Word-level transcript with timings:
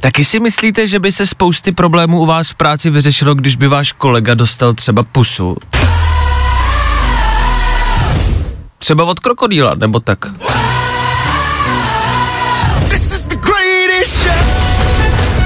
Taky 0.00 0.24
si 0.24 0.40
myslíte, 0.40 0.86
že 0.86 0.98
by 0.98 1.12
se 1.12 1.26
spousty 1.26 1.72
problémů 1.72 2.20
u 2.20 2.26
vás 2.26 2.48
v 2.48 2.54
práci 2.54 2.90
vyřešilo, 2.90 3.34
když 3.34 3.56
by 3.56 3.68
váš 3.68 3.92
kolega 3.92 4.34
dostal 4.34 4.74
třeba 4.74 5.02
pusu? 5.02 5.56
Třeba 8.78 9.04
od 9.04 9.20
krokodýla, 9.20 9.74
nebo 9.74 10.00
tak. 10.00 10.18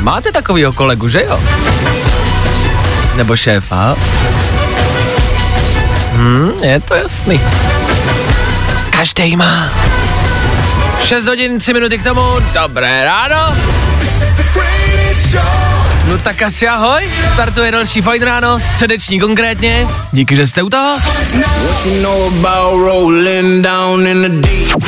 Máte 0.00 0.32
takovýho 0.32 0.72
kolegu, 0.72 1.08
že 1.08 1.22
jo? 1.24 1.40
Nebo 3.16 3.36
šéfa? 3.36 3.96
Hm, 6.12 6.50
je 6.62 6.80
to 6.80 6.94
jasný. 6.94 7.40
Každý 8.90 9.36
má. 9.36 9.68
6 11.00 11.26
hodin, 11.26 11.58
3 11.58 11.72
minuty 11.72 11.98
k 11.98 12.04
tomu, 12.04 12.22
dobré 12.52 13.04
ráno. 13.04 13.56
No 16.08 16.18
tak 16.18 16.42
asi 16.42 16.68
ahoj, 16.68 17.10
startuje 17.34 17.70
další 17.72 18.02
fajn 18.02 18.22
ráno, 18.22 18.60
středeční 18.60 19.20
konkrétně, 19.20 19.88
díky, 20.12 20.36
že 20.36 20.46
jste 20.46 20.62
u 20.62 20.70
toho. 20.70 20.98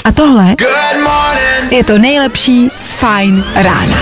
A 0.04 0.12
tohle 0.12 0.54
je 1.70 1.84
to 1.84 1.98
nejlepší 1.98 2.70
z 2.76 2.92
Fajn 2.92 3.44
rána. 3.54 3.96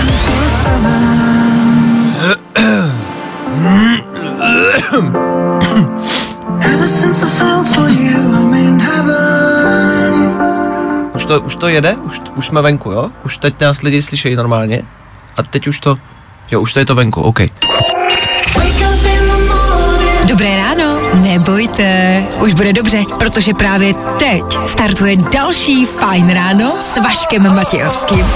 Už 11.14 11.24
to, 11.24 11.40
už 11.40 11.54
to 11.56 11.68
jede? 11.68 11.96
Už, 12.02 12.20
už 12.34 12.46
jsme 12.46 12.62
venku, 12.62 12.90
jo? 12.90 13.10
Už 13.24 13.36
teď 13.36 13.60
nás 13.60 13.82
lidi 13.82 14.02
slyšejí 14.02 14.36
normálně? 14.36 14.82
A 15.36 15.42
teď 15.42 15.66
už 15.66 15.78
to, 15.78 15.96
jo, 16.50 16.60
už 16.60 16.72
to 16.72 16.78
je 16.78 16.86
to 16.86 16.94
venku, 16.94 17.22
OK. 17.22 17.40
Dobré 20.24 20.56
ráno, 20.56 21.00
nebojte, 21.14 22.22
už 22.40 22.54
bude 22.54 22.72
dobře, 22.72 23.04
protože 23.18 23.54
právě 23.54 23.94
teď 24.18 24.42
startuje 24.64 25.16
další 25.16 25.84
Fajn 25.84 26.30
ráno 26.30 26.72
s 26.80 26.96
Vaškem 26.96 27.54
Matějovským. 27.54 28.26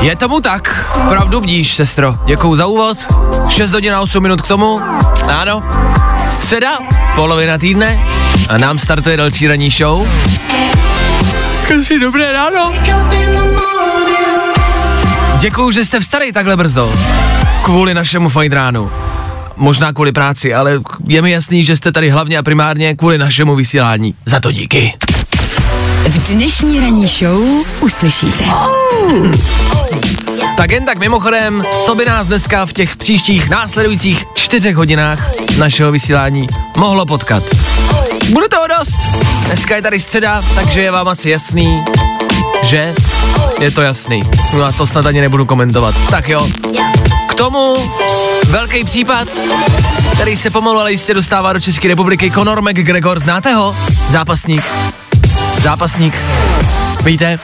Je 0.00 0.16
tomu 0.16 0.40
tak, 0.40 0.90
pravdu 1.08 1.40
bdíš, 1.40 1.74
sestro. 1.74 2.14
Děkuju 2.24 2.56
za 2.56 2.66
úvod. 2.66 2.98
6 3.48 3.70
hodin 3.70 3.94
a 3.94 4.00
8 4.00 4.22
minut 4.22 4.42
k 4.42 4.48
tomu. 4.48 4.80
Ano, 5.28 5.62
středa, 6.38 6.78
polovina 7.14 7.58
týdne 7.58 8.06
a 8.48 8.58
nám 8.58 8.78
startuje 8.78 9.16
další 9.16 9.48
ranní 9.48 9.70
show. 9.70 10.08
Kasi 11.68 11.98
dobré 11.98 12.32
ráno. 12.32 12.72
Děkuju, 15.38 15.70
že 15.70 15.84
jste 15.84 16.00
vstali 16.00 16.32
takhle 16.32 16.56
brzo. 16.56 16.92
Kvůli 17.62 17.94
našemu 17.94 18.28
fajn 18.28 18.52
ránu. 18.52 18.90
Možná 19.56 19.92
kvůli 19.92 20.12
práci, 20.12 20.54
ale 20.54 20.80
je 21.06 21.22
mi 21.22 21.30
jasný, 21.30 21.64
že 21.64 21.76
jste 21.76 21.92
tady 21.92 22.10
hlavně 22.10 22.38
a 22.38 22.42
primárně 22.42 22.94
kvůli 22.94 23.18
našemu 23.18 23.54
vysílání. 23.56 24.14
Za 24.26 24.40
to 24.40 24.52
díky. 24.52 24.94
V 26.08 26.32
dnešní 26.34 26.80
ranní 26.80 27.06
show 27.06 27.42
uslyšíte. 27.80 28.44
Tak 30.56 30.70
jen 30.70 30.84
tak 30.84 30.98
mimochodem, 30.98 31.64
co 31.84 31.94
by 31.94 32.04
nás 32.04 32.26
dneska 32.26 32.66
v 32.66 32.72
těch 32.72 32.96
příštích 32.96 33.48
následujících 33.50 34.24
čtyřech 34.34 34.76
hodinách 34.76 35.30
našeho 35.58 35.92
vysílání 35.92 36.46
mohlo 36.76 37.06
potkat. 37.06 37.42
Bude 38.32 38.48
toho 38.48 38.66
dost. 38.78 38.98
Dneska 39.46 39.76
je 39.76 39.82
tady 39.82 40.00
středa, 40.00 40.42
takže 40.54 40.80
je 40.80 40.90
vám 40.90 41.08
asi 41.08 41.30
jasný, 41.30 41.84
že 42.64 42.94
je 43.60 43.70
to 43.70 43.82
jasný. 43.82 44.22
No 44.56 44.64
a 44.64 44.72
to 44.72 44.86
snad 44.86 45.06
ani 45.06 45.20
nebudu 45.20 45.44
komentovat. 45.46 45.94
Tak 46.10 46.28
jo. 46.28 46.48
Tomu 47.38 47.74
velký 48.46 48.84
případ, 48.84 49.28
který 50.12 50.36
se 50.36 50.50
pomalu 50.50 50.78
ale 50.78 50.92
jistě 50.92 51.14
dostává 51.14 51.52
do 51.52 51.60
České 51.60 51.88
republiky. 51.88 52.30
Conor 52.30 52.62
McGregor, 52.62 53.18
znáte 53.18 53.54
ho? 53.54 53.76
Zápasník. 54.10 54.62
Zápasník. 55.62 56.14
Víte? 57.04 57.38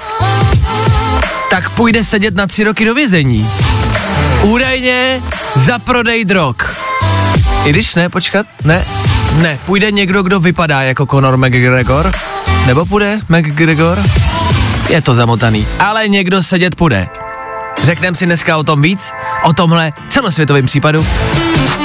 tak 1.55 1.71
půjde 1.71 2.05
sedět 2.05 2.34
na 2.34 2.47
tři 2.47 2.65
roky 2.65 2.84
do 2.84 2.94
vězení. 2.94 3.50
Údajně 4.43 5.22
za 5.55 5.78
prodej 5.78 6.25
drog. 6.25 6.56
I 7.65 7.71
když 7.71 7.94
ne, 7.94 8.09
počkat, 8.09 8.47
ne, 8.65 8.84
ne, 9.43 9.59
půjde 9.66 9.91
někdo, 9.91 10.22
kdo 10.22 10.41
vypadá 10.41 10.82
jako 10.82 11.06
Conor 11.06 11.37
McGregor, 11.37 12.11
nebo 12.66 12.87
půjde 12.87 13.21
McGregor? 13.28 14.03
Je 14.88 15.03
to 15.03 15.15
zamotaný, 15.15 15.66
ale 15.78 16.09
někdo 16.09 16.43
sedět 16.43 16.75
půjde. 16.75 17.09
Řekneme 17.83 18.17
si 18.17 18.27
dneska 18.27 18.57
o 18.57 18.62
tom 18.62 18.83
víc, 18.83 19.12
o 19.45 19.53
tomhle 19.53 19.93
celosvětovém 20.09 20.67
případu. 20.67 21.07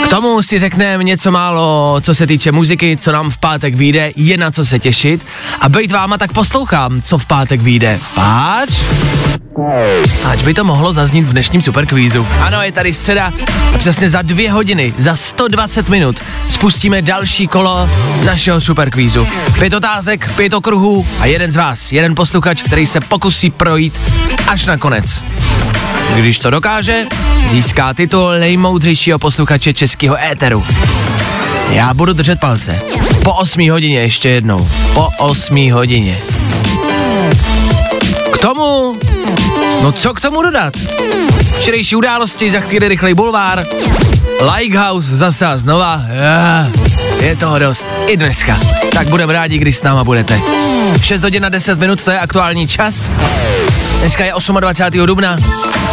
K 0.03 0.07
tomu 0.07 0.41
si 0.41 0.59
řekneme 0.59 1.03
něco 1.03 1.31
málo, 1.31 1.97
co 2.01 2.15
se 2.15 2.27
týče 2.27 2.51
muziky, 2.51 2.97
co 2.97 3.11
nám 3.11 3.29
v 3.29 3.37
pátek 3.37 3.75
vyjde, 3.75 4.11
je 4.15 4.37
na 4.37 4.51
co 4.51 4.65
se 4.65 4.79
těšit. 4.79 5.25
A 5.61 5.69
bejt 5.69 5.91
váma, 5.91 6.17
tak 6.17 6.33
poslouchám, 6.33 7.01
co 7.01 7.17
v 7.17 7.25
pátek 7.25 7.61
vyjde. 7.61 7.99
Páč? 8.15 8.69
Ať 10.25 10.43
by 10.43 10.53
to 10.53 10.63
mohlo 10.63 10.93
zaznít 10.93 11.25
v 11.25 11.31
dnešním 11.31 11.61
superkvízu. 11.61 12.27
Ano, 12.41 12.61
je 12.61 12.71
tady 12.71 12.93
středa 12.93 13.33
a 13.75 13.77
přesně 13.77 14.09
za 14.09 14.21
dvě 14.21 14.51
hodiny, 14.51 14.93
za 14.97 15.15
120 15.15 15.89
minut 15.89 16.19
spustíme 16.49 17.01
další 17.01 17.47
kolo 17.47 17.89
našeho 18.25 18.61
superkvízu. 18.61 19.27
Pět 19.59 19.73
otázek, 19.73 20.31
pět 20.35 20.53
okruhů 20.53 21.07
a 21.19 21.25
jeden 21.25 21.51
z 21.51 21.55
vás, 21.55 21.91
jeden 21.91 22.15
posluchač, 22.15 22.61
který 22.61 22.87
se 22.87 23.01
pokusí 23.01 23.49
projít 23.51 23.99
až 24.47 24.65
na 24.65 24.77
konec. 24.77 25.21
Když 26.15 26.39
to 26.39 26.49
dokáže, 26.49 27.05
získá 27.49 27.93
titul 27.93 28.39
nejmoudřejšího 28.39 29.19
posluchače 29.19 29.73
českého 29.73 30.17
éteru. 30.31 30.65
Já 31.71 31.93
budu 31.93 32.13
držet 32.13 32.39
palce. 32.39 32.81
Po 33.23 33.33
8 33.33 33.71
hodině 33.71 33.99
ještě 33.99 34.29
jednou. 34.29 34.69
Po 34.93 35.07
8 35.17 35.71
hodině. 35.71 36.17
K 38.33 38.37
tomu, 38.37 38.99
no 39.83 39.91
co 39.91 40.13
k 40.13 40.21
tomu 40.21 40.41
dodat? 40.41 40.73
Včerejší 41.59 41.95
události, 41.95 42.51
za 42.51 42.59
chvíli 42.59 42.87
rychlej 42.87 43.13
bulvár, 43.13 43.63
Lighthouse 44.55 45.17
zase 45.17 45.45
a 45.45 45.57
znova, 45.57 46.01
já, 46.09 46.67
je 47.21 47.35
toho 47.35 47.59
dost, 47.59 47.87
i 48.07 48.17
dneska. 48.17 48.59
Tak 48.93 49.07
budeme 49.07 49.33
rádi, 49.33 49.57
když 49.57 49.77
s 49.77 49.83
náma 49.83 50.03
budete. 50.03 50.41
6 51.01 51.21
hodin 51.21 51.43
na 51.43 51.49
10 51.49 51.79
minut, 51.79 52.03
to 52.03 52.11
je 52.11 52.19
aktuální 52.19 52.67
čas. 52.67 53.09
Dneska 53.99 54.25
je 54.25 54.33
28. 54.59 55.05
dubna, 55.05 55.37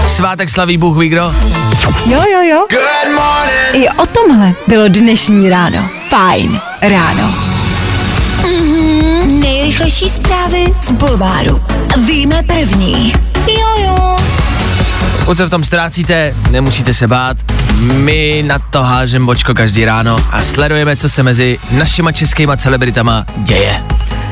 svátek 0.05 0.51
slaví 0.51 0.77
Bůh 0.77 0.99
ví 0.99 1.09
kdo. 1.09 1.35
Jo, 2.07 2.23
jo, 2.33 2.43
jo. 2.43 2.67
I 3.73 3.89
o 3.89 4.07
tomhle 4.07 4.53
bylo 4.67 4.89
dnešní 4.89 5.51
ráno. 5.51 5.89
Fajn 6.09 6.61
ráno. 6.83 7.35
Mhm, 8.43 9.41
nejrychlejší 9.41 10.09
zprávy 10.11 10.75
z 10.81 10.93
Bulváru. 10.93 11.63
Víme 12.07 12.43
první. 12.43 13.13
Jo, 13.47 13.85
jo. 13.85 14.17
Pokud 15.19 15.37
se 15.37 15.47
v 15.47 15.51
tom 15.51 15.65
ztrácíte, 15.65 16.35
nemusíte 16.51 16.95
se 16.95 17.09
bát. 17.09 17.37
My 17.81 18.45
na 18.47 18.59
to 18.59 18.83
hážem 18.83 19.27
bočko 19.27 19.55
každý 19.55 19.85
ráno 19.85 20.27
a 20.31 20.43
sledujeme, 20.43 20.97
co 20.97 21.09
se 21.09 21.23
mezi 21.23 21.59
našima 21.71 22.13
českýma 22.13 22.57
celebritama 22.57 23.27
děje. 23.37 23.83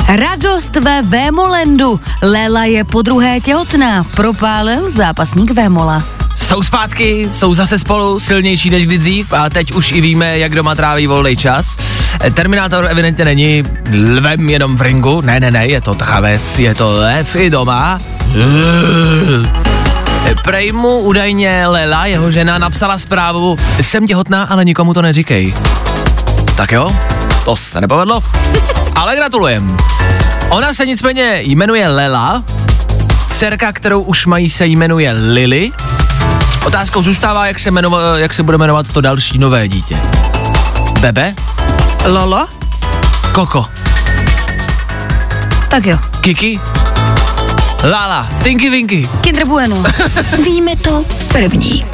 Radost 0.08 0.76
ve 0.76 1.02
Vémolendu. 1.02 2.00
Lela 2.22 2.64
je 2.64 2.84
po 2.84 3.02
druhé 3.02 3.40
těhotná. 3.40 4.04
Propálil 4.04 4.90
zápasník 4.90 5.50
Vémola. 5.50 6.02
Jsou 6.36 6.62
zpátky, 6.62 7.28
jsou 7.30 7.54
zase 7.54 7.78
spolu, 7.78 8.20
silnější 8.20 8.70
než 8.70 8.86
kdy 8.86 8.98
dřív 8.98 9.32
a 9.32 9.50
teď 9.50 9.72
už 9.72 9.92
i 9.92 10.00
víme, 10.00 10.38
jak 10.38 10.54
doma 10.54 10.74
tráví 10.74 11.06
volný 11.06 11.36
čas. 11.36 11.76
Terminátor 12.34 12.86
evidentně 12.90 13.24
není 13.24 13.64
lvem 14.16 14.50
jenom 14.50 14.76
v 14.76 14.82
ringu, 14.82 15.20
ne, 15.20 15.40
ne, 15.40 15.50
ne, 15.50 15.66
je 15.66 15.80
to 15.80 15.94
tchavec, 15.94 16.58
je 16.58 16.74
to 16.74 16.90
lev 16.90 17.36
i 17.36 17.50
doma. 17.50 17.98
Prej 20.44 20.72
mu 20.72 20.98
údajně 20.98 21.66
Lela, 21.66 22.06
jeho 22.06 22.30
žena, 22.30 22.58
napsala 22.58 22.98
zprávu, 22.98 23.56
jsem 23.80 24.06
těhotná, 24.06 24.42
ale 24.42 24.64
nikomu 24.64 24.94
to 24.94 25.02
neříkej. 25.02 25.54
Tak 26.56 26.72
jo, 26.72 26.96
to 27.44 27.56
se 27.56 27.80
nepovedlo, 27.80 28.22
ale 28.94 29.16
gratulujem. 29.16 29.76
Ona 30.48 30.74
se 30.74 30.86
nicméně 30.86 31.40
jmenuje 31.42 31.88
Lela, 31.88 32.44
dcerka, 33.28 33.72
kterou 33.72 34.02
už 34.02 34.26
mají, 34.26 34.50
se 34.50 34.66
jmenuje 34.66 35.12
Lily 35.12 35.72
Otázkou 36.64 37.02
zůstává, 37.02 37.46
jak 37.46 37.58
se, 37.58 37.68
jmenova, 37.68 38.18
jak 38.18 38.34
se 38.34 38.42
bude 38.42 38.58
jmenovat 38.58 38.92
to 38.92 39.00
další 39.00 39.38
nové 39.38 39.68
dítě. 39.68 39.96
Bebe? 41.00 41.34
Lolo? 42.06 42.46
Koko? 43.32 43.66
Tak 45.68 45.86
jo. 45.86 45.98
Kiki? 46.20 46.60
Lala? 47.90 48.28
Tinky 48.42 48.70
Winky? 48.70 49.08
Kinder 49.20 49.46
Bueno. 49.46 49.84
Víme 50.44 50.76
to 50.76 51.04
první. 51.32 51.84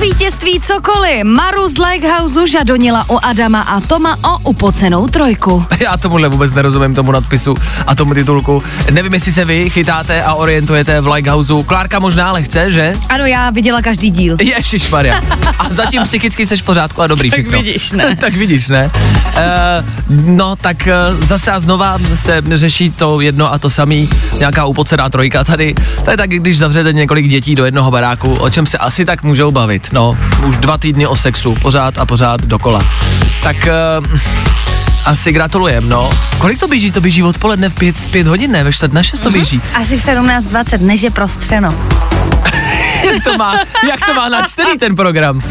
Vítězství 0.00 0.60
cokoliv. 0.60 1.24
Maru 1.24 1.68
z 1.68 1.78
Lighthouse 1.78 2.46
žadonila 2.48 3.04
o 3.08 3.24
Adama 3.24 3.60
a 3.60 3.80
Toma 3.80 4.16
o 4.24 4.38
upocenou 4.50 5.06
trojku. 5.06 5.66
Já 5.80 5.96
tomuhle 5.96 6.28
vůbec 6.28 6.52
nerozumím 6.52 6.94
tomu 6.94 7.12
nadpisu 7.12 7.54
a 7.86 7.94
tomu 7.94 8.14
titulku. 8.14 8.62
Nevím, 8.90 9.14
jestli 9.14 9.32
se 9.32 9.44
vy 9.44 9.70
chytáte 9.70 10.22
a 10.22 10.34
orientujete 10.34 11.00
v 11.00 11.06
Lighthouseu. 11.06 11.62
Klárka 11.62 11.98
možná 11.98 12.32
lehce, 12.32 12.70
že? 12.70 12.94
Ano, 13.08 13.26
já 13.26 13.50
viděla 13.50 13.82
každý 13.82 14.10
díl. 14.10 14.36
Ježíš 14.42 14.90
Maria. 14.90 15.20
A 15.58 15.68
zatím 15.70 16.02
psychicky 16.02 16.46
seš 16.46 16.62
v 16.62 16.64
pořádku 16.64 17.02
a 17.02 17.06
dobrý 17.06 17.30
Tak 17.30 17.38
všechno. 17.40 17.62
vidíš, 17.62 17.92
ne? 17.92 18.16
tak 18.20 18.34
vidíš, 18.34 18.68
ne? 18.68 18.90
Uh, 19.36 20.10
no, 20.26 20.56
tak 20.56 20.88
uh, 21.16 21.24
zase 21.26 21.50
a 21.50 21.60
znova 21.60 21.98
se 22.14 22.42
řeší 22.54 22.90
to 22.90 23.20
jedno 23.20 23.52
a 23.52 23.58
to 23.58 23.70
samý, 23.70 24.10
nějaká 24.38 24.64
upocená 24.64 25.08
trojka 25.08 25.44
tady. 25.44 25.74
To 26.04 26.10
je 26.10 26.16
tak, 26.16 26.30
když 26.30 26.58
zavřete 26.58 26.92
několik 26.92 27.28
dětí 27.28 27.54
do 27.54 27.64
jednoho 27.64 27.90
baráku, 27.90 28.32
o 28.34 28.50
čem 28.50 28.66
se 28.66 28.78
asi 28.78 29.04
tak 29.04 29.22
můžou 29.22 29.50
bavit. 29.50 29.87
No, 29.92 30.18
už 30.46 30.56
dva 30.56 30.78
týdny 30.78 31.06
o 31.06 31.16
sexu, 31.16 31.54
pořád 31.54 31.98
a 31.98 32.06
pořád 32.06 32.40
dokola. 32.40 32.84
Tak 33.42 33.56
uh, 34.00 34.18
asi 35.04 35.32
gratulujem, 35.32 35.88
no. 35.88 36.10
Kolik 36.38 36.58
to 36.58 36.68
běží? 36.68 36.92
To 36.92 37.00
běží 37.00 37.22
odpoledne 37.22 37.68
v 37.68 37.74
pět, 37.74 37.98
v 37.98 38.10
pět 38.10 38.26
hodin, 38.26 38.52
ne? 38.52 38.64
Ve 38.64 38.72
čtvrt 38.72 38.92
na 38.92 39.02
šest 39.02 39.20
to 39.20 39.30
běží. 39.30 39.60
Asi 39.74 39.98
v 39.98 40.00
17.20, 40.00 40.80
než 40.80 41.02
je 41.02 41.10
prostřeno. 41.10 41.74
jak 43.04 43.24
to 43.24 43.36
má, 43.38 43.54
jak 43.88 44.06
to 44.06 44.14
má 44.14 44.28
načtený 44.28 44.78
ten 44.78 44.96
program. 44.96 45.42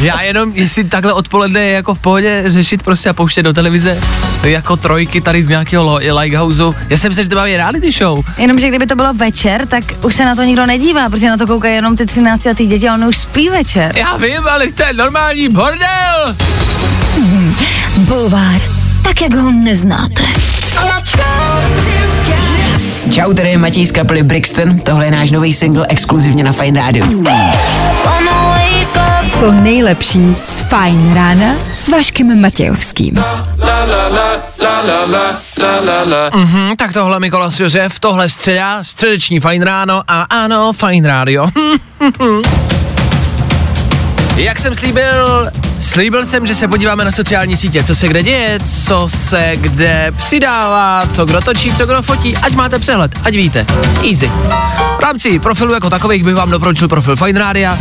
Já 0.00 0.22
jenom, 0.22 0.52
jestli 0.54 0.84
takhle 0.84 1.12
odpoledne 1.12 1.60
je 1.60 1.72
jako 1.72 1.94
v 1.94 1.98
pohodě 1.98 2.42
řešit 2.46 2.82
prostě 2.82 3.08
a 3.08 3.12
pouštět 3.12 3.42
do 3.42 3.52
televize 3.52 4.00
jako 4.42 4.76
trojky 4.76 5.20
tady 5.20 5.42
z 5.42 5.48
nějakého 5.48 5.84
lo- 5.84 6.00
Lighthouseu. 6.20 6.74
Já 6.88 6.96
jsem 6.96 7.08
myslel, 7.10 7.24
že 7.24 7.30
to 7.30 7.36
má 7.36 7.44
reality 7.44 7.92
show. 7.92 8.24
Jenomže 8.38 8.68
kdyby 8.68 8.86
to 8.86 8.96
bylo 8.96 9.14
večer, 9.14 9.66
tak 9.66 9.84
už 10.04 10.14
se 10.14 10.24
na 10.24 10.34
to 10.34 10.42
nikdo 10.42 10.66
nedívá, 10.66 11.10
protože 11.10 11.28
na 11.30 11.36
to 11.36 11.46
koukají 11.46 11.74
jenom 11.74 11.96
ty 11.96 12.06
13 12.06 12.44
letý 12.44 12.66
děti 12.66 12.88
a 12.88 12.94
on 12.94 13.04
už 13.04 13.16
spí 13.16 13.48
večer. 13.48 13.92
Já 13.98 14.16
vím, 14.16 14.48
ale 14.48 14.72
to 14.72 14.82
je 14.82 14.92
normální 14.92 15.48
bordel. 15.48 16.36
Bulvár, 17.96 18.60
tak 19.02 19.20
jak 19.22 19.34
ho 19.34 19.50
neznáte. 19.52 20.22
Čau, 23.10 23.32
tady 23.32 23.48
je 23.48 23.58
Matěj 23.58 23.86
z 23.86 23.90
kapely 23.90 24.22
Brixton, 24.22 24.78
tohle 24.78 25.04
je 25.04 25.10
náš 25.10 25.30
nový 25.30 25.52
single 25.52 25.86
exkluzivně 25.88 26.44
na 26.44 26.52
Fine 26.52 26.80
Radio. 26.80 27.06
To 29.40 29.52
nejlepší 29.52 30.36
z 30.44 30.60
Fajn 30.60 31.14
rána 31.14 31.54
s 31.74 31.88
Vaškem 31.88 32.40
Matějovským. 32.40 33.14
Hm, 36.34 36.76
tak 36.76 36.92
tohle 36.92 37.20
Mikolas 37.20 37.60
Josef, 37.60 38.00
tohle 38.00 38.28
středa, 38.28 38.84
středeční 38.84 39.40
fajn 39.40 39.62
ráno 39.62 40.02
a 40.08 40.22
ano, 40.22 40.72
fajn 40.72 41.04
rádio. 41.04 41.46
Jak 44.42 44.60
jsem 44.60 44.74
slíbil, 44.74 45.50
slíbil 45.78 46.26
jsem, 46.26 46.46
že 46.46 46.54
se 46.54 46.68
podíváme 46.68 47.04
na 47.04 47.10
sociální 47.10 47.56
sítě, 47.56 47.82
co 47.84 47.94
se 47.94 48.08
kde 48.08 48.22
děje, 48.22 48.58
co 48.60 49.08
se 49.08 49.52
kde 49.56 50.12
přidává, 50.16 51.06
co 51.10 51.24
kdo 51.24 51.40
točí, 51.40 51.74
co 51.74 51.86
kdo 51.86 52.02
fotí, 52.02 52.36
ať 52.36 52.54
máte 52.54 52.78
přehled, 52.78 53.12
ať 53.22 53.34
víte. 53.34 53.66
Easy. 54.10 54.30
V 54.98 55.00
rámci 55.00 55.38
profilu 55.38 55.74
jako 55.74 55.90
takových 55.90 56.24
bych 56.24 56.34
vám 56.34 56.50
doporučil 56.50 56.88
profil 56.88 57.16
Fine 57.16 57.38
Rádia, 57.38 57.78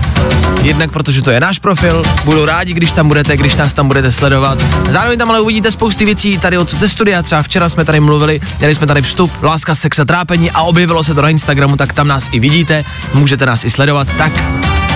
jednak 0.62 0.92
protože 0.92 1.22
to 1.22 1.32
je 1.32 1.40
náš 1.40 1.60
profil, 1.60 2.04
budu 2.26 2.46
rádi, 2.46 2.74
když 2.74 2.92
tam 2.92 3.08
budete, 3.08 3.38
když 3.38 3.56
nás 3.56 3.74
tam 3.74 3.88
budete 3.88 4.12
sledovat. 4.12 4.66
Zároveň 4.90 5.20
tam 5.20 5.30
ale 5.30 5.42
uvidíte 5.42 5.72
spousty 5.72 6.06
věcí 6.06 6.38
tady 6.38 6.58
od 6.58 6.74
ze 6.74 6.88
studia, 6.88 7.24
třeba 7.24 7.44
včera 7.44 7.70
jsme 7.70 7.86
tady 7.86 8.00
mluvili, 8.00 8.40
měli 8.60 8.76
jsme 8.76 8.88
tady 8.88 9.02
vstup, 9.02 9.32
láska, 9.42 9.76
sex 9.76 10.00
a 10.00 10.06
trápení 10.06 10.52
a 10.52 10.62
objevilo 10.62 11.04
se 11.04 11.14
to 11.14 11.22
na 11.22 11.30
Instagramu, 11.30 11.78
tak 11.78 11.94
tam 11.94 12.08
nás 12.08 12.30
i 12.32 12.40
vidíte, 12.40 12.86
můžete 13.14 13.46
nás 13.46 13.64
i 13.64 13.70
sledovat, 13.70 14.08
tak 14.18 14.32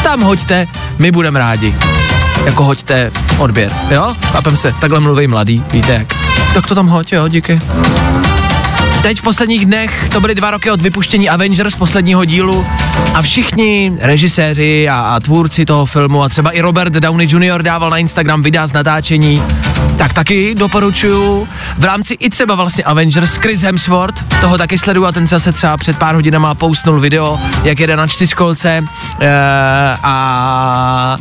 tam 0.06 0.22
hoďte, 0.22 0.68
my 0.98 1.12
budeme 1.12 1.40
rádi. 1.40 1.76
Jako 2.46 2.64
hoďte 2.64 3.12
odběr, 3.38 3.72
jo? 3.90 4.16
Chápem 4.32 4.58
se, 4.58 4.74
takhle 4.82 5.00
mluví 5.00 5.28
mladý, 5.28 5.64
víte 5.72 5.94
jak. 5.94 6.08
Tak 6.54 6.68
to 6.68 6.76
tam 6.76 6.88
hoď, 6.88 7.14
jo, 7.14 7.28
díky. 7.28 7.60
Teď 9.06 9.20
v 9.20 9.22
posledních 9.22 9.66
dnech 9.66 10.10
to 10.10 10.22
byly 10.22 10.36
dva 10.36 10.52
roky 10.52 10.72
od 10.72 10.82
vypuštění 10.82 11.30
Avengers 11.30 11.76
posledního 11.76 12.26
dílu 12.26 12.66
a 13.14 13.22
všichni 13.22 13.92
režiséři 14.00 14.90
a, 14.90 15.00
a 15.00 15.20
tvůrci 15.20 15.66
toho 15.66 15.86
filmu 15.86 16.24
a 16.24 16.30
třeba 16.30 16.52
i 16.52 16.62
Robert 16.62 16.94
Downey 16.94 17.28
Jr. 17.28 17.64
dával 17.64 17.90
na 17.90 17.98
Instagram 17.98 18.44
videa 18.44 18.68
z 18.68 18.74
natáčení, 18.74 19.44
tak 19.98 20.14
taky 20.14 20.56
doporučuju. 20.56 21.48
V 21.78 21.84
rámci 21.84 22.14
i 22.14 22.30
třeba 22.30 22.56
vlastně 22.56 22.84
Avengers 22.84 23.36
Chris 23.36 23.62
Hemsworth, 23.62 24.42
toho 24.42 24.58
taky 24.58 24.78
sleduju 24.78 25.06
a 25.06 25.12
ten 25.12 25.28
zase 25.28 25.52
třeba 25.52 25.78
před 25.78 25.98
pár 25.98 26.16
hodinama 26.16 26.56
postnul 26.56 27.00
video, 27.00 27.40
jak 27.64 27.80
jede 27.80 27.96
na 27.96 28.08
čtyřkolce 28.08 28.84
e, 29.20 29.30
a, 30.04 31.18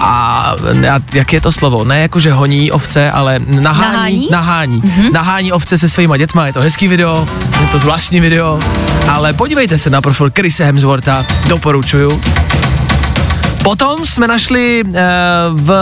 a, 0.00 0.56
a 0.90 1.00
jak 1.12 1.32
je 1.32 1.40
to 1.40 1.52
slovo? 1.52 1.84
Ne 1.84 2.00
jako, 2.00 2.20
že 2.20 2.32
honí 2.32 2.70
ovce, 2.70 3.10
ale 3.10 3.38
nahání, 3.38 3.60
Nahání? 3.62 4.28
nahání, 4.30 4.82
mm-hmm. 4.82 5.12
nahání 5.12 5.52
ovce 5.52 5.78
se 5.78 5.88
svýma 5.88 6.16
dětma, 6.16 6.46
je 6.46 6.52
to 6.52 6.60
hezký 6.60 6.88
video, 6.88 7.28
je 7.60 7.66
to 7.66 7.78
zvláštní 7.78 8.20
video, 8.20 8.60
ale 9.08 9.32
podívejte 9.32 9.78
se 9.78 9.90
na 9.90 10.00
profil 10.00 10.30
Chrisa 10.36 10.64
Hemswortha, 10.64 11.26
doporučuju. 11.48 12.20
Potom 13.68 14.06
jsme 14.06 14.28
našli 14.28 14.80
e, 14.80 14.84
v, 15.52 15.72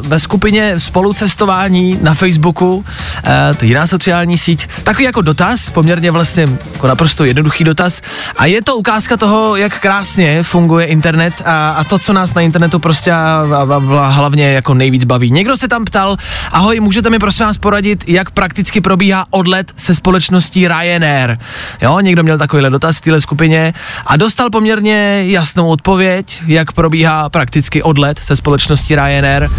ve 0.00 0.20
skupině 0.20 0.80
spolucestování 0.80 1.98
na 2.02 2.14
Facebooku, 2.14 2.84
e, 3.26 3.54
to 3.54 3.64
jiná 3.64 3.86
sociální 3.86 4.38
síť, 4.38 4.68
takový 4.84 5.04
jako 5.04 5.22
dotaz, 5.22 5.70
poměrně 5.70 6.10
vlastně 6.10 6.48
jako 6.72 6.86
naprosto 6.86 7.24
jednoduchý 7.24 7.64
dotaz 7.64 8.02
a 8.36 8.46
je 8.46 8.62
to 8.62 8.76
ukázka 8.76 9.16
toho, 9.16 9.56
jak 9.56 9.80
krásně 9.80 10.42
funguje 10.42 10.86
internet 10.86 11.34
a, 11.44 11.70
a 11.70 11.84
to, 11.84 11.98
co 11.98 12.12
nás 12.12 12.34
na 12.34 12.42
internetu 12.42 12.78
prostě 12.78 13.12
a, 13.12 13.46
a, 13.54 13.74
a 14.00 14.08
hlavně 14.08 14.52
jako 14.52 14.74
nejvíc 14.74 15.04
baví. 15.04 15.30
Někdo 15.30 15.56
se 15.56 15.68
tam 15.68 15.84
ptal, 15.84 16.16
ahoj, 16.52 16.80
můžete 16.80 17.10
mi 17.10 17.18
prosím 17.18 17.46
vás 17.46 17.58
poradit, 17.58 18.04
jak 18.08 18.30
prakticky 18.30 18.80
probíhá 18.80 19.26
odlet 19.30 19.72
se 19.76 19.94
společností 19.94 20.68
Ryanair. 20.68 21.38
Jo, 21.82 22.00
někdo 22.00 22.22
měl 22.22 22.38
takovýhle 22.38 22.70
dotaz 22.70 22.96
v 22.96 23.00
téhle 23.00 23.20
skupině 23.20 23.74
a 24.06 24.16
dostal 24.16 24.50
poměrně 24.50 25.22
jasnou 25.26 25.68
odpověď, 25.68 26.42
jak 26.46 26.72
probíhá 26.72 27.23
prakticky 27.28 27.82
odlet 27.82 28.18
se 28.18 28.36
společností 28.36 28.94
Ryanair. 28.94 29.50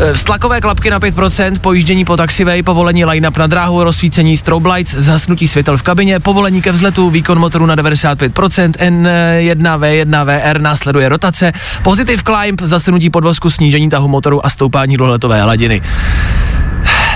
E, 0.00 0.16
Stlakové 0.16 0.60
klapky 0.60 0.90
na 0.90 1.00
5%, 1.00 1.58
pojíždění 1.58 2.04
po 2.04 2.16
taxiway, 2.16 2.62
povolení 2.62 3.04
line-up 3.04 3.36
na 3.36 3.46
dráhu, 3.46 3.84
rozsvícení 3.84 4.36
strobe 4.36 4.72
lights, 4.72 4.94
zhasnutí 4.94 5.48
světel 5.48 5.76
v 5.76 5.82
kabině, 5.82 6.20
povolení 6.20 6.62
ke 6.62 6.72
vzletu, 6.72 7.10
výkon 7.10 7.38
motoru 7.38 7.66
na 7.66 7.76
95%, 7.76 8.70
N1, 8.70 9.78
V1, 9.78 10.24
VR, 10.24 10.60
následuje 10.60 11.08
rotace, 11.08 11.52
positive 11.82 12.22
climb, 12.22 12.62
zasunutí 12.62 13.10
podvozku, 13.10 13.50
snížení 13.50 13.90
tahu 13.90 14.08
motoru 14.08 14.46
a 14.46 14.50
stoupání 14.50 14.96
do 14.96 15.06
letové 15.06 15.42
hladiny. 15.42 15.82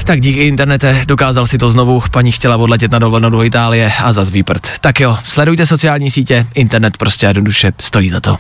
Tak 0.05 0.21
díky 0.21 0.47
internete 0.47 1.05
dokázal 1.07 1.47
si 1.47 1.59
to 1.59 1.71
znovu, 1.71 2.03
paní 2.11 2.33
chtěla 2.33 2.57
odletět 2.57 2.93
na 2.93 2.99
dovolenou 2.99 3.31
do 3.31 3.45
Itálie 3.45 3.93
a 4.03 4.13
zas 4.13 4.31
výprd. 4.31 4.69
Tak 4.81 5.01
jo, 5.01 5.19
sledujte 5.25 5.67
sociální 5.67 6.11
sítě, 6.11 6.47
internet 6.55 6.97
prostě 6.97 7.27
jednoduše 7.27 7.73
stojí 7.81 8.09
za 8.09 8.21
to. 8.21 8.37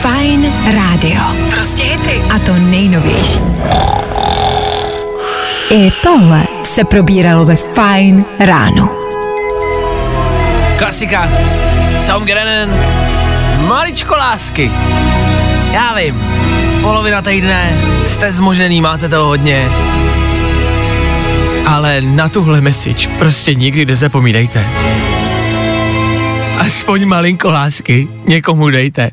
Fajn 0.00 0.52
rádio. 0.64 1.20
Prostě 1.50 1.82
hity. 1.82 2.22
A 2.34 2.38
to 2.38 2.52
nejnovější. 2.56 3.40
I 5.70 5.90
tohle 6.02 6.42
se 6.64 6.84
probíralo 6.84 7.44
ve 7.44 7.56
Fajn 7.56 8.24
ráno. 8.38 8.88
Klasika, 10.78 11.28
Tom 12.06 12.24
Grennan, 12.24 12.70
maličko 13.68 14.16
lásky. 14.16 14.70
Já 15.76 15.94
vím, 15.94 16.22
polovina 16.82 17.22
týdne, 17.22 17.82
jste 18.06 18.32
zmožený, 18.32 18.80
máte 18.80 19.08
toho 19.08 19.26
hodně. 19.26 19.68
Ale 21.66 22.00
na 22.00 22.28
tuhle 22.28 22.60
message 22.60 23.08
prostě 23.18 23.54
nikdy 23.54 23.86
nezapomínejte. 23.86 24.66
Aspoň 26.58 27.06
malinko 27.06 27.50
lásky 27.50 28.08
někomu 28.26 28.70
dejte. 28.70 29.10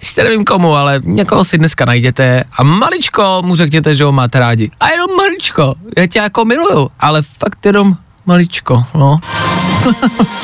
Ještě 0.00 0.24
nevím 0.24 0.44
komu, 0.44 0.74
ale 0.74 1.00
někoho 1.04 1.44
si 1.44 1.58
dneska 1.58 1.84
najděte 1.84 2.44
a 2.52 2.62
maličko 2.62 3.42
mu 3.44 3.56
řekněte, 3.56 3.94
že 3.94 4.04
ho 4.04 4.12
máte 4.12 4.38
rádi. 4.38 4.70
A 4.80 4.88
jenom 4.88 5.16
maličko, 5.16 5.74
já 5.98 6.06
tě 6.06 6.18
jako 6.18 6.44
miluju, 6.44 6.90
ale 7.00 7.22
fakt 7.22 7.66
jenom 7.66 7.96
maličko, 8.26 8.84
no. 8.94 9.20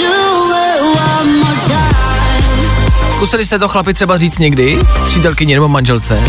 Zkusili 3.16 3.46
jste 3.46 3.58
to 3.58 3.68
chlapi 3.68 3.94
třeba 3.94 4.18
říct 4.18 4.38
někdy? 4.38 4.78
Přítelkyni 5.04 5.54
nebo 5.54 5.68
manželce? 5.68 6.22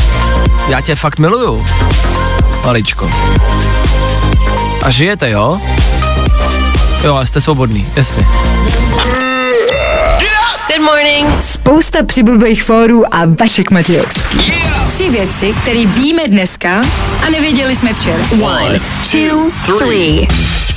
Já 0.69 0.81
tě 0.81 0.95
fakt 0.95 1.19
miluju. 1.19 1.65
Maličko. 2.65 3.11
A 4.83 4.89
žijete, 4.89 5.29
jo? 5.29 5.61
Jo, 7.03 7.15
a 7.15 7.25
jste 7.25 7.41
svobodný, 7.41 7.87
jasně. 7.95 8.25
Good 10.67 10.85
morning. 10.85 11.41
Spousta 11.43 12.03
přibulbých 12.03 12.63
fórů 12.63 13.15
a 13.15 13.21
Vašek 13.39 13.71
Matějovský. 13.71 14.37
Tři 14.93 15.09
věci, 15.09 15.53
které 15.61 15.85
víme 15.85 16.27
dneska 16.27 16.81
a 17.27 17.29
nevěděli 17.29 17.75
jsme 17.75 17.93
včera. 17.93 18.23
One, 18.41 18.79
two, 19.11 19.77
three. 19.77 20.27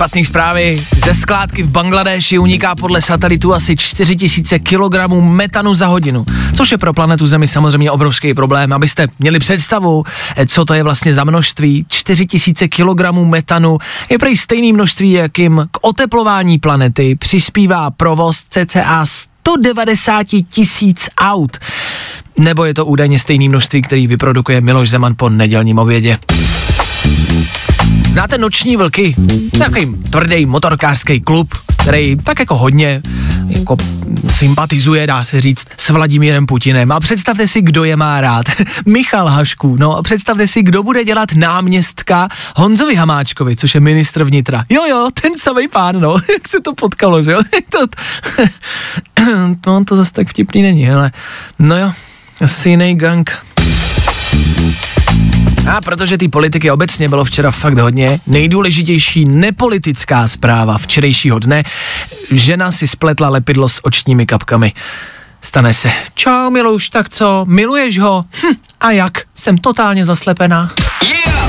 Špatný 0.00 0.24
zprávy. 0.24 0.84
Ze 1.04 1.14
skládky 1.14 1.62
v 1.62 1.68
Bangladeši 1.68 2.38
uniká 2.38 2.74
podle 2.74 3.02
satelitu 3.02 3.54
asi 3.54 3.76
4000 3.76 4.58
kg 4.58 5.08
metanu 5.20 5.74
za 5.74 5.86
hodinu, 5.86 6.26
což 6.56 6.70
je 6.70 6.78
pro 6.78 6.92
planetu 6.92 7.26
Zemi 7.26 7.48
samozřejmě 7.48 7.90
obrovský 7.90 8.34
problém. 8.34 8.72
Abyste 8.72 9.06
měli 9.18 9.38
představu, 9.38 10.04
eh, 10.36 10.46
co 10.46 10.64
to 10.64 10.74
je 10.74 10.82
vlastně 10.82 11.14
za 11.14 11.24
množství, 11.24 11.86
4000 11.88 12.68
kg 12.68 13.12
metanu 13.24 13.78
je 14.10 14.18
prej 14.18 14.36
stejný 14.36 14.72
množství, 14.72 15.12
jakým 15.12 15.68
k 15.70 15.78
oteplování 15.80 16.58
planety 16.58 17.14
přispívá 17.14 17.90
provoz 17.90 18.44
cca 18.50 19.06
190 19.06 20.26
tisíc 20.48 21.08
aut. 21.18 21.58
Nebo 22.38 22.64
je 22.64 22.74
to 22.74 22.86
údajně 22.86 23.18
stejný 23.18 23.48
množství, 23.48 23.82
který 23.82 24.06
vyprodukuje 24.06 24.60
Miloš 24.60 24.90
Zeman 24.90 25.14
po 25.16 25.28
nedělním 25.28 25.78
obědě. 25.78 26.16
Znáte 28.12 28.38
Noční 28.38 28.76
vlky? 28.76 29.14
Takový 29.58 29.94
tvrdý 30.10 30.46
motorkářský 30.46 31.20
klub, 31.20 31.54
který 31.82 32.16
tak 32.16 32.38
jako 32.38 32.56
hodně 32.56 33.02
jako 33.48 33.76
sympatizuje, 34.28 35.06
dá 35.06 35.24
se 35.24 35.40
říct, 35.40 35.66
s 35.76 35.90
Vladimírem 35.90 36.46
Putinem. 36.46 36.92
A 36.92 37.00
představte 37.00 37.48
si, 37.48 37.62
kdo 37.62 37.84
je 37.84 37.96
má 37.96 38.20
rád. 38.20 38.46
Michal 38.86 39.28
Hašku. 39.28 39.76
No 39.78 39.96
a 39.96 40.02
představte 40.02 40.46
si, 40.46 40.62
kdo 40.62 40.82
bude 40.82 41.04
dělat 41.04 41.28
náměstka 41.34 42.28
Honzovi 42.56 42.94
Hamáčkovi, 42.94 43.56
což 43.56 43.74
je 43.74 43.80
ministr 43.80 44.24
vnitra. 44.24 44.64
Jo, 44.68 44.84
jo, 44.86 45.08
ten 45.22 45.32
samý 45.38 45.68
pán, 45.68 46.00
no. 46.00 46.16
Jak 46.32 46.48
se 46.48 46.60
to 46.60 46.74
potkalo, 46.74 47.22
že 47.22 47.32
jo? 47.32 47.40
to, 47.70 47.86
to, 49.60 49.84
to 49.84 49.96
zase 49.96 50.12
tak 50.12 50.28
vtipný 50.28 50.62
není, 50.62 50.90
ale 50.90 51.12
no 51.58 51.78
jo, 51.78 51.92
asi 52.40 52.68
jiný 52.70 52.94
gang. 52.94 53.30
A 55.68 55.80
protože 55.80 56.18
ty 56.18 56.28
politiky 56.28 56.70
obecně 56.70 57.08
bylo 57.08 57.24
včera 57.24 57.50
fakt 57.50 57.78
hodně, 57.78 58.20
nejdůležitější 58.26 59.24
nepolitická 59.24 60.28
zpráva 60.28 60.78
včerejšího 60.78 61.38
dne, 61.38 61.62
žena 62.30 62.72
si 62.72 62.86
spletla 62.86 63.28
lepidlo 63.28 63.68
s 63.68 63.84
očními 63.84 64.26
kapkami. 64.26 64.72
Stane 65.42 65.74
se. 65.74 65.92
Čau, 66.14 66.50
Miluš, 66.50 66.88
tak 66.88 67.08
co, 67.08 67.44
miluješ 67.48 67.98
ho? 67.98 68.24
Hm, 68.42 68.54
a 68.80 68.90
jak? 68.90 69.22
Jsem 69.34 69.58
totálně 69.58 70.04
zaslepená. 70.04 70.70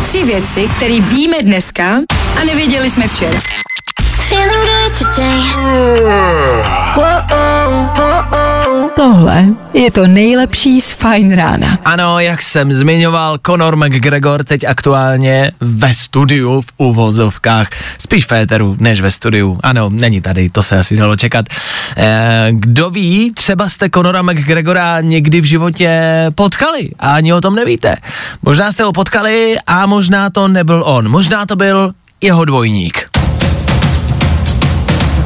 Tři 0.08 0.24
věci, 0.24 0.70
které 0.76 1.02
víme 1.02 1.38
dneska 1.42 2.00
a 2.42 2.44
nevěděli 2.46 2.90
jsme 2.90 3.08
včera. 3.08 3.40
Feeling 4.30 4.66
good 4.66 4.94
today. 4.98 5.42
Tohle 8.96 9.46
je 9.74 9.92
to 9.92 10.08
nejlepší 10.08 10.82
z 10.82 10.94
Fine 10.94 11.36
Rána. 11.36 11.80
Ano, 11.86 12.20
jak 12.20 12.44
jsem 12.44 12.74
zmiňoval, 12.74 13.38
Conor 13.46 13.76
McGregor 13.76 14.44
teď 14.44 14.64
aktuálně 14.64 15.52
ve 15.60 15.94
studiu 15.94 16.62
v 16.62 16.66
uvozovkách, 16.78 17.68
spíš 17.98 18.26
v 18.26 18.32
éteru 18.32 18.76
než 18.80 19.02
ve 19.02 19.12
studiu. 19.12 19.60
Ano, 19.64 19.90
není 19.90 20.22
tady, 20.22 20.50
to 20.50 20.64
se 20.64 20.80
asi 20.80 20.96
dalo 20.96 21.16
čekat. 21.16 21.46
Eh, 21.98 22.48
kdo 22.52 22.90
ví, 22.90 23.34
třeba 23.34 23.70
jste 23.70 23.90
Conora 23.90 24.22
McGregora 24.22 25.02
někdy 25.02 25.42
v 25.42 25.46
životě 25.46 26.02
potkali 26.36 26.90
a 27.00 27.10
ani 27.16 27.34
o 27.34 27.42
tom 27.42 27.56
nevíte. 27.56 27.96
Možná 28.42 28.72
jste 28.72 28.84
ho 28.84 28.92
potkali 28.92 29.56
a 29.68 29.86
možná 29.86 30.30
to 30.30 30.48
nebyl 30.48 30.84
on, 30.86 31.10
možná 31.10 31.46
to 31.46 31.56
byl 31.56 31.94
jeho 32.22 32.46
dvojník. 32.46 33.21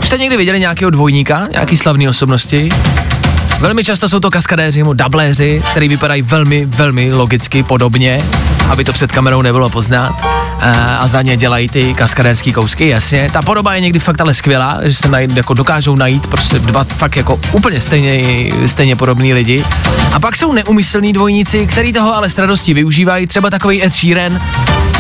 Už 0.06 0.10
jste 0.10 0.18
někdy 0.18 0.38
viděli 0.38 0.60
nějakého 0.60 0.92
dvojníka, 0.92 1.48
nějaký 1.52 1.78
slavný 1.78 2.10
osobnosti? 2.10 2.70
Velmi 3.60 3.84
často 3.84 4.10
jsou 4.10 4.20
to 4.20 4.32
kaskadéři 4.32 4.80
nebo 4.80 4.94
dubléři, 4.94 5.64
který 5.72 5.88
vypadají 5.88 6.22
velmi, 6.22 6.66
velmi 6.66 7.14
logicky 7.14 7.64
podobně, 7.64 8.24
aby 8.70 8.84
to 8.84 8.94
před 8.94 9.12
kamerou 9.12 9.42
nebylo 9.42 9.70
poznat. 9.70 10.45
A, 10.60 10.98
a 10.98 11.08
za 11.08 11.22
ně 11.22 11.38
dělají 11.38 11.70
ty 11.70 11.94
kaskadérský 11.94 12.54
kousky, 12.54 12.88
jasně. 12.90 13.30
Ta 13.34 13.42
podoba 13.42 13.74
je 13.74 13.82
někdy 13.82 14.00
fakt 14.00 14.22
ale 14.22 14.34
skvělá, 14.34 14.80
že 14.84 14.94
se 14.94 15.08
najít, 15.08 15.38
jako 15.38 15.54
dokážou 15.54 15.96
najít 15.96 16.28
prostě 16.28 16.60
dva 16.60 16.84
fakt 16.84 17.16
jako 17.16 17.40
úplně 17.52 17.82
stejně, 17.82 18.24
stejně 18.66 18.96
podobný 18.96 19.34
lidi. 19.34 19.64
A 20.14 20.20
pak 20.20 20.36
jsou 20.36 20.54
neumyslní 20.54 21.14
dvojníci, 21.14 21.68
který 21.68 21.94
toho 21.94 22.16
ale 22.16 22.30
s 22.30 22.38
radostí 22.38 22.74
využívají, 22.74 23.28
třeba 23.28 23.50
takový 23.50 23.86
Ed 23.86 23.96
Sheeran, 23.96 24.42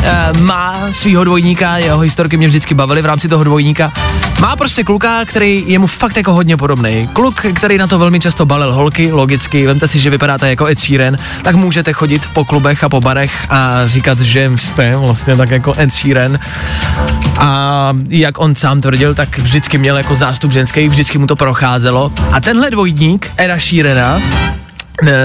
eh, 0.03 0.33
má 0.39 0.79
svýho 0.91 1.23
dvojníka, 1.23 1.77
jeho 1.77 1.99
historky 1.99 2.37
mě 2.37 2.47
vždycky 2.47 2.73
bavily 2.73 3.01
v 3.01 3.05
rámci 3.05 3.27
toho 3.27 3.43
dvojníka. 3.43 3.93
Má 4.39 4.55
prostě 4.55 4.83
kluka, 4.83 5.25
který 5.25 5.63
je 5.67 5.79
mu 5.79 5.87
fakt 5.87 6.17
jako 6.17 6.33
hodně 6.33 6.57
podobný. 6.57 7.09
Kluk, 7.13 7.45
který 7.53 7.77
na 7.77 7.87
to 7.87 7.99
velmi 7.99 8.19
často 8.19 8.45
balil 8.45 8.73
holky, 8.73 9.11
logicky, 9.11 9.67
vemte 9.67 9.87
si, 9.87 9.99
že 9.99 10.09
vypadáte 10.09 10.49
jako 10.49 10.65
Ed 10.65 10.79
Sheeran, 10.79 11.17
tak 11.41 11.55
můžete 11.55 11.93
chodit 11.93 12.21
po 12.33 12.45
klubech 12.45 12.83
a 12.83 12.89
po 12.89 13.01
barech 13.01 13.45
a 13.49 13.79
říkat, 13.85 14.19
že 14.19 14.51
jste 14.55 14.95
vlastně 14.95 15.35
tak 15.35 15.44
jako 15.51 15.73
Ed 15.79 15.93
Sheeran. 15.93 16.39
A 17.39 17.93
jak 18.09 18.39
on 18.39 18.55
sám 18.55 18.81
tvrdil, 18.81 19.15
tak 19.15 19.39
vždycky 19.39 19.77
měl 19.77 19.97
jako 19.97 20.15
zástup 20.15 20.51
ženský, 20.51 20.89
vždycky 20.89 21.17
mu 21.17 21.27
to 21.27 21.35
procházelo. 21.35 22.11
A 22.31 22.39
tenhle 22.41 22.69
dvojník 22.69 23.31
Eda 23.37 23.59
Sheerana 23.59 24.21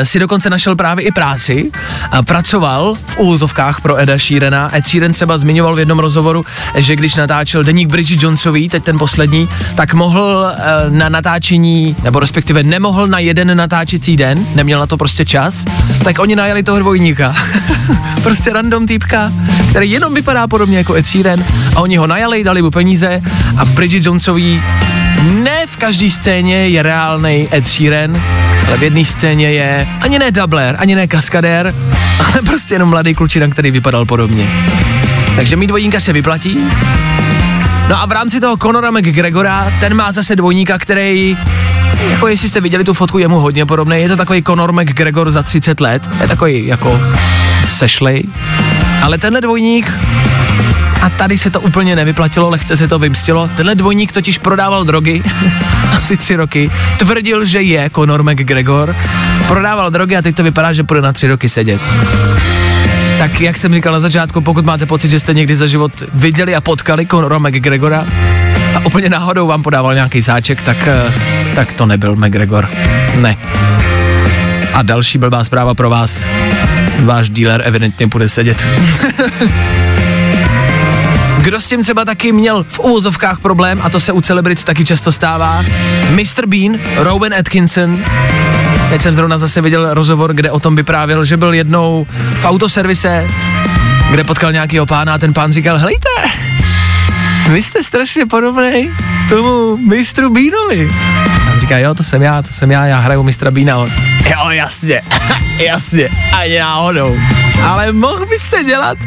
si 0.03 0.19
dokonce 0.19 0.51
našel 0.51 0.77
právě 0.77 1.05
i 1.05 1.13
práci 1.13 1.71
a 2.11 2.23
pracoval 2.23 2.95
v 3.07 3.19
úvozovkách 3.19 3.81
pro 3.81 3.97
Eda 3.97 4.19
Sheerana. 4.19 4.77
Ed 4.77 4.87
Sheeran 4.87 5.13
třeba 5.13 5.39
zmiňoval 5.39 5.77
v 5.77 5.79
jednom 5.79 5.99
rozhovoru, 5.99 6.45
že 6.75 6.97
když 6.97 7.15
natáčel 7.15 7.65
deník 7.65 7.89
Bridget 7.89 8.23
Jonesový, 8.23 8.69
teď 8.69 8.85
ten 8.85 8.99
poslední, 8.99 9.49
tak 9.75 9.95
mohl 9.95 10.53
eh, 10.53 10.61
na 10.91 11.09
natáčení, 11.09 11.97
nebo 12.03 12.21
respektive 12.21 12.63
nemohl 12.63 13.07
na 13.07 13.19
jeden 13.19 13.57
natáčecí 13.57 14.17
den, 14.17 14.47
neměl 14.55 14.81
na 14.81 14.87
to 14.87 14.97
prostě 14.97 15.25
čas, 15.25 15.65
tak 16.05 16.19
oni 16.19 16.37
najali 16.37 16.63
toho 16.63 16.79
dvojníka. 16.79 17.35
prostě 18.23 18.53
random 18.53 18.87
týpka, 18.87 19.33
který 19.71 19.91
jenom 19.91 20.15
vypadá 20.15 20.47
podobně 20.47 20.79
jako 20.79 20.95
Ed 20.95 21.07
Sheeran 21.07 21.45
a 21.75 21.81
oni 21.81 21.97
ho 21.97 22.07
najali, 22.07 22.45
dali 22.45 22.63
mu 22.63 22.71
peníze 22.71 23.23
a 23.57 23.65
v 23.65 23.71
Bridget 23.71 24.07
Jonesový 24.07 24.63
ne 25.23 25.67
v 25.67 25.77
každé 25.77 26.11
scéně 26.11 26.69
je 26.69 26.83
reálný 26.83 27.49
Ed 27.53 27.67
Sheeran, 27.67 28.23
ale 28.69 28.77
v 28.77 28.83
jedné 28.83 29.05
scéně 29.05 29.53
je 29.53 29.89
ani 30.01 30.19
ne 30.19 30.31
dubler, 30.31 30.77
ani 30.79 30.95
ne 30.95 31.07
kaskadér, 31.07 31.75
ale 32.19 32.43
prostě 32.43 32.75
jenom 32.75 32.89
mladý 32.89 33.15
klučina, 33.15 33.49
který 33.49 33.71
vypadal 33.71 34.05
podobně. 34.05 34.47
Takže 35.37 35.57
mít 35.57 35.67
dvojníka 35.67 36.01
se 36.01 36.13
vyplatí. 36.13 36.59
No 37.89 38.03
a 38.03 38.07
v 38.07 38.13
rámci 38.13 38.41
toho 38.41 38.57
Conora 38.57 38.91
McGregora, 38.91 39.73
ten 39.81 39.95
má 39.95 40.13
zase 40.13 40.37
dvojníka, 40.37 40.79
který 40.79 41.37
jako 42.11 42.29
jestli 42.29 42.49
jste 42.49 42.61
viděli 42.61 42.85
tu 42.85 42.95
fotku, 42.95 43.19
je 43.19 43.29
mu 43.29 43.39
hodně 43.39 43.67
podobný. 43.67 44.03
Je 44.03 44.09
to 44.09 44.17
takový 44.17 44.43
Conor 44.43 44.73
McGregor 44.73 45.31
za 45.31 45.43
30 45.43 45.81
let. 45.81 46.03
Je 46.21 46.29
takový 46.29 46.67
jako 46.67 47.01
sešlej. 47.65 48.25
Ale 49.03 49.19
tenhle 49.19 49.41
dvojník 49.41 49.93
a 51.01 51.09
tady 51.09 51.39
se 51.39 51.51
to 51.51 51.61
úplně 51.61 51.97
nevyplatilo, 51.97 52.51
lehce 52.51 52.77
se 52.77 52.89
to 52.89 52.99
vymstilo. 52.99 53.51
Tenhle 53.57 53.75
dvojník 53.75 54.13
totiž 54.13 54.39
prodával 54.39 54.85
drogy 54.85 55.23
asi 55.99 56.17
tři 56.17 56.37
roky. 56.37 56.71
Tvrdil, 56.99 57.45
že 57.45 57.63
je 57.63 57.91
Conor 57.95 58.23
McGregor. 58.23 58.97
Prodával 59.49 59.91
drogy 59.91 60.17
a 60.17 60.23
teď 60.23 60.37
to 60.37 60.43
vypadá, 60.43 60.73
že 60.73 60.85
půjde 60.85 61.03
na 61.03 61.13
tři 61.13 61.29
roky 61.29 61.49
sedět. 61.49 61.81
Tak 63.19 63.41
jak 63.41 63.57
jsem 63.57 63.75
říkal 63.75 63.93
na 63.93 64.01
začátku, 64.01 64.41
pokud 64.41 64.65
máte 64.65 64.87
pocit, 64.87 65.11
že 65.11 65.21
jste 65.21 65.35
někdy 65.35 65.57
za 65.57 65.67
život 65.67 65.93
viděli 66.15 66.55
a 66.55 66.61
potkali 66.61 67.07
Conora 67.07 67.39
McGregora 67.39 68.07
a 68.75 68.87
úplně 68.87 69.11
náhodou 69.11 69.47
vám 69.47 69.63
podával 69.63 69.95
nějaký 69.95 70.23
sáček, 70.23 70.63
tak, 70.63 70.77
eh, 70.87 71.13
tak 71.55 71.73
to 71.73 71.87
nebyl 71.87 72.17
McGregor. 72.17 72.69
Ne. 73.21 73.37
A 74.75 74.83
další 74.83 75.19
blbá 75.19 75.45
zpráva 75.45 75.75
pro 75.75 75.91
vás. 75.91 76.25
Váš 77.01 77.29
dealer 77.29 77.63
evidentně 77.65 78.07
bude 78.07 78.29
sedět. 78.29 78.67
Kdo 81.43 81.61
s 81.61 81.67
tím 81.67 81.83
třeba 81.83 82.05
taky 82.05 82.33
měl 82.33 82.65
v 82.69 82.79
úvozovkách 82.79 83.41
problém, 83.41 83.81
a 83.83 83.91
to 83.91 84.01
se 84.01 84.13
u 84.13 84.21
celebrit 84.21 84.65
taky 84.65 84.85
často 84.85 85.13
stává, 85.13 85.65
Mr. 86.11 86.47
Bean, 86.47 86.79
Rowan 86.97 87.35
Atkinson, 87.35 88.05
Teď 88.91 89.03
jsem 89.03 89.15
zrovna 89.15 89.39
zase 89.39 89.61
viděl 89.61 89.95
rozhovor, 89.95 90.35
kde 90.35 90.51
o 90.51 90.61
tom 90.61 90.77
vyprávěl, 90.77 91.25
že 91.25 91.37
byl 91.37 91.55
jednou 91.55 92.07
v 92.41 92.45
autoservise, 92.45 93.29
kde 94.11 94.25
potkal 94.25 94.53
nějakýho 94.53 94.87
pána 94.87 95.15
a 95.15 95.19
ten 95.19 95.35
pán 95.35 95.53
říkal, 95.53 95.79
helejte, 95.79 96.09
vy 97.51 97.63
jste 97.63 97.83
strašně 97.83 98.27
podobný 98.27 98.91
tomu 99.29 99.77
mistru 99.77 100.31
Beanovi. 100.31 100.91
Říká, 101.61 101.79
jo, 101.79 101.95
to 101.95 102.03
jsem 102.03 102.23
já, 102.23 102.43
to 102.43 102.53
jsem 102.53 102.71
já, 102.71 102.87
já 102.87 102.99
hraju 102.99 103.23
mistra 103.23 103.51
Beana. 103.51 103.77
On, 103.79 103.91
jo, 104.31 104.51
jasně, 104.51 105.03
jasně, 105.67 106.09
ani 106.33 106.59
náhodou. 106.59 107.19
Ale 107.65 107.93
mohl 107.93 108.27
byste 108.27 108.65
dělat, 108.65 108.99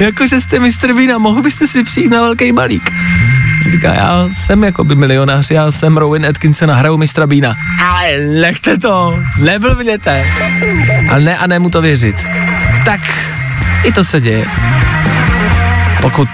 jakože 0.00 0.40
jste 0.40 0.60
mistr 0.60 0.92
Beana, 0.94 1.18
mohl 1.18 1.42
byste 1.42 1.66
si 1.66 1.84
přijít 1.84 2.08
na 2.08 2.20
velký 2.20 2.52
balík. 2.52 2.92
Říká, 3.70 3.94
já 3.94 4.28
jsem 4.32 4.64
jakoby 4.64 4.94
milionář, 4.94 5.50
já 5.50 5.72
jsem 5.72 5.96
Rowan 5.96 6.26
Atkinson 6.26 6.70
a 6.70 6.74
hraju 6.74 6.96
mistra 6.96 7.26
Beana. 7.26 7.54
Ale 7.80 8.18
nechte 8.18 8.78
to, 8.78 9.18
neblbněte. 9.42 10.26
Ale 11.10 11.20
ne 11.20 11.36
a 11.38 11.46
ne 11.46 11.58
mu 11.58 11.70
to 11.70 11.82
věřit. 11.82 12.16
Tak 12.84 13.00
i 13.82 13.92
to 13.92 14.04
se 14.04 14.20
děje. 14.20 14.44
Pokud 16.00 16.28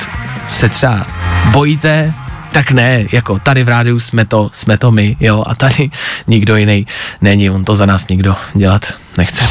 se 0.48 0.68
třeba 0.68 1.06
bojíte 1.50 2.14
tak 2.54 2.70
ne, 2.70 3.04
jako 3.12 3.38
tady 3.38 3.64
v 3.64 3.68
rádiu 3.68 4.00
jsme 4.00 4.24
to, 4.24 4.50
jsme 4.52 4.78
to 4.78 4.90
my, 4.90 5.16
jo, 5.20 5.44
a 5.46 5.54
tady 5.54 5.90
nikdo 6.26 6.56
jiný 6.56 6.86
není, 7.20 7.50
on 7.50 7.64
to 7.64 7.74
za 7.74 7.86
nás 7.86 8.08
nikdo 8.08 8.36
dělat 8.54 8.92
nechce. 9.18 9.44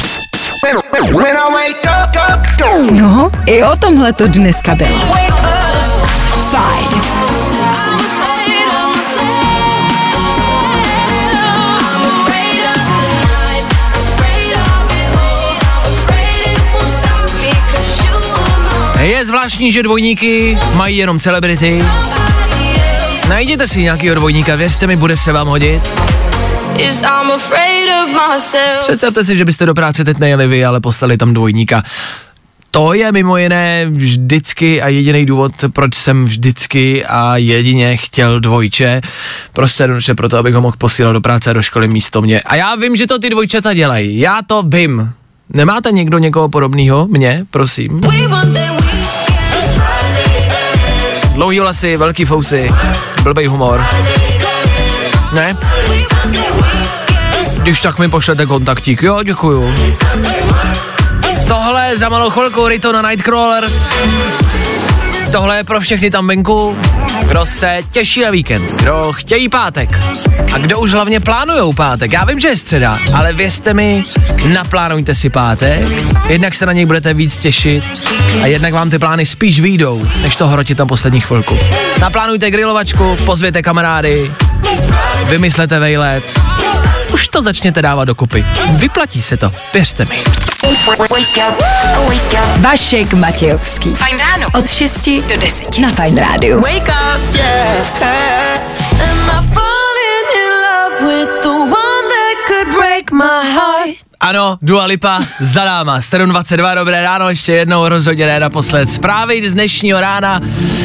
No, 2.90 3.30
i 3.46 3.64
o 3.64 3.76
tomhle 3.76 4.12
to 4.12 4.26
dneska 4.26 4.74
bylo. 4.74 5.14
Fajn. 6.50 7.02
Je 19.00 19.26
zvláštní, 19.26 19.72
že 19.72 19.82
dvojníky 19.82 20.58
mají 20.74 20.96
jenom 20.96 21.20
celebrity. 21.20 21.84
Najděte 23.28 23.68
si 23.68 23.82
nějakýho 23.82 24.14
dvojníka, 24.14 24.56
věřte 24.56 24.86
mi, 24.86 24.96
bude 24.96 25.16
se 25.16 25.32
vám 25.32 25.46
hodit. 25.48 25.80
Představte 28.80 29.24
si, 29.24 29.36
že 29.36 29.44
byste 29.44 29.66
do 29.66 29.74
práce 29.74 30.04
teď 30.04 30.18
nejeli 30.18 30.46
vy, 30.46 30.64
ale 30.64 30.80
poslali 30.80 31.16
tam 31.16 31.34
dvojníka. 31.34 31.82
To 32.70 32.94
je 32.94 33.12
mimo 33.12 33.36
jiné 33.36 33.86
vždycky 33.86 34.82
a 34.82 34.88
jediný 34.88 35.26
důvod, 35.26 35.52
proč 35.72 35.94
jsem 35.94 36.24
vždycky 36.24 37.04
a 37.04 37.36
jedině 37.36 37.96
chtěl 37.96 38.40
dvojče. 38.40 39.00
Prostě 39.52 39.82
jednoduše 39.82 40.14
proto, 40.14 40.38
abych 40.38 40.54
ho 40.54 40.60
mohl 40.60 40.76
posílat 40.78 41.12
do 41.12 41.20
práce 41.20 41.50
a 41.50 41.52
do 41.52 41.62
školy 41.62 41.88
místo 41.88 42.22
mě. 42.22 42.40
A 42.40 42.56
já 42.56 42.74
vím, 42.74 42.96
že 42.96 43.06
to 43.06 43.18
ty 43.18 43.30
dvojčata 43.30 43.74
dělají. 43.74 44.18
Já 44.18 44.40
to 44.46 44.62
vím. 44.62 45.12
Nemáte 45.50 45.92
někdo 45.92 46.18
někoho 46.18 46.48
podobného? 46.48 47.06
Mě, 47.06 47.46
prosím. 47.50 48.00
Dlouhý 51.34 51.60
vlasy, 51.60 51.96
velký 51.96 52.24
fousy, 52.24 52.70
blbej 53.22 53.46
humor. 53.46 53.84
Ne? 55.32 55.54
Když 57.56 57.80
tak 57.80 57.98
mi 57.98 58.08
pošlete 58.08 58.46
kontaktík, 58.46 59.02
jo, 59.02 59.22
děkuju. 59.22 59.74
Tohle 61.48 61.96
za 61.96 62.08
malou 62.08 62.30
chvilku 62.30 62.68
Rito 62.68 62.92
na 62.92 63.02
Nightcrawlers. 63.02 63.86
Tohle 65.32 65.56
je 65.56 65.64
pro 65.64 65.80
všechny 65.80 66.10
tam 66.10 66.28
venku, 66.28 66.76
kdo 67.28 67.46
se 67.46 67.78
těší 67.90 68.22
na 68.22 68.30
víkend, 68.30 68.72
kdo 68.80 69.12
chtějí 69.12 69.48
pátek 69.48 69.98
a 70.54 70.58
kdo 70.58 70.78
už 70.78 70.92
hlavně 70.92 71.20
plánujou 71.20 71.72
pátek. 71.72 72.12
Já 72.12 72.24
vím, 72.24 72.40
že 72.40 72.48
je 72.48 72.56
středa, 72.56 72.98
ale 73.14 73.32
věřte 73.32 73.74
mi, 73.74 74.04
naplánujte 74.52 75.14
si 75.14 75.30
pátek, 75.30 75.88
jednak 76.28 76.54
se 76.54 76.66
na 76.66 76.72
něj 76.72 76.86
budete 76.86 77.14
víc 77.14 77.38
těšit 77.38 77.84
a 78.42 78.46
jednak 78.46 78.72
vám 78.72 78.90
ty 78.90 78.98
plány 78.98 79.26
spíš 79.26 79.60
výjdou, 79.60 80.02
než 80.22 80.36
to 80.36 80.48
hrotit 80.48 80.78
tam 80.78 80.88
poslední 80.88 81.20
chvilku. 81.20 81.58
Naplánujte 82.00 82.50
grilovačku, 82.50 83.16
pozvěte 83.24 83.62
kamarády, 83.62 84.30
vymyslete 85.28 85.78
vejlet, 85.78 86.40
už 87.12 87.28
to 87.28 87.42
začněte 87.42 87.82
dávat 87.82 88.04
dokupy. 88.04 88.46
Vyplatí 88.70 89.22
se 89.22 89.36
to, 89.36 89.50
věřte 89.74 90.04
mi. 90.04 90.22
Vašek 92.60 93.14
Matějovský. 93.14 93.94
Fajn 93.94 94.18
ráno. 94.18 94.48
Od 94.54 94.70
6 94.70 95.08
do 95.08 95.36
10 95.36 95.78
na 95.78 95.88
Fajn 95.88 96.16
rádiu. 96.16 96.60
Wake 96.60 96.88
up, 96.88 97.36
yeah. 97.36 98.04
Am 99.00 99.20
I 99.20 99.46
falling 99.54 100.28
in 100.44 100.52
love 100.68 101.02
with 101.06 101.42
the 101.42 101.48
one 101.48 102.08
that 102.08 102.36
could 102.46 102.76
break 102.76 103.12
my 103.12 103.44
heart? 103.54 103.73
Ano, 104.24 104.58
Dua 104.62 104.86
Lipa 104.86 105.20
za 105.40 105.64
náma. 105.64 106.00
7.22, 106.00 106.74
dobré 106.74 107.02
ráno, 107.02 107.28
ještě 107.28 107.52
jednou 107.52 107.88
rozhodně 107.88 108.26
ne 108.26 108.40
naposled. 108.40 108.90
Zprávy 108.90 109.50
z 109.50 109.54
dnešního 109.54 110.00
rána, 110.00 110.40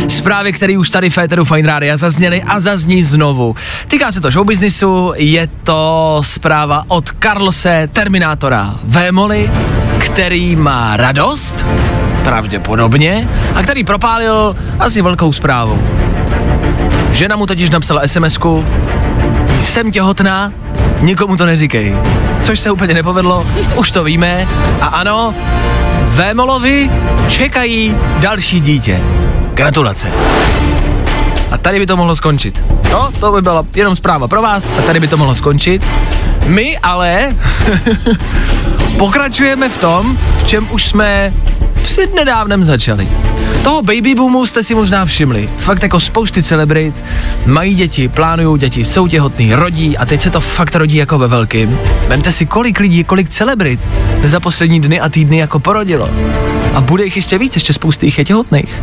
zprávy, 0.08 0.54
které 0.54 0.78
už 0.78 0.90
tady 0.90 1.10
v 1.10 1.14
Féteru 1.14 1.46
Fine 1.46 1.68
Rádia 1.68 1.98
zazněly 1.98 2.44
a 2.44 2.60
zazní 2.60 3.04
znovu. 3.04 3.56
Týká 3.88 4.12
se 4.12 4.22
to 4.22 4.32
showbiznisu, 4.32 5.14
je 5.16 5.48
to 5.64 6.22
zpráva 6.26 6.84
od 6.88 7.10
Carlose 7.20 7.90
Terminátora 7.94 8.76
Vémoli, 8.84 9.52
který 10.00 10.56
má 10.56 10.98
radost, 10.98 11.66
pravděpodobně, 12.24 13.30
a 13.56 13.64
který 13.64 13.84
propálil 13.84 14.56
asi 14.80 15.02
velkou 15.02 15.34
zprávu. 15.34 15.82
Žena 17.12 17.36
mu 17.36 17.46
totiž 17.46 17.70
napsala 17.70 18.02
SMS-ku, 18.02 18.66
jsem 19.60 19.92
těhotná, 19.92 20.52
nikomu 21.02 21.38
to 21.38 21.46
neříkej. 21.46 21.96
Což 22.44 22.60
se 22.60 22.72
úplně 22.72 22.94
nepovedlo, 22.94 23.48
už 23.76 23.92
to 23.92 24.04
víme. 24.04 24.48
A 24.82 24.86
ano, 24.86 25.34
Vémolovi 26.08 26.92
čekají 27.28 27.96
další 28.20 28.60
dítě. 28.60 29.02
Gratulace. 29.54 30.12
A 31.52 31.58
tady 31.58 31.80
by 31.80 31.86
to 31.86 31.98
mohlo 31.98 32.16
skončit. 32.16 32.64
No, 32.92 33.12
to 33.20 33.32
by 33.32 33.42
byla 33.42 33.66
jenom 33.76 33.96
zpráva 33.96 34.28
pro 34.28 34.42
vás 34.42 34.72
a 34.80 34.82
tady 34.82 35.00
by 35.00 35.08
to 35.08 35.18
mohlo 35.18 35.36
skončit. 35.36 35.86
My 36.48 36.78
ale 36.78 37.36
pokračujeme 38.98 39.70
v 39.70 39.78
tom, 39.78 40.18
v 40.40 40.44
čem 40.44 40.68
už 40.72 40.86
jsme 40.86 41.34
před 41.84 42.16
nedávnem 42.16 42.64
začali. 42.64 43.08
Toho 43.64 43.82
baby 43.82 44.16
boomu 44.16 44.46
jste 44.46 44.64
si 44.64 44.76
možná 44.76 45.06
všimli. 45.06 45.50
Fakt 45.58 45.84
jako 45.84 46.00
spousty 46.00 46.44
celebrit 46.44 46.96
mají 47.46 47.76
děti, 47.76 48.08
plánují 48.08 48.60
děti, 48.60 48.86
jsou 48.86 49.08
těhotný, 49.08 49.54
rodí 49.54 49.98
a 49.98 50.06
teď 50.06 50.22
se 50.22 50.30
to 50.30 50.42
fakt 50.42 50.76
rodí 50.76 50.96
jako 50.96 51.18
ve 51.18 51.28
velkým. 51.28 51.80
Vemte 52.08 52.32
si, 52.32 52.46
kolik 52.46 52.80
lidí, 52.80 53.04
kolik 53.04 53.30
celebrit 53.30 53.80
za 54.26 54.40
poslední 54.40 54.80
dny 54.80 55.00
a 55.00 55.10
týdny 55.10 55.38
jako 55.38 55.60
porodilo. 55.60 56.10
A 56.74 56.82
bude 56.82 57.04
jich 57.04 57.16
ještě 57.16 57.38
víc, 57.38 57.56
ještě 57.56 57.74
spousty 57.74 58.06
jich 58.06 58.18
je 58.18 58.26
těhotných. 58.26 58.82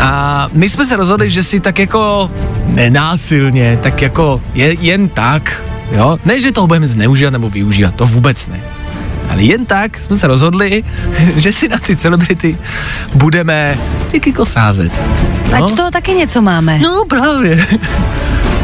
A 0.00 0.48
my 0.52 0.68
jsme 0.68 0.86
se 0.86 0.96
rozhodli, 0.96 1.30
že 1.30 1.42
si 1.42 1.60
tak 1.60 1.78
jako 1.78 2.30
nenásilně, 2.66 3.78
tak 3.82 4.02
jako 4.02 4.42
je, 4.54 4.76
jen 4.80 5.08
tak, 5.08 5.62
jo, 5.92 6.18
ne, 6.24 6.40
že 6.40 6.52
toho 6.52 6.66
budeme 6.66 6.86
zneužívat 6.86 7.30
nebo 7.30 7.50
využívat, 7.50 7.94
to 7.94 8.06
vůbec 8.06 8.46
ne. 8.46 8.60
Ale 9.30 9.42
jen 9.42 9.66
tak 9.66 9.98
jsme 9.98 10.18
se 10.18 10.26
rozhodli, 10.26 10.84
že 11.36 11.52
si 11.52 11.68
na 11.68 11.78
ty 11.78 11.96
celebrity 11.96 12.58
budeme 13.14 13.78
tak 14.12 14.26
jako 14.26 14.44
sázet. 14.46 14.92
Ať 15.52 15.68
z 15.68 15.74
toho 15.74 15.90
taky 15.90 16.14
něco 16.14 16.42
máme. 16.42 16.78
No 16.78 17.04
právě. 17.08 17.66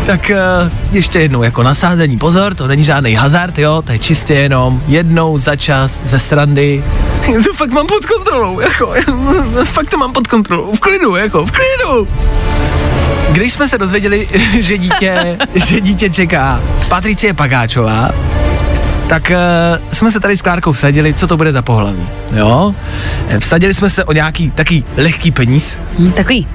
Tak 0.06 0.30
uh, 0.64 0.72
ještě 0.92 1.18
jednou, 1.18 1.42
jako 1.42 1.62
nasázení, 1.62 2.18
pozor, 2.18 2.54
to 2.54 2.66
není 2.66 2.84
žádný 2.84 3.14
hazard, 3.14 3.58
jo, 3.58 3.82
to 3.82 3.92
je 3.92 3.98
čistě 3.98 4.34
jenom 4.34 4.82
jednou 4.86 5.38
za 5.38 5.56
čas 5.56 6.00
ze 6.04 6.18
srandy. 6.18 6.84
To 7.44 7.52
fakt 7.54 7.70
mám 7.70 7.86
pod 7.86 8.06
kontrolou, 8.06 8.60
jako, 8.60 8.94
fakt 9.64 9.90
to 9.90 9.98
mám 9.98 10.12
pod 10.12 10.26
kontrolou, 10.26 10.74
v 10.74 10.80
klidu, 10.80 11.16
jako, 11.16 11.46
v 11.46 11.50
klidu. 11.50 12.08
Když 13.32 13.52
jsme 13.52 13.68
se 13.68 13.78
dozvěděli, 13.78 14.28
že 14.58 14.78
dítě, 14.78 15.38
že 15.54 15.80
dítě 15.80 16.10
čeká 16.10 16.62
Patricie 16.88 17.34
Pagáčová, 17.34 18.10
tak 19.08 19.30
uh, 19.30 19.86
jsme 19.92 20.10
se 20.10 20.20
tady 20.20 20.36
s 20.36 20.42
Klárkou 20.42 20.72
vsadili, 20.72 21.14
co 21.14 21.26
to 21.26 21.36
bude 21.36 21.52
za 21.52 21.62
pohlaví, 21.62 22.08
jo. 22.36 22.74
Eh, 23.28 23.40
Vsadili 23.40 23.74
jsme 23.74 23.90
se 23.90 24.04
o 24.04 24.12
nějaký 24.12 24.50
taký 24.50 24.84
lehký 24.96 25.30
peníz, 25.30 25.78
Hm, 25.98 26.12
takový 26.12 26.46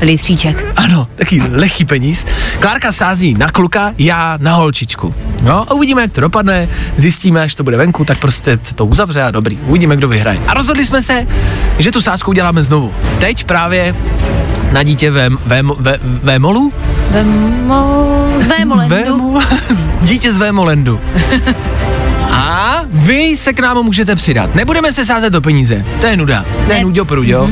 litříček. 0.00 0.64
ano, 0.76 1.06
taký 1.14 1.42
lehký 1.52 1.84
peníz. 1.84 2.26
Klárka 2.60 2.92
sází 2.92 3.34
na 3.34 3.50
kluka, 3.50 3.92
já 3.98 4.38
na 4.40 4.54
holčičku. 4.54 5.14
No 5.42 5.52
a 5.68 5.74
uvidíme, 5.74 6.02
jak 6.02 6.12
to 6.12 6.20
dopadne, 6.20 6.68
zjistíme, 6.96 7.42
až 7.42 7.54
to 7.54 7.64
bude 7.64 7.76
venku, 7.76 8.04
tak 8.04 8.18
prostě 8.18 8.58
se 8.62 8.74
to 8.74 8.86
uzavře 8.86 9.22
a 9.22 9.30
dobrý, 9.30 9.58
uvidíme, 9.66 9.96
kdo 9.96 10.08
vyhraje. 10.08 10.38
A 10.46 10.54
rozhodli 10.54 10.84
jsme 10.84 11.02
se, 11.02 11.26
že 11.78 11.90
tu 11.92 12.00
sázku 12.00 12.30
uděláme 12.30 12.62
znovu. 12.62 12.92
Teď 13.18 13.44
právě 13.44 13.94
na 14.72 14.82
dítě 14.82 15.10
ve, 15.10 15.30
ve, 15.46 15.62
ve, 15.78 15.98
Vémolu? 16.02 16.72
Vemo... 17.10 18.28
Z 18.38 18.46
Vémolendu. 18.46 18.94
Vému, 18.94 19.38
dítě 20.02 20.32
z 20.32 20.38
Vémolendu. 20.38 21.00
A 22.38 22.80
vy 22.88 23.36
se 23.36 23.52
k 23.52 23.60
nám 23.60 23.82
můžete 23.82 24.16
přidat. 24.16 24.54
Nebudeme 24.54 24.92
se 24.92 25.04
sázet 25.04 25.30
do 25.30 25.40
peníze. 25.40 25.84
To 26.00 26.06
je 26.06 26.16
nuda. 26.16 26.44
To 26.66 26.72
je 26.72 26.84
nudio 26.84 27.04
prudio. 27.04 27.50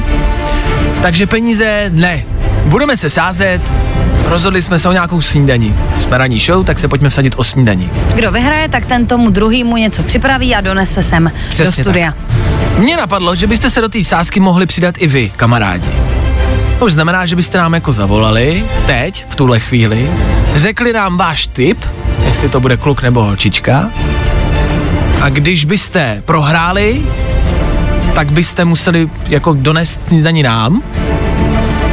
Takže 1.02 1.26
peníze 1.26 1.90
ne. 1.94 2.24
Budeme 2.64 2.96
se 2.96 3.10
sázet. 3.10 3.60
Rozhodli 4.24 4.62
jsme 4.62 4.78
se 4.78 4.88
o 4.88 4.92
nějakou 4.92 5.20
snídaní. 5.20 5.76
Jsme 6.00 6.18
ranní 6.18 6.40
show, 6.40 6.64
tak 6.64 6.78
se 6.78 6.88
pojďme 6.88 7.08
vsadit 7.08 7.34
o 7.36 7.44
snídaní. 7.44 7.90
Kdo 8.14 8.32
vyhraje, 8.32 8.68
tak 8.68 8.86
ten 8.86 9.06
tomu 9.06 9.30
druhýmu 9.30 9.76
něco 9.76 10.02
připraví 10.02 10.54
a 10.54 10.60
donese 10.60 11.02
sem 11.02 11.32
Přesně 11.48 11.84
do 11.84 11.90
studia. 11.90 12.14
Mně 12.78 12.96
napadlo, 12.96 13.34
že 13.34 13.46
byste 13.46 13.70
se 13.70 13.80
do 13.80 13.88
té 13.88 14.04
sázky 14.04 14.40
mohli 14.40 14.66
přidat 14.66 14.94
i 14.98 15.06
vy, 15.06 15.32
kamarádi. 15.36 15.90
To 16.78 16.84
už 16.84 16.92
znamená, 16.92 17.26
že 17.26 17.36
byste 17.36 17.58
nám 17.58 17.74
jako 17.74 17.92
zavolali, 17.92 18.64
teď, 18.86 19.24
v 19.28 19.34
tuhle 19.34 19.60
chvíli, 19.60 20.10
řekli 20.54 20.92
nám 20.92 21.16
váš 21.16 21.46
tip, 21.46 21.84
jestli 22.26 22.48
to 22.48 22.60
bude 22.60 22.76
kluk 22.76 23.02
nebo 23.02 23.22
holčička, 23.22 23.90
a 25.22 25.28
když 25.28 25.64
byste 25.64 26.22
prohráli, 26.24 27.02
tak 28.14 28.32
byste 28.32 28.64
museli 28.64 29.10
jako 29.28 29.52
donést 29.52 30.08
snídaní 30.08 30.42
nám, 30.42 30.82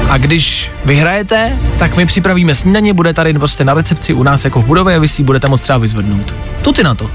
a 0.09 0.17
když 0.17 0.71
vyhrajete, 0.85 1.57
tak 1.77 1.97
my 1.97 2.05
připravíme 2.05 2.55
snídaně, 2.55 2.93
bude 2.93 3.13
tady 3.13 3.33
prostě 3.33 3.65
na 3.65 3.73
recepci 3.73 4.13
u 4.13 4.23
nás 4.23 4.45
jako 4.45 4.61
v 4.61 4.65
budově 4.65 4.95
a 4.95 4.99
vy 4.99 5.07
si 5.07 5.21
ji 5.21 5.25
budete 5.25 5.49
moc 5.49 5.61
třeba 5.61 5.77
vyzvednout. 5.77 6.35
Tu 6.61 6.71
ty 6.71 6.83
na 6.83 6.95
to. 6.95 7.09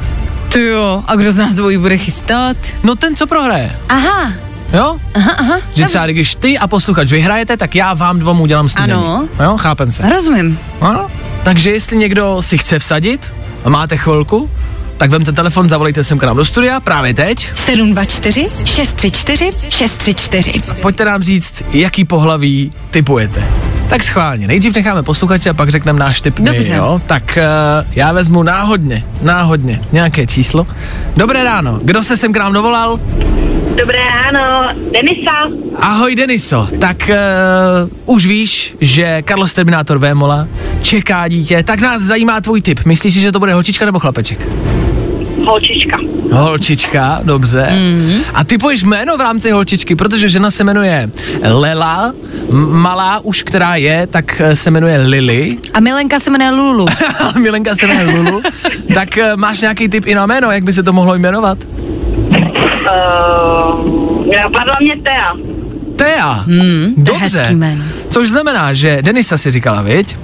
Ty 0.48 0.66
jo, 0.66 1.04
a 1.06 1.16
kdo 1.16 1.32
z 1.32 1.36
nás 1.36 1.54
dvojí 1.54 1.78
bude 1.78 1.98
chystat? 1.98 2.56
No 2.82 2.96
ten, 2.96 3.16
co 3.16 3.26
prohraje. 3.26 3.76
Aha, 3.88 4.32
jo? 4.72 4.96
Aha, 5.14 5.32
aha. 5.38 5.58
Že 5.74 5.86
třeba 5.86 6.06
když 6.06 6.34
ty 6.34 6.58
a 6.58 6.66
posluchač 6.66 7.10
vyhrajete, 7.10 7.56
tak 7.56 7.74
já 7.74 7.94
vám 7.94 8.18
dvom 8.18 8.40
udělám 8.40 8.68
snídaní. 8.68 8.92
Ano. 8.92 9.28
Jo, 9.44 9.56
chápem 9.56 9.92
se. 9.92 10.10
Rozumím. 10.10 10.58
Ano? 10.80 11.10
Takže 11.42 11.70
jestli 11.70 11.96
někdo 11.96 12.36
si 12.40 12.58
chce 12.58 12.78
vsadit 12.78 13.32
a 13.64 13.68
máte 13.68 13.96
chvilku, 13.96 14.50
tak 14.98 15.10
vemte 15.10 15.32
telefon, 15.32 15.68
zavolejte 15.68 16.04
sem 16.04 16.18
k 16.18 16.22
nám 16.22 16.36
do 16.36 16.44
studia 16.44 16.80
právě 16.80 17.14
teď. 17.14 17.48
724 17.54 18.46
634 18.64 19.50
634. 19.70 20.82
Pojďte 20.82 21.04
nám 21.04 21.22
říct, 21.22 21.54
jaký 21.72 22.04
pohlaví 22.04 22.70
typujete. 22.90 23.48
Tak 23.88 24.02
schválně. 24.02 24.46
Nejdřív 24.46 24.74
necháme 24.74 25.02
posluchače 25.02 25.50
a 25.50 25.54
pak 25.54 25.68
řekneme 25.68 25.98
náš 25.98 26.20
typ. 26.20 26.40
Dobře. 26.40 26.74
Jo? 26.74 27.00
Tak 27.06 27.38
uh, 27.38 27.86
já 27.92 28.12
vezmu 28.12 28.42
náhodně, 28.42 29.04
náhodně 29.22 29.80
nějaké 29.92 30.26
číslo. 30.26 30.66
Dobré 31.16 31.44
ráno. 31.44 31.80
Kdo 31.82 32.02
se 32.02 32.16
sem 32.16 32.32
k 32.32 32.36
nám 32.36 32.52
dovolal? 32.52 33.00
Dobré 33.78 33.98
ráno, 33.98 34.74
Denisa. 34.92 35.32
Ahoj 35.80 36.14
Deniso. 36.14 36.68
Tak 36.80 37.10
uh, 37.10 38.14
už 38.14 38.26
víš, 38.26 38.74
že 38.80 39.22
Carlos 39.28 39.52
Terminator 39.52 39.98
Vémola 39.98 40.48
čeká 40.82 41.28
dítě. 41.28 41.62
Tak 41.62 41.80
nás 41.80 42.02
zajímá 42.02 42.40
tvůj 42.40 42.62
typ. 42.62 42.80
Myslíš 42.84 43.14
si, 43.14 43.20
že 43.20 43.32
to 43.32 43.38
bude 43.38 43.52
holčička 43.52 43.84
nebo 43.84 43.98
chlapeček? 43.98 44.48
Holčička. 45.44 45.98
Holčička, 46.32 47.20
dobře. 47.22 47.68
Mm-hmm. 47.72 48.20
A 48.34 48.44
ty 48.44 48.58
poješ 48.58 48.82
jméno 48.84 49.16
v 49.16 49.20
rámci 49.20 49.50
holčičky, 49.50 49.96
protože 49.96 50.28
žena 50.28 50.50
se 50.50 50.64
jmenuje 50.64 51.10
Lela, 51.42 52.14
malá 52.70 53.20
už, 53.24 53.42
která 53.42 53.76
je, 53.76 54.06
tak 54.06 54.40
eh, 54.40 54.56
se 54.56 54.70
jmenuje 54.70 54.98
Lily, 54.98 55.58
A 55.74 55.80
Milenka 55.80 56.20
se 56.20 56.30
jmenuje 56.30 56.50
Lulu. 56.50 56.86
a 57.20 57.38
Milenka 57.38 57.76
se 57.76 57.86
jmenuje 57.86 58.16
Lulu. 58.16 58.42
tak 58.94 59.18
eh, 59.18 59.36
máš 59.36 59.60
nějaký 59.60 59.88
typ 59.88 60.06
i 60.06 60.14
na 60.14 60.26
jméno, 60.26 60.50
jak 60.52 60.62
by 60.64 60.72
se 60.72 60.82
to 60.82 60.92
mohlo 60.92 61.14
jmenovat? 61.14 61.58
Uh, 62.88 64.26
napadla 64.42 64.76
mě 64.80 64.96
Tea. 65.02 65.34
Tea. 65.96 66.32
Hmm, 66.32 66.94
Dobře. 66.96 67.56
Což 68.08 68.28
znamená, 68.28 68.74
že 68.74 68.98
Denisa 69.02 69.38
si 69.38 69.50
říkala, 69.50 69.82
viď? 69.82 70.16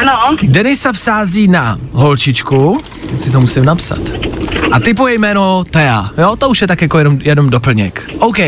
Ano, 0.00 0.36
Denisa 0.42 0.92
vsází 0.92 1.48
na 1.48 1.76
holčičku, 1.92 2.80
si 3.18 3.30
to 3.30 3.40
musím 3.40 3.64
napsat. 3.64 3.98
A 4.72 4.80
typuje 4.80 5.14
jméno 5.18 5.64
Tea, 5.70 6.10
jo, 6.18 6.36
to 6.36 6.48
už 6.48 6.60
je 6.60 6.66
tak 6.66 6.82
jako 6.82 6.98
jenom, 6.98 7.18
jenom 7.22 7.50
doplněk. 7.50 8.10
OK, 8.18 8.38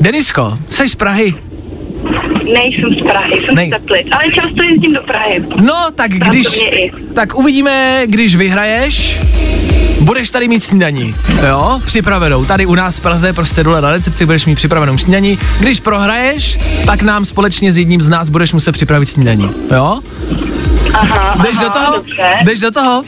Denisko, 0.00 0.58
jsi 0.68 0.88
z 0.88 0.94
Prahy? 0.94 1.34
nejsem 2.54 2.94
z 3.00 3.02
Prahy, 3.02 3.32
jsem 3.46 3.54
Nej- 3.54 3.68
z 3.68 3.70
Teplic, 3.70 4.06
ale 4.12 4.32
často 4.32 4.64
jezdím 4.72 4.92
do 4.94 5.00
Prahy. 5.02 5.36
No, 5.56 5.74
tak 5.94 6.10
když, 6.10 6.46
tak 7.14 7.34
uvidíme, 7.38 8.02
když 8.06 8.36
vyhraješ, 8.36 9.20
budeš 10.00 10.30
tady 10.30 10.48
mít 10.48 10.60
snídaní, 10.60 11.14
jo, 11.48 11.80
připravenou. 11.84 12.44
Tady 12.44 12.66
u 12.66 12.74
nás 12.74 12.98
v 12.98 13.02
Praze, 13.02 13.32
prostě 13.32 13.62
dole 13.64 13.80
na 13.80 13.90
recepci 13.90 14.26
budeš 14.26 14.46
mít 14.46 14.54
připravenou 14.54 14.98
snídaní. 14.98 15.38
Když 15.60 15.80
prohraješ, 15.80 16.58
tak 16.86 17.02
nám 17.02 17.24
společně 17.24 17.72
s 17.72 17.78
jedním 17.78 18.00
z 18.00 18.08
nás 18.08 18.28
budeš 18.28 18.52
muset 18.52 18.72
připravit 18.72 19.06
snídaní, 19.06 19.50
jo? 19.74 20.00
Aha, 20.94 21.36
Jdeš 21.42 21.56
aha, 21.56 21.62
do 21.64 21.70
toho? 21.70 21.96
Dobře. 21.96 22.30
Jdeš 22.44 22.60
do 22.60 22.70
toho? 22.70 23.02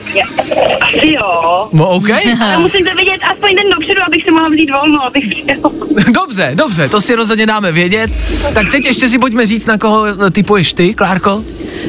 Asi 0.81 1.13
jo. 1.13 1.69
No, 1.73 1.89
OK. 1.89 2.09
Ale 2.45 2.59
musím 2.59 2.85
to 2.85 2.95
vědět 2.97 3.21
aspoň 3.33 3.55
den 3.57 3.71
dopředu, 3.75 3.92
abych 4.07 4.25
si 4.25 4.31
mohla 4.31 4.49
vzít 4.49 4.71
volno, 4.71 5.05
abych. 5.05 5.25
Dobře, 6.13 6.51
dobře, 6.55 6.89
to 6.89 7.01
si 7.01 7.15
rozhodně 7.15 7.47
dáme 7.47 7.73
vědět. 7.73 8.11
Tak 8.55 8.69
teď 8.69 8.85
ještě 8.85 9.09
si 9.09 9.19
pojďme 9.19 9.47
říct, 9.47 9.67
na 9.67 9.79
koho 9.79 10.07
eh, 10.07 10.31
typuješ 10.31 10.73
ty, 10.73 10.95
Klárko? 10.95 11.45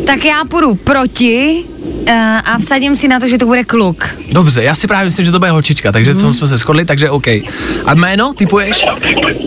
Tak 0.05 0.25
já 0.25 0.45
půjdu 0.45 0.75
proti 0.75 1.63
uh, 2.09 2.15
a 2.45 2.57
vsadím 2.59 2.95
si 2.95 3.07
na 3.07 3.19
to, 3.19 3.27
že 3.27 3.37
to 3.37 3.45
bude 3.45 3.63
kluk. 3.63 4.05
Dobře, 4.31 4.63
já 4.63 4.75
si 4.75 4.87
právě 4.87 5.05
myslím, 5.05 5.25
že 5.25 5.31
to 5.31 5.39
bude 5.39 5.51
holčička, 5.51 5.91
takže 5.91 6.13
mm. 6.13 6.33
jsme 6.33 6.47
se 6.47 6.57
shodli, 6.57 6.85
takže 6.85 7.09
OK. 7.09 7.27
A 7.85 7.93
jméno 7.93 8.33
typuješ? 8.33 8.85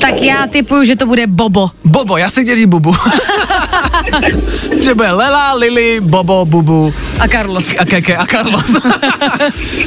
Tak 0.01 0.23
já 0.23 0.47
typuju, 0.47 0.85
že 0.85 0.97
to 0.97 1.07
bude 1.07 1.27
Bobo. 1.27 1.71
Bobo, 1.85 2.17
já 2.17 2.31
si 2.31 2.43
chtěl 2.43 2.57
říct 2.57 2.67
Bubu. 2.67 2.95
že 4.85 4.95
bude 4.95 5.11
Lela, 5.13 5.53
Lily, 5.53 6.01
Bobo, 6.01 6.45
Bubu 6.45 6.95
A 7.21 7.29
Carlos. 7.29 7.75
a 7.79 7.85
Keke 7.85 8.17
a 8.17 8.27
Carlos. 8.27 8.77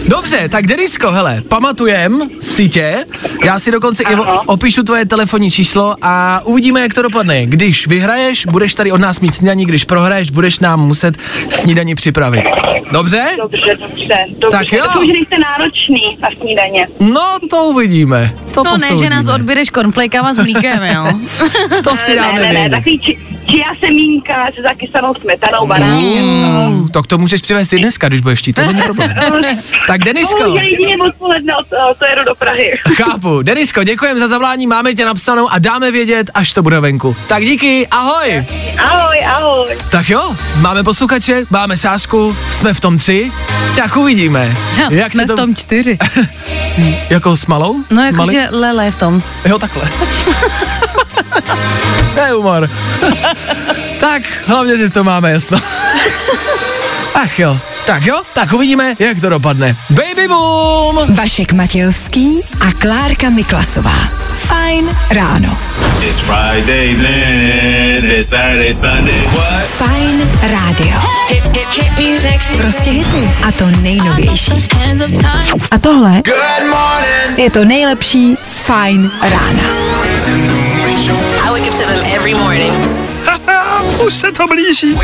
Dobře, 0.07 0.49
tak 0.49 0.67
Denisko, 0.67 1.11
hele, 1.11 1.41
pamatujem 1.47 2.29
si 2.41 2.69
tě, 2.69 3.05
já 3.45 3.59
si 3.59 3.71
dokonce 3.71 4.03
i 4.03 4.15
o- 4.15 4.41
opíšu 4.45 4.83
tvoje 4.83 5.05
telefonní 5.05 5.51
číslo 5.51 5.95
a 6.01 6.41
uvidíme, 6.45 6.81
jak 6.81 6.93
to 6.93 7.01
dopadne. 7.01 7.45
Když 7.45 7.87
vyhraješ, 7.87 8.45
budeš 8.45 8.73
tady 8.73 8.91
od 8.91 9.01
nás 9.01 9.19
mít 9.19 9.35
snídaní, 9.35 9.65
když 9.65 9.83
prohraješ, 9.83 10.31
budeš 10.31 10.59
nám 10.59 10.79
muset 10.87 11.17
snídaní 11.49 11.95
připravit. 11.95 12.43
Dobře? 12.91 13.25
Dobře, 13.37 13.59
dobře, 13.81 14.15
dobře. 14.39 14.57
Tak 14.57 14.73
jo. 14.73 14.85
To 14.93 14.99
už 14.99 15.07
nejste 15.07 15.35
náročný 15.39 16.17
na 16.21 16.29
snídaně. 16.41 16.87
No, 16.99 17.37
to 17.49 17.63
uvidíme. 17.63 18.33
To 18.53 18.63
No 18.63 18.77
ne, 18.77 18.87
že 19.03 19.09
nás 19.09 19.27
odběreš 19.27 19.69
konflikama 19.69 20.33
s 20.33 20.37
mlíkem, 20.37 20.79
jo. 20.95 21.05
To 21.83 21.97
si 21.97 22.15
dáme 22.15 22.39
ne, 22.41 22.47
ne, 22.47 22.53
ne, 22.53 22.59
vědět. 22.59 22.69
takový 22.75 22.99
či, 22.99 23.17
čia 23.49 23.65
semínka 23.85 24.33
se 24.55 24.61
zakysanou 24.61 25.13
smetanou, 25.21 25.67
banákem. 25.67 26.25
Mm, 26.67 26.89
tak 26.89 27.07
to 27.07 27.17
můžeš 27.17 27.41
přivést 27.41 27.73
i 27.73 27.79
dneska, 27.79 28.07
když 28.07 28.21
budeš 28.21 28.39
chtít, 28.39 28.53
to 28.53 28.61
není 28.67 28.81
problém. 28.81 29.13
Tak 29.87 30.01
Denisko, 30.01 30.43
Bohužel 30.43 30.63
jedině 30.63 30.95
odpoledne, 31.07 31.53
o 31.55 31.63
to, 31.63 31.75
to 31.99 32.05
jedu 32.05 32.23
do 32.23 32.35
Prahy. 32.35 32.71
chápu. 32.95 33.41
Denisko, 33.41 33.83
děkujeme 33.83 34.19
za 34.19 34.27
zavolání, 34.27 34.67
máme 34.67 34.95
tě 34.95 35.05
napsanou 35.05 35.49
a 35.51 35.59
dáme 35.59 35.91
vědět, 35.91 36.29
až 36.33 36.53
to 36.53 36.61
bude 36.61 36.79
venku. 36.79 37.15
Tak 37.27 37.43
díky, 37.43 37.87
ahoj. 37.87 38.45
Ahoj, 38.77 39.17
ahoj. 39.25 39.77
Tak 39.91 40.09
jo, 40.09 40.35
máme 40.61 40.83
posluchače, 40.83 41.43
máme 41.49 41.77
sásku, 41.77 42.35
jsme 42.51 42.73
v 42.73 42.79
tom 42.79 42.97
tři, 42.97 43.31
tak 43.75 43.97
uvidíme. 43.97 44.55
Jak 44.89 45.11
Jsme 45.11 45.25
v 45.25 45.35
tom 45.35 45.55
čtyři. 45.55 45.97
Jako 47.09 47.37
s 47.37 47.45
malou? 47.45 47.75
No 47.89 48.05
jako, 48.05 48.17
Mali- 48.17 48.31
že 48.31 48.47
Lele 48.51 48.85
je 48.85 48.91
v 48.91 48.99
tom. 48.99 49.21
Jo, 49.45 49.59
takhle. 49.59 49.89
To 52.15 52.19
je 52.19 52.31
humor. 52.31 52.69
tak, 53.99 54.21
hlavně, 54.45 54.77
že 54.77 54.89
to 54.89 55.03
máme 55.03 55.31
jasno. 55.31 55.59
Ach 57.13 57.39
jo, 57.39 57.59
tak 57.85 58.05
jo, 58.05 58.21
tak 58.33 58.53
uvidíme, 58.53 58.95
jak 58.99 59.21
to 59.21 59.29
dopadne. 59.29 59.75
Baby 59.89 60.27
boom! 60.27 61.15
Vašek 61.15 61.53
Matějovský 61.53 62.39
a 62.61 62.71
Klárka 62.71 63.29
Miklasová. 63.29 64.28
Fajn 64.49 64.97
ráno. 65.11 65.57
It's 66.01 66.19
Friday 66.19 66.95
then, 66.95 68.05
it's 68.05 68.29
Saturday, 68.29 68.73
Sunday. 68.73 69.21
What? 69.37 69.63
Fajn 69.77 70.29
rádio. 70.41 71.01
Prostě 72.57 72.89
hity. 72.89 73.31
A 73.47 73.51
to 73.51 73.65
nejnovější. 73.81 74.51
A 75.71 75.77
tohle 75.77 76.21
je 77.37 77.49
to 77.51 77.65
nejlepší 77.65 78.35
z 78.41 78.59
Fajn 78.59 79.11
rána. 79.21 79.63
I 81.45 81.49
wake 81.49 81.67
up 81.67 81.75
to 81.75 81.83
them 81.83 82.03
every 82.15 82.33
morning. 82.33 82.73
Už 84.07 84.13
se 84.13 84.31
to 84.31 84.47
blíží. 84.47 84.99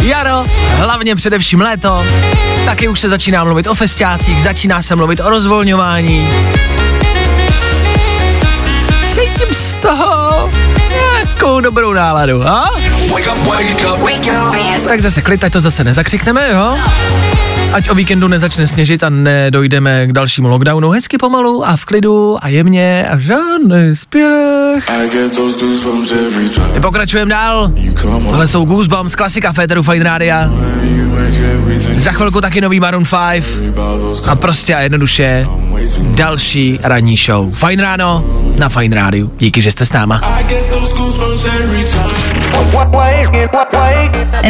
Jaro, 0.00 0.44
hlavně 0.76 1.16
především 1.16 1.60
léto, 1.60 2.04
taky 2.64 2.88
už 2.88 3.00
se 3.00 3.08
začíná 3.08 3.44
mluvit 3.44 3.66
o 3.66 3.74
festiácích, 3.74 4.42
začíná 4.42 4.82
se 4.82 4.96
mluvit 4.96 5.20
o 5.20 5.30
rozvolňování. 5.30 6.28
Z 9.76 9.82
toho 9.82 10.50
nějakou 10.90 11.60
dobrou 11.60 11.92
náladu, 11.92 12.42
a? 12.48 12.70
Tak 14.88 15.00
zase 15.00 15.22
klid, 15.22 15.44
ať 15.44 15.52
to 15.52 15.60
zase 15.60 15.84
nezakřikneme, 15.84 16.48
jo? 16.52 16.76
Ať 17.72 17.90
o 17.90 17.94
víkendu 17.94 18.28
nezačne 18.28 18.66
sněžit 18.66 19.04
a 19.04 19.08
nedojdeme 19.10 20.06
k 20.06 20.12
dalšímu 20.12 20.48
lockdownu 20.48 20.90
hezky 20.90 21.18
pomalu 21.18 21.66
a 21.66 21.76
v 21.76 21.84
klidu 21.84 22.36
a 22.44 22.48
jemně 22.48 23.06
a 23.10 23.18
žádný 23.18 23.96
spěch. 23.96 24.90
Pokračujeme 26.80 27.30
dál. 27.30 27.72
Tohle 28.24 28.48
jsou 28.48 28.64
Goosebumps, 28.64 29.14
klasika 29.14 29.52
Féteru 29.52 29.82
Fine 29.82 30.04
Rádia. 30.04 30.50
Za 31.78 32.12
chvilku 32.12 32.40
taky 32.40 32.60
nový 32.60 32.80
Maroon 32.80 33.04
5 33.04 33.44
about 33.68 34.00
those 34.00 34.30
a 34.30 34.34
prostě 34.34 34.74
a 34.74 34.80
jednoduše 34.80 35.46
další 36.00 36.78
ranní 36.82 37.16
show. 37.16 37.54
Fajn 37.54 37.80
ráno 37.80 38.24
na 38.58 38.68
Fajn 38.68 38.92
rádiu. 38.92 39.32
Díky, 39.38 39.62
že 39.62 39.70
jste 39.70 39.84
s 39.86 39.92
náma. 39.92 40.20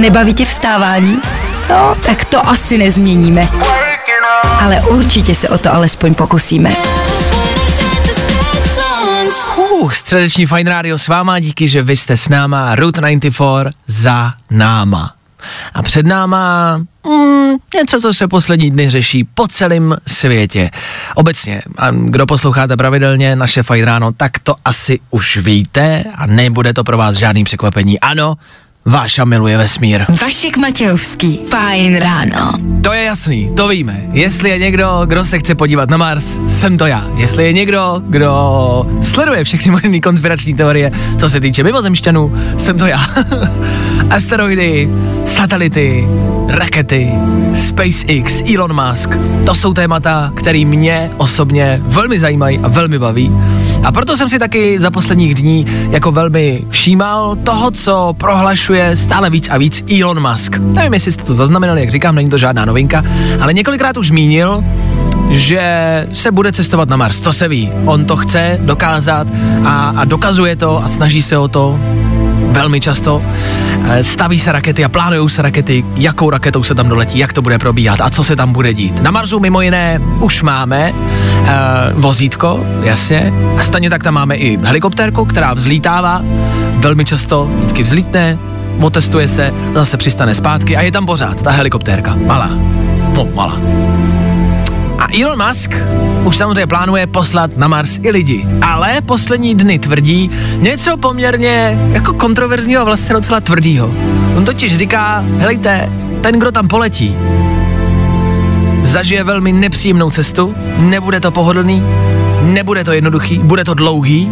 Nebaví 0.00 0.34
tě 0.34 0.44
vstávání? 0.44 1.18
No, 1.70 1.96
tak 2.06 2.24
to 2.24 2.48
asi 2.48 2.78
nezměníme. 2.78 3.48
Ale 4.60 4.80
určitě 4.80 5.34
se 5.34 5.48
o 5.48 5.58
to 5.58 5.74
alespoň 5.74 6.14
pokusíme. 6.14 6.76
Uh, 9.56 9.90
středeční 9.90 10.46
Fajn 10.46 10.66
rádio 10.66 10.98
s 10.98 11.08
váma, 11.08 11.38
díky, 11.38 11.68
že 11.68 11.82
vy 11.82 11.96
jste 11.96 12.16
s 12.16 12.28
náma. 12.28 12.74
Route 12.74 13.00
94 13.00 13.70
za 13.86 14.32
náma. 14.50 15.15
A 15.74 15.82
před 15.82 16.06
náma 16.06 16.76
mm, 17.06 17.56
něco, 17.76 18.00
co 18.00 18.14
se 18.14 18.28
poslední 18.28 18.70
dny 18.70 18.90
řeší 18.90 19.24
po 19.34 19.48
celém 19.48 19.96
světě. 20.06 20.70
Obecně, 21.14 21.62
a 21.78 21.90
kdo 21.90 22.26
posloucháte 22.26 22.76
pravidelně 22.76 23.36
naše 23.36 23.62
Fajn 23.62 23.84
ráno, 23.84 24.12
tak 24.12 24.38
to 24.38 24.54
asi 24.64 25.00
už 25.10 25.36
víte 25.36 26.04
a 26.14 26.26
nebude 26.26 26.72
to 26.72 26.84
pro 26.84 26.96
vás 26.96 27.16
žádný 27.16 27.44
překvapení. 27.44 28.00
Ano, 28.00 28.36
Váša 28.88 29.24
miluje 29.24 29.58
vesmír. 29.58 30.04
Vašek 30.22 30.56
Matějovský. 30.56 31.40
Fajn 31.50 31.96
ráno. 31.96 32.52
To 32.82 32.92
je 32.92 33.04
jasný, 33.04 33.50
to 33.56 33.68
víme. 33.68 34.00
Jestli 34.12 34.50
je 34.50 34.58
někdo, 34.58 35.02
kdo 35.06 35.24
se 35.24 35.38
chce 35.38 35.54
podívat 35.54 35.90
na 35.90 35.96
Mars, 35.96 36.38
jsem 36.46 36.78
to 36.78 36.86
já. 36.86 37.04
Jestli 37.16 37.44
je 37.44 37.52
někdo, 37.52 38.02
kdo 38.08 38.86
sleduje 39.02 39.44
všechny 39.44 39.70
možné 39.70 40.00
konspirační 40.00 40.54
teorie, 40.54 40.90
co 41.18 41.30
se 41.30 41.40
týče 41.40 41.62
mimozemšťanů, 41.62 42.32
jsem 42.58 42.78
to 42.78 42.86
já. 42.86 43.00
Asteroidy, 44.10 44.88
satelity, 45.24 46.08
rakety, 46.48 47.12
SpaceX, 47.54 48.42
Elon 48.54 48.88
Musk, 48.88 49.10
to 49.46 49.54
jsou 49.54 49.74
témata, 49.74 50.30
které 50.34 50.64
mě 50.64 51.10
osobně 51.16 51.80
velmi 51.84 52.20
zajímají 52.20 52.58
a 52.58 52.68
velmi 52.68 52.98
baví. 52.98 53.32
A 53.84 53.92
proto 53.92 54.16
jsem 54.16 54.28
si 54.28 54.38
taky 54.38 54.80
za 54.80 54.90
posledních 54.90 55.34
dní 55.34 55.66
jako 55.90 56.12
velmi 56.12 56.64
všímal 56.70 57.36
toho, 57.36 57.70
co 57.70 58.14
prohlašuje 58.16 58.96
stále 58.96 59.30
víc 59.30 59.48
a 59.48 59.58
víc 59.58 59.84
Elon 60.00 60.30
Musk. 60.30 60.56
Nevím, 60.58 60.94
jestli 60.94 61.12
jste 61.12 61.24
to 61.24 61.34
zaznamenali, 61.34 61.80
jak 61.80 61.90
říkám, 61.90 62.14
není 62.14 62.28
to 62.28 62.38
žádná 62.38 62.64
novinka, 62.64 63.04
ale 63.40 63.54
několikrát 63.54 63.96
už 63.96 64.08
zmínil, 64.08 64.64
že 65.30 66.06
se 66.12 66.30
bude 66.30 66.52
cestovat 66.52 66.88
na 66.88 66.96
Mars, 66.96 67.20
to 67.20 67.32
se 67.32 67.48
ví. 67.48 67.70
On 67.84 68.04
to 68.04 68.16
chce 68.16 68.58
dokázat 68.62 69.26
a, 69.64 69.94
a 69.96 70.04
dokazuje 70.04 70.56
to 70.56 70.84
a 70.84 70.88
snaží 70.88 71.22
se 71.22 71.38
o 71.38 71.48
to 71.48 71.78
velmi 72.56 72.80
často. 72.80 73.22
Eh, 73.84 74.04
Staví 74.04 74.38
se 74.38 74.52
rakety 74.52 74.84
a 74.84 74.88
plánují 74.88 75.28
se 75.28 75.42
rakety, 75.42 75.84
jakou 75.96 76.30
raketou 76.30 76.62
se 76.62 76.74
tam 76.74 76.88
doletí, 76.88 77.18
jak 77.18 77.32
to 77.32 77.42
bude 77.42 77.58
probíhat 77.58 78.00
a 78.00 78.10
co 78.10 78.24
se 78.24 78.36
tam 78.36 78.52
bude 78.52 78.74
dít. 78.74 79.02
Na 79.02 79.10
Marsu 79.10 79.40
mimo 79.40 79.60
jiné 79.60 80.00
už 80.20 80.42
máme 80.42 80.92
uh, 80.92 81.48
vozítko, 81.92 82.60
jasně, 82.82 83.32
a 83.58 83.62
stejně 83.62 83.90
tak 83.90 84.02
tam 84.02 84.14
máme 84.14 84.36
i 84.36 84.58
helikoptérku, 84.62 85.24
která 85.24 85.54
vzlítává, 85.54 86.22
velmi 86.76 87.04
často 87.04 87.50
vždycky 87.56 87.82
vzlítne, 87.82 88.38
otestuje 88.80 89.28
se, 89.28 89.52
zase 89.74 89.96
přistane 89.96 90.34
zpátky 90.34 90.76
a 90.76 90.82
je 90.82 90.92
tam 90.92 91.06
pořád 91.06 91.42
ta 91.42 91.50
helikoptérka, 91.50 92.16
malá, 92.26 92.50
no 93.16 93.28
malá. 93.34 93.60
A 94.98 95.06
Elon 95.20 95.46
Musk 95.46 95.70
už 96.26 96.36
samozřejmě 96.36 96.66
plánuje 96.66 97.06
poslat 97.06 97.56
na 97.56 97.68
Mars 97.68 98.00
i 98.02 98.10
lidi, 98.10 98.46
ale 98.62 99.00
poslední 99.00 99.54
dny 99.54 99.78
tvrdí 99.78 100.30
něco 100.58 100.96
poměrně 100.96 101.78
jako 101.92 102.12
kontroverzního 102.12 102.80
a 102.80 102.84
vlastně 102.84 103.14
docela 103.14 103.40
tvrdýho. 103.40 103.90
On 104.36 104.44
totiž 104.44 104.76
říká, 104.76 105.24
helejte, 105.38 105.92
ten, 106.20 106.38
kdo 106.38 106.52
tam 106.52 106.68
poletí, 106.68 107.16
zažije 108.84 109.24
velmi 109.24 109.52
nepříjemnou 109.52 110.10
cestu, 110.10 110.54
nebude 110.76 111.20
to 111.20 111.30
pohodlný, 111.30 111.82
nebude 112.42 112.84
to 112.84 112.92
jednoduchý, 112.92 113.38
bude 113.38 113.64
to 113.64 113.74
dlouhý 113.74 114.30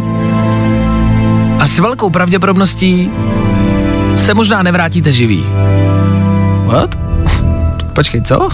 a 1.59 1.67
s 1.67 1.79
velkou 1.79 2.09
pravděpodobností 2.09 3.11
se 4.15 4.33
možná 4.33 4.63
nevrátíte 4.63 5.13
živý. 5.13 5.45
What? 6.65 6.95
Počkej, 7.93 8.21
co? 8.21 8.49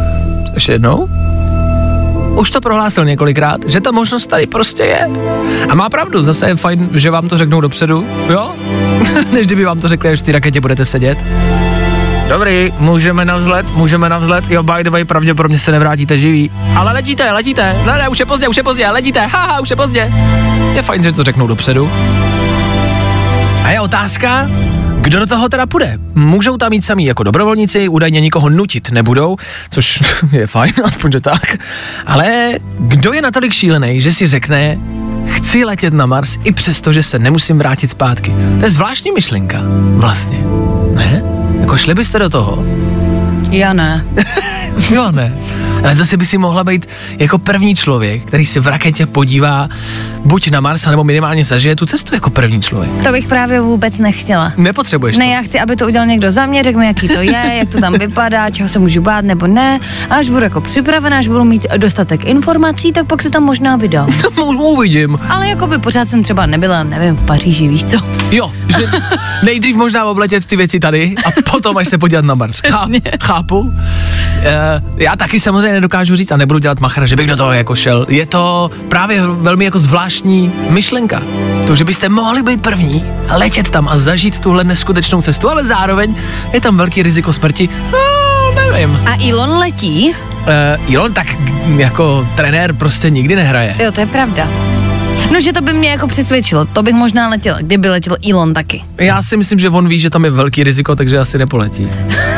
Ještě 0.54 0.72
jednou? 0.72 1.21
Už 2.42 2.50
to 2.50 2.60
prohlásil 2.60 3.04
několikrát, 3.04 3.60
že 3.66 3.80
ta 3.80 3.90
možnost 3.90 4.26
tady 4.26 4.46
prostě 4.46 4.82
je. 4.82 5.10
A 5.68 5.74
má 5.74 5.90
pravdu, 5.90 6.24
zase 6.24 6.46
je 6.46 6.56
fajn, 6.56 6.88
že 6.92 7.10
vám 7.10 7.28
to 7.28 7.38
řeknou 7.38 7.60
dopředu, 7.60 8.06
jo? 8.28 8.52
Než 9.32 9.46
kdyby 9.46 9.64
vám 9.64 9.80
to 9.80 9.88
řekli, 9.88 10.10
až 10.10 10.20
v 10.20 10.22
té 10.22 10.32
raketě 10.32 10.60
budete 10.60 10.84
sedět. 10.84 11.24
Dobrý, 12.28 12.72
můžeme 12.78 13.24
na 13.24 13.36
vzlet, 13.36 13.70
můžeme 13.70 14.08
na 14.08 14.18
vzlet, 14.18 14.44
jo, 14.50 14.62
by 14.62 14.84
the 14.84 14.90
way, 14.90 15.04
pravděpodobně 15.04 15.58
se 15.58 15.72
nevrátíte 15.72 16.18
živý. 16.18 16.50
Ale 16.76 16.92
letíte, 16.92 17.32
letíte, 17.32 17.76
ne, 17.86 17.98
ne, 17.98 18.08
už 18.08 18.20
je 18.20 18.26
pozdě, 18.26 18.48
už 18.48 18.56
je 18.56 18.62
pozdě, 18.62 18.88
letíte, 18.90 19.20
haha, 19.20 19.60
už 19.60 19.70
je 19.70 19.76
pozdě. 19.76 20.12
Je 20.74 20.82
fajn, 20.82 21.02
že 21.02 21.12
to 21.12 21.22
řeknou 21.22 21.46
dopředu. 21.46 21.90
A 23.64 23.70
je 23.70 23.80
otázka, 23.80 24.48
kdo 25.02 25.18
do 25.18 25.26
toho 25.26 25.48
teda 25.48 25.66
půjde? 25.66 25.98
Můžou 26.14 26.56
tam 26.56 26.70
mít 26.70 26.84
sami 26.84 27.04
jako 27.04 27.22
dobrovolníci, 27.22 27.88
údajně 27.88 28.20
nikoho 28.20 28.50
nutit 28.50 28.90
nebudou, 28.90 29.36
což 29.70 30.02
je 30.32 30.46
fajn, 30.46 30.72
aspoň 30.84 31.12
že 31.12 31.20
tak. 31.20 31.56
Ale 32.06 32.52
kdo 32.78 33.12
je 33.12 33.22
natolik 33.22 33.52
šílený, 33.52 34.00
že 34.00 34.12
si 34.12 34.26
řekne, 34.26 34.78
chci 35.26 35.64
letět 35.64 35.94
na 35.94 36.06
Mars 36.06 36.38
i 36.44 36.52
přesto, 36.52 36.92
že 36.92 37.02
se 37.02 37.18
nemusím 37.18 37.58
vrátit 37.58 37.90
zpátky. 37.90 38.34
To 38.58 38.64
je 38.64 38.70
zvláštní 38.70 39.12
myšlenka, 39.12 39.60
vlastně. 39.96 40.38
Ne? 40.94 41.22
Jako 41.60 41.76
šli 41.76 41.94
byste 41.94 42.18
do 42.18 42.28
toho? 42.28 42.64
Já 43.50 43.72
ne. 43.72 44.04
jo, 44.90 45.12
ne. 45.12 45.32
Ale 45.84 45.96
zase 45.96 46.16
by 46.16 46.26
si 46.26 46.38
mohla 46.38 46.64
být 46.64 46.86
jako 47.18 47.38
první 47.38 47.74
člověk, 47.74 48.24
který 48.24 48.46
se 48.46 48.60
v 48.60 48.66
raketě 48.66 49.06
podívá 49.06 49.68
buď 50.24 50.50
na 50.50 50.60
Mars, 50.60 50.86
nebo 50.86 51.04
minimálně 51.04 51.44
zažije 51.44 51.76
tu 51.76 51.86
cestu 51.86 52.14
jako 52.14 52.30
první 52.30 52.62
člověk. 52.62 52.90
To 53.06 53.12
bych 53.12 53.26
právě 53.26 53.60
vůbec 53.60 53.98
nechtěla. 53.98 54.52
Nepotřebuješ 54.56 55.16
Ne, 55.18 55.24
to. 55.24 55.30
já 55.30 55.42
chci, 55.42 55.60
aby 55.60 55.76
to 55.76 55.86
udělal 55.86 56.06
někdo 56.06 56.30
za 56.30 56.46
mě, 56.46 56.62
řekl 56.62 56.78
mi, 56.78 56.86
jaký 56.86 57.08
to 57.08 57.20
je, 57.20 57.54
jak 57.58 57.68
to 57.68 57.80
tam 57.80 57.92
vypadá, 57.92 58.50
čeho 58.50 58.68
se 58.68 58.78
můžu 58.78 59.00
bát 59.02 59.24
nebo 59.24 59.46
ne. 59.46 59.80
A 60.10 60.14
až 60.14 60.28
budu 60.28 60.44
jako 60.44 60.60
připravená, 60.60 61.18
až 61.18 61.28
budu 61.28 61.44
mít 61.44 61.66
dostatek 61.76 62.24
informací, 62.24 62.92
tak 62.92 63.06
pak 63.06 63.22
se 63.22 63.30
tam 63.30 63.42
možná 63.42 63.76
vydám. 63.76 64.08
Uvidím. 64.56 65.18
Ale 65.28 65.48
jako 65.48 65.66
by 65.66 65.78
pořád 65.78 66.08
jsem 66.08 66.22
třeba 66.22 66.46
nebyla, 66.46 66.82
nevím, 66.82 67.16
v 67.16 67.22
Paříži, 67.24 67.68
víš 67.68 67.84
co? 67.84 67.96
Jo, 68.30 68.52
že 68.78 68.86
nejdřív 69.42 69.76
možná 69.76 70.04
obletět 70.04 70.46
ty 70.46 70.56
věci 70.56 70.80
tady 70.80 71.14
a 71.24 71.50
potom 71.50 71.76
až 71.76 71.88
se 71.88 71.98
podívat 71.98 72.24
na 72.24 72.34
Mars. 72.34 72.60
Chá, 72.70 72.88
chápu. 73.22 73.60
Uh, 73.60 73.72
já 74.96 75.16
taky 75.16 75.40
samozřejmě 75.40 75.71
nedokážu 75.72 76.16
říct 76.16 76.32
a 76.32 76.36
nebudu 76.36 76.58
dělat 76.58 76.80
machra, 76.80 77.06
že 77.06 77.16
bych 77.16 77.26
do 77.26 77.36
toho 77.36 77.52
jako 77.52 77.74
šel. 77.74 78.06
Je 78.08 78.26
to 78.26 78.70
právě 78.88 79.22
velmi 79.26 79.64
jako 79.64 79.78
zvláštní 79.78 80.52
myšlenka. 80.68 81.22
To, 81.66 81.74
že 81.74 81.84
byste 81.84 82.08
mohli 82.08 82.42
být 82.42 82.62
první 82.62 83.04
a 83.28 83.36
letět 83.36 83.70
tam 83.70 83.88
a 83.88 83.98
zažít 83.98 84.40
tuhle 84.40 84.64
neskutečnou 84.64 85.22
cestu, 85.22 85.48
ale 85.48 85.64
zároveň 85.64 86.14
je 86.52 86.60
tam 86.60 86.76
velký 86.76 87.02
riziko 87.02 87.32
smrti. 87.32 87.68
No, 87.92 88.72
nevím. 88.72 89.00
A 89.06 89.28
Elon 89.30 89.50
letí? 89.50 90.14
Uh, 90.88 90.94
Elon 90.94 91.12
tak 91.12 91.26
jako 91.76 92.28
trenér 92.34 92.72
prostě 92.72 93.10
nikdy 93.10 93.36
nehraje. 93.36 93.76
Jo, 93.82 93.92
to 93.92 94.00
je 94.00 94.06
pravda. 94.06 94.48
No, 95.32 95.40
že 95.40 95.52
to 95.52 95.60
by 95.60 95.72
mě 95.72 95.90
jako 95.90 96.06
přesvědčilo, 96.08 96.64
to 96.64 96.82
bych 96.82 96.94
možná 96.94 97.28
letěla, 97.28 97.58
kdyby 97.60 97.88
letěl 97.88 98.16
Elon 98.30 98.54
taky. 98.54 98.84
Já 98.98 99.22
si 99.22 99.36
myslím, 99.36 99.58
že 99.58 99.68
on 99.68 99.88
ví, 99.88 100.00
že 100.00 100.10
tam 100.10 100.24
je 100.24 100.30
velký 100.30 100.64
riziko, 100.64 100.96
takže 100.96 101.18
asi 101.18 101.38
nepoletí. 101.38 101.88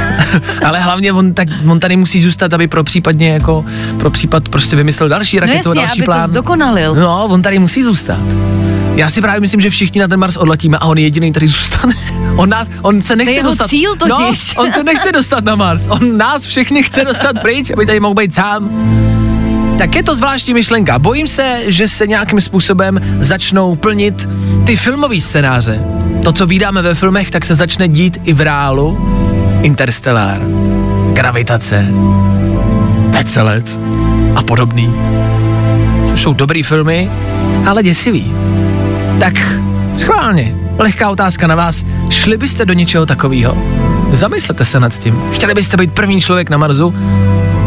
Ale 0.64 0.80
hlavně 0.80 1.12
on, 1.12 1.34
tak, 1.34 1.48
on 1.70 1.80
tady 1.80 1.96
musí 1.96 2.22
zůstat, 2.22 2.52
aby 2.54 2.66
pro 2.68 2.84
případně 2.84 3.32
jako, 3.32 3.64
pro 3.98 4.10
případ 4.10 4.48
prostě 4.48 4.76
vymyslel 4.76 5.08
další 5.08 5.36
No 5.36 5.40
raketu, 5.40 5.68
jasně, 5.68 5.80
další 5.82 6.00
aby 6.00 6.04
plán. 6.04 6.22
to 6.22 6.28
zdokonalil. 6.28 6.94
No, 6.94 7.24
on 7.24 7.42
tady 7.42 7.58
musí 7.58 7.82
zůstat. 7.82 8.20
Já 8.94 9.10
si 9.10 9.20
právě 9.20 9.40
myslím, 9.40 9.60
že 9.60 9.70
všichni 9.70 10.00
na 10.00 10.08
ten 10.08 10.20
Mars 10.20 10.36
odletíme 10.36 10.78
a 10.78 10.84
on 10.84 10.98
je 10.98 11.04
jediný, 11.04 11.30
který 11.30 11.48
zůstane. 11.48 11.94
On 12.36 12.48
nás, 12.48 12.68
on 12.82 13.02
se 13.02 13.16
nechce 13.16 13.32
jeho 13.32 13.48
dostat. 13.48 13.68
cíl 13.70 13.96
totiž. 13.96 14.54
No, 14.54 14.62
on 14.62 14.72
se 14.72 14.84
nechce 14.84 15.12
dostat 15.12 15.44
na 15.44 15.54
Mars. 15.56 15.86
On 15.90 16.16
nás 16.18 16.46
všechny 16.46 16.82
chce 16.82 17.04
dostat 17.04 17.36
pryč, 17.42 17.70
aby 17.70 17.86
tady 17.86 18.00
mohl 18.00 18.14
být 18.14 18.34
sám. 18.34 18.70
Tak 19.78 19.96
je 19.96 20.02
to 20.02 20.14
zvláštní 20.14 20.54
myšlenka. 20.54 20.98
Bojím 20.98 21.28
se, 21.28 21.60
že 21.66 21.88
se 21.88 22.06
nějakým 22.06 22.40
způsobem 22.40 23.00
začnou 23.18 23.76
plnit 23.76 24.28
ty 24.66 24.76
filmové 24.76 25.20
scénáře. 25.20 25.80
To, 26.24 26.32
co 26.32 26.46
vydáme 26.46 26.82
ve 26.82 26.94
filmech, 26.94 27.30
tak 27.30 27.44
se 27.44 27.54
začne 27.54 27.88
dít 27.88 28.20
i 28.24 28.32
v 28.32 28.40
reálu. 28.40 28.98
Interstellar, 29.62 30.42
Gravitace, 31.12 31.86
Vecelec 33.08 33.80
a 34.36 34.42
podobný. 34.42 34.94
To 36.10 36.16
jsou 36.16 36.32
dobrý 36.32 36.62
filmy, 36.62 37.10
ale 37.66 37.82
děsivý. 37.82 38.32
Tak 39.20 39.34
schválně, 39.96 40.54
lehká 40.78 41.10
otázka 41.10 41.46
na 41.46 41.54
vás. 41.54 41.84
Šli 42.10 42.36
byste 42.36 42.64
do 42.64 42.72
něčeho 42.72 43.06
takového? 43.06 43.56
Zamyslete 44.12 44.64
se 44.64 44.80
nad 44.80 44.98
tím. 44.98 45.22
Chtěli 45.32 45.54
byste 45.54 45.76
být 45.76 45.92
první 45.92 46.20
člověk 46.20 46.50
na 46.50 46.58
Marsu, 46.58 46.94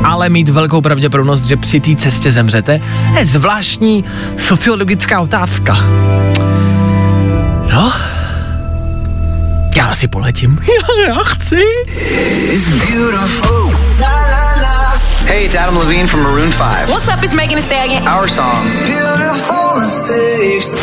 ale 0.08 0.30
mít 0.30 0.50
velkou 0.50 0.82
pravděpodobnost, 0.82 1.44
že 1.44 1.58
při 1.58 1.80
té 1.80 1.96
cestě 1.96 2.32
zemřete? 2.32 2.82
Je 3.20 3.26
zvláštní 3.26 4.06
sociologická 4.38 5.22
otázka. 5.22 5.78
No, 7.74 7.94
já 9.76 9.96
si 9.96 10.08
poletím. 10.08 10.60
já 11.08 11.24
chci. 11.24 11.62
Hey, 15.26 15.46
it's 15.46 15.56
Adam 15.56 15.78
Levine 15.78 16.08
from 16.08 16.24
Maroon 16.24 16.52
5. 16.52 16.90
What's 16.90 17.08
up, 17.08 17.24
it's 17.24 17.34
Megan 17.34 17.60
Thee 17.60 17.62
Stallion. 17.62 18.08
Our 18.10 18.30
song. 18.30 18.68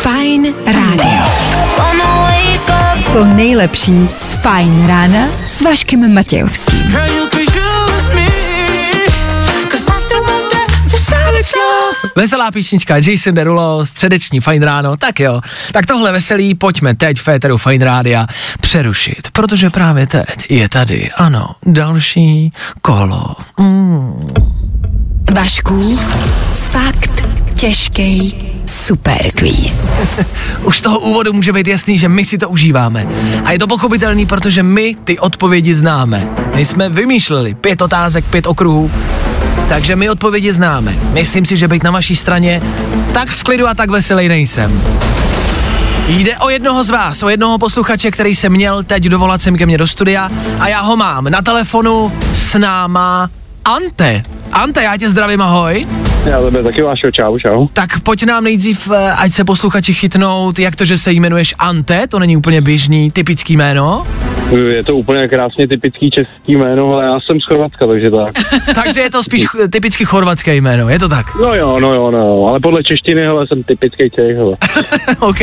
Fajn 0.03 0.55
rádio. 0.67 1.25
To 3.13 3.25
nejlepší 3.25 4.09
z 4.17 4.35
Fajn 4.35 4.87
rána 4.87 5.29
s 5.47 5.63
Vaškem 5.63 6.15
Matějovským. 6.15 6.93
Veselá 12.17 12.51
písnička 12.51 12.97
Jason 12.97 13.35
Derulo, 13.35 13.87
středeční 13.87 14.41
fajn 14.41 14.63
ráno, 14.63 14.97
tak 14.97 15.21
jo. 15.21 15.41
Tak 15.73 15.87
tohle 15.87 16.13
veselý 16.13 16.55
pojďme 16.55 16.95
teď 16.95 17.19
v 17.19 17.23
Féteru 17.23 17.59
Fajn 17.59 17.83
Rádia 17.83 18.27
přerušit, 18.61 19.29
protože 19.33 19.71
právě 19.71 20.07
teď 20.07 20.51
je 20.51 20.69
tady, 20.69 21.11
ano, 21.11 21.51
další 21.67 22.53
kolo. 22.83 23.37
Mm. 23.59 24.35
Vašku, 25.35 25.97
fakt 26.53 27.25
těžký 27.55 28.35
Super 28.67 29.31
quiz. 29.37 29.95
Už 30.63 30.79
z 30.79 30.81
toho 30.81 31.01
úvodu 31.01 31.33
může 31.33 31.53
být 31.53 31.67
jasný, 31.67 31.99
že 31.99 32.09
my 32.09 32.25
si 32.25 32.39
to 32.39 32.49
užíváme. 32.49 33.07
A 33.45 33.53
je 33.53 33.59
to 33.59 33.67
pochopitelný, 33.67 34.27
protože 34.27 34.63
my 34.63 34.97
ty 35.05 35.19
odpovědi 35.19 35.75
známe. 35.75 36.29
My 36.55 36.65
jsme 36.65 36.89
vymýšleli 36.89 37.55
pět 37.55 37.83
otázek, 37.83 38.25
pět 38.25 38.47
okruhů, 38.47 38.91
takže 39.69 39.97
my 39.97 40.11
odpovědi 40.11 40.53
známe. 40.53 40.97
Myslím 41.13 41.47
si, 41.47 41.57
že 41.57 41.69
být 41.69 41.83
na 41.83 41.91
vaší 41.91 42.17
straně 42.17 42.63
tak 43.13 43.29
v 43.29 43.45
klidu 43.45 43.69
a 43.69 43.75
tak 43.75 43.91
veselý 43.91 44.29
nejsem. 44.29 44.83
Jde 46.09 46.39
o 46.39 46.51
jednoho 46.51 46.85
z 46.85 46.91
vás, 46.91 47.23
o 47.23 47.29
jednoho 47.29 47.59
posluchače, 47.59 48.11
který 48.11 48.35
se 48.35 48.49
měl 48.49 48.83
teď 48.83 49.03
dovolat 49.03 49.43
sem 49.43 49.57
ke 49.57 49.67
mně 49.67 49.79
do 49.79 49.87
studia 49.87 50.31
a 50.61 50.69
já 50.69 50.81
ho 50.81 50.97
mám 50.97 51.25
na 51.25 51.43
telefonu 51.43 52.13
s 52.33 52.59
náma 52.59 53.31
Ante. 53.65 54.23
Ante, 54.53 54.83
já 54.83 54.97
tě 54.97 55.11
zdravím, 55.11 55.41
ahoj. 55.41 55.87
Já 56.25 56.41
tebe 56.43 56.63
taky 56.63 56.83
Vášo, 56.83 57.11
čau, 57.11 57.39
čau. 57.39 57.67
Tak 57.73 58.01
pojď 58.01 58.25
nám 58.25 58.45
nejdřív, 58.45 58.91
eh, 58.91 59.13
ať 59.13 59.33
se 59.33 59.45
posluchači 59.45 59.95
chytnout, 59.95 60.59
jak 60.59 60.77
to, 60.77 60.85
že 60.85 60.99
se 60.99 61.13
jmenuješ 61.13 61.55
Ante, 61.59 62.07
to 62.07 62.19
není 62.19 62.37
úplně 62.37 62.61
běžný, 62.61 63.11
typický 63.11 63.57
jméno. 63.57 64.07
Je 64.53 64.85
to 64.85 64.97
úplně 64.97 65.29
krásně 65.29 65.69
typický 65.69 66.11
český 66.11 66.57
jméno, 66.57 66.93
ale 66.95 67.05
já 67.05 67.21
jsem 67.21 67.41
z 67.41 67.45
Chorvatska, 67.45 67.87
takže 67.87 68.11
tak. 68.11 68.35
Takže 68.85 69.01
je 69.01 69.11
to 69.11 69.23
spíš 69.23 69.45
ch- 69.45 69.69
typicky 69.71 70.05
chorvatské 70.05 70.55
jméno, 70.55 70.89
je 70.89 70.99
to 70.99 71.09
tak? 71.09 71.27
No 71.41 71.55
jo, 71.55 71.81
no 71.81 71.95
jo, 71.95 72.11
no 72.11 72.19
jo, 72.19 72.47
ale 72.49 72.61
podle 72.61 72.83
češtiny, 72.83 73.23
hele, 73.23 73.47
jsem 73.47 73.63
typický 73.63 74.11
Čech, 74.11 74.37
hele. 74.37 74.57
OK. 75.21 75.41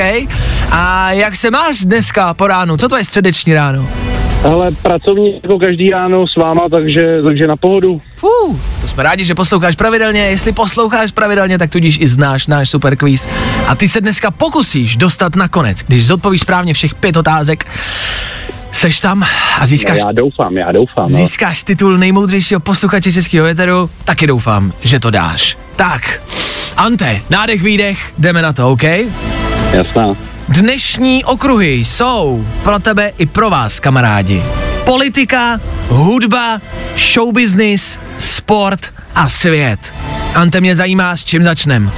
A 0.72 1.12
jak 1.12 1.36
se 1.36 1.52
máš 1.52 1.80
dneska 1.86 2.34
po 2.34 2.48
ránu? 2.48 2.78
Co 2.78 2.88
to 2.88 2.98
je 2.98 3.04
středeční 3.04 3.54
ráno? 3.54 3.88
Ale 4.44 4.72
pracovní 4.72 5.40
jako 5.44 5.60
každý 5.60 5.90
ráno 5.90 6.28
s 6.28 6.36
váma, 6.36 6.70
takže, 6.72 7.22
takže 7.24 7.48
na 7.48 7.56
pohodu. 7.56 8.02
Fú, 8.16 8.60
to 8.82 8.88
jsme 8.88 9.04
rádi, 9.04 9.26
že 9.26 9.36
posloucháš 9.36 9.76
pravidelně. 9.76 10.22
Jestli 10.22 10.52
posloucháš 10.52 11.12
pravidelně, 11.12 11.58
tak 11.58 11.70
tudíž 11.70 11.98
i 12.02 12.08
znáš 12.08 12.48
náš 12.48 12.70
super 12.70 12.96
quiz. 12.98 13.28
A 13.68 13.76
ty 13.76 13.88
se 13.88 14.02
dneska 14.02 14.32
pokusíš 14.32 14.96
dostat 14.96 15.36
na 15.36 15.48
konec, 15.48 15.84
když 15.88 16.06
zodpovíš 16.08 16.42
správně 16.42 16.74
všech 16.74 16.96
pět 16.96 17.18
otázek. 17.18 17.66
Seš 18.71 18.99
tam 19.01 19.23
a 19.60 19.65
získáš, 19.65 19.97
No, 20.03 20.10
já 20.10 20.12
doufám, 20.12 20.57
já 20.57 20.71
doufám. 20.71 21.05
No. 21.10 21.17
získáš 21.17 21.63
titul 21.63 21.97
nejmoudřejšího 21.97 22.60
posluchače 22.60 23.12
českého 23.12 23.45
věteru. 23.45 23.89
Taky 24.05 24.27
doufám, 24.27 24.73
že 24.81 24.99
to 24.99 25.10
dáš. 25.10 25.57
Tak, 25.75 26.21
Ante, 26.77 27.21
nádech, 27.29 27.62
výdech, 27.62 27.99
jdeme 28.17 28.41
na 28.41 28.53
to, 28.53 28.71
OK? 28.71 28.84
Jasná. 29.73 30.15
Dnešní 30.49 31.23
okruhy 31.25 31.71
jsou 31.73 32.45
pro 32.63 32.79
tebe 32.79 33.12
i 33.17 33.25
pro 33.25 33.49
vás, 33.49 33.79
kamarádi. 33.79 34.43
Politika, 34.86 35.60
hudba, 35.88 36.62
showbusiness, 37.13 37.99
sport 38.17 38.93
a 39.15 39.29
svět. 39.29 39.79
Ante 40.36 40.62
mě 40.62 40.75
zajímá, 40.75 41.15
s 41.17 41.23
čím 41.23 41.43
začnem. 41.43 41.91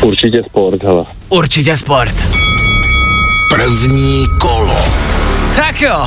Určitě 0.00 0.42
sport, 0.42 0.82
hele. 0.82 1.04
Určitě 1.28 1.76
sport. 1.76 2.14
První 3.50 4.24
kolo. 4.40 4.78
Tak 5.56 5.80
jo, 5.82 6.06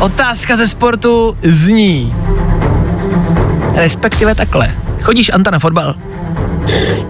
otázka 0.00 0.56
ze 0.56 0.66
sportu 0.66 1.36
zní. 1.42 2.14
Respektive 3.74 4.34
takhle. 4.34 4.68
Chodíš 5.02 5.30
Anta 5.32 5.50
na 5.50 5.58
fotbal? 5.58 5.94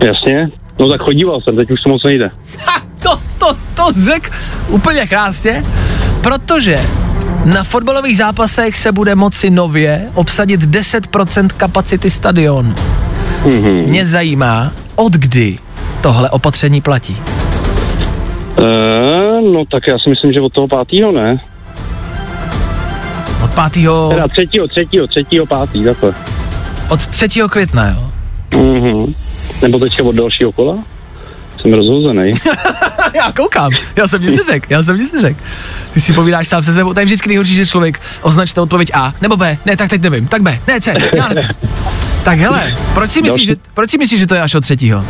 Jasně? 0.06 0.50
No 0.78 0.88
tak 0.88 1.00
chodíval 1.00 1.40
jsem, 1.40 1.56
teď 1.56 1.70
už 1.70 1.80
to 1.82 1.88
moc 1.88 2.04
nejde. 2.04 2.30
Ha, 2.66 2.80
to, 3.02 3.18
to, 3.38 3.56
to 3.74 3.82
řek 4.04 4.32
úplně 4.68 5.06
krásně, 5.06 5.64
protože 6.20 6.78
na 7.44 7.64
fotbalových 7.64 8.16
zápasech 8.18 8.76
se 8.76 8.92
bude 8.92 9.14
moci 9.14 9.50
nově 9.50 10.06
obsadit 10.14 10.60
10% 10.62 11.48
kapacity 11.56 12.10
stadionu. 12.10 12.74
Mhm. 13.44 13.70
Mě 13.70 14.06
zajímá, 14.06 14.72
od 14.94 15.12
kdy 15.12 15.58
tohle 16.00 16.30
opatření 16.30 16.80
platí. 16.80 17.16
Eee, 18.58 19.42
no 19.52 19.64
tak 19.70 19.86
já 19.86 19.98
si 19.98 20.10
myslím, 20.10 20.32
že 20.32 20.40
od 20.40 20.52
toho 20.52 20.68
pátýho, 20.68 21.12
ne? 21.12 21.40
Od 23.44 23.50
5. 23.72 23.86
Teda 24.08 24.28
třetího, 24.28 24.68
třetího, 24.68 25.06
třetího, 25.06 25.46
pátý, 25.46 25.84
takhle. 25.84 26.14
od 26.88 27.06
3. 27.06 27.28
května, 27.50 27.88
jo? 27.88 28.10
Mhm. 28.62 29.14
Nebo 29.62 29.78
teďka 29.78 30.02
od 30.02 30.14
dalšího 30.14 30.52
kola? 30.52 30.76
Jsem 31.60 31.72
rozhozený. 31.74 32.34
já 33.14 33.32
koukám, 33.32 33.70
já 33.96 34.08
jsem 34.08 34.22
nic 34.22 34.36
neřekl, 34.36 34.66
já 34.70 34.82
jsem 34.82 34.98
nic 34.98 35.12
neřekl. 35.12 35.40
Ty 35.94 36.00
si 36.00 36.12
povídáš 36.12 36.48
sám 36.48 36.62
se 36.62 36.72
sebou, 36.72 36.94
to 36.94 37.00
je 37.00 37.06
vždycky 37.06 37.28
nejhorší, 37.28 37.54
že 37.54 37.66
člověk 37.66 38.00
označte 38.22 38.60
odpověď 38.60 38.90
A 38.94 39.12
nebo 39.20 39.36
B, 39.36 39.58
ne, 39.66 39.76
tak 39.76 39.90
teď 39.90 40.02
nevím, 40.02 40.28
tak 40.28 40.42
B, 40.42 40.58
ne, 40.68 40.80
C, 40.80 40.94
já 41.16 41.28
nevím. 41.28 41.50
Tak 42.24 42.38
hele, 42.38 42.74
proč 42.94 43.10
si 43.10 43.22
myslíš, 43.22 43.46
že, 43.46 43.56
proč 43.74 43.90
si 43.90 43.98
myslíš, 43.98 44.20
že 44.20 44.26
to 44.26 44.34
je 44.34 44.42
až 44.42 44.54
od 44.54 44.60
třetího? 44.60 45.04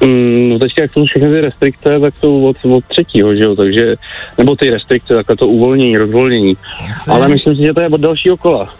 Mm, 0.00 0.48
no 0.48 0.58
teďka, 0.58 0.82
jak 0.82 0.92
jsou 0.92 1.04
všechny 1.04 1.28
ty 1.30 1.40
restrikce, 1.40 2.00
tak 2.00 2.14
jsou 2.20 2.46
od, 2.46 2.56
od 2.64 2.84
třetího, 2.84 3.34
že 3.36 3.44
jo, 3.44 3.56
takže, 3.56 3.96
nebo 4.38 4.56
ty 4.56 4.70
restrikce, 4.70 5.14
takhle 5.14 5.36
to 5.36 5.46
uvolnění, 5.48 5.96
rozvolnění. 5.96 6.56
Jasně. 6.88 7.12
Ale 7.12 7.28
myslím 7.28 7.54
si, 7.54 7.60
že 7.66 7.74
to 7.74 7.80
je 7.80 7.88
od 7.88 8.00
dalšího 8.00 8.36
kola. 8.36 8.74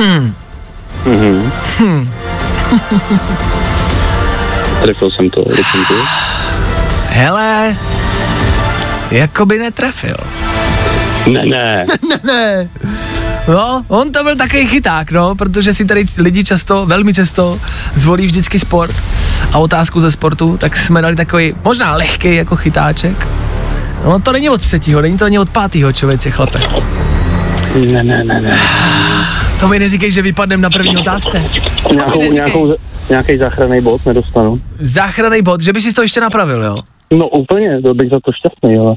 Hm, 0.00 0.34
Mhm. 1.06 1.52
hm. 1.78 2.10
Trefil 4.82 5.10
jsem 5.10 5.30
to, 5.30 5.44
jsem 5.50 5.84
to. 5.88 5.94
Hele, 7.08 7.76
jako 9.10 9.46
by 9.46 9.58
netrefil. 9.58 10.16
Ne, 11.32 11.46
ne. 11.46 11.86
ne, 12.08 12.18
ne. 12.24 12.68
No, 13.48 13.84
on 13.88 14.12
to 14.12 14.22
byl 14.24 14.36
takový 14.36 14.66
chyták, 14.66 15.10
no, 15.12 15.34
protože 15.34 15.74
si 15.74 15.84
tady 15.84 16.04
lidi 16.18 16.44
často, 16.44 16.86
velmi 16.86 17.14
často 17.14 17.58
zvolí 17.94 18.26
vždycky 18.26 18.58
sport 18.58 18.94
a 19.52 19.58
otázku 19.58 20.00
ze 20.00 20.10
sportu, 20.10 20.56
tak 20.56 20.76
jsme 20.76 21.02
dali 21.02 21.16
takový 21.16 21.54
možná 21.64 21.96
lehký 21.96 22.34
jako 22.34 22.56
chytáček. 22.56 23.28
No 24.04 24.20
to 24.20 24.32
není 24.32 24.50
od 24.50 24.60
třetího, 24.60 25.00
není 25.00 25.18
to 25.18 25.24
ani 25.24 25.38
od 25.38 25.50
pátého 25.50 25.92
člověče, 25.92 26.30
chlape. 26.30 26.60
Ne, 27.92 28.04
ne, 28.04 28.24
ne, 28.24 28.40
ne. 28.40 28.58
To 29.60 29.68
mi 29.68 29.78
neříkej, 29.78 30.10
že 30.10 30.22
vypadnem 30.22 30.60
na 30.60 30.70
první 30.70 30.96
otázce. 30.96 31.42
Nějakou, 31.94 32.22
nějakou, 32.22 32.74
nějaký 33.08 33.36
záchranný 33.36 33.80
bod 33.80 34.06
nedostanu. 34.06 34.56
Záchranný 34.80 35.42
bod, 35.42 35.60
že 35.60 35.72
by 35.72 35.80
si 35.80 35.92
to 35.92 36.02
ještě 36.02 36.20
napravil, 36.20 36.62
jo? 36.62 36.76
No 37.16 37.28
úplně, 37.28 37.80
byl 37.80 37.94
bych 37.94 38.10
za 38.10 38.18
to 38.24 38.32
šťastný, 38.32 38.78
ale. 38.78 38.94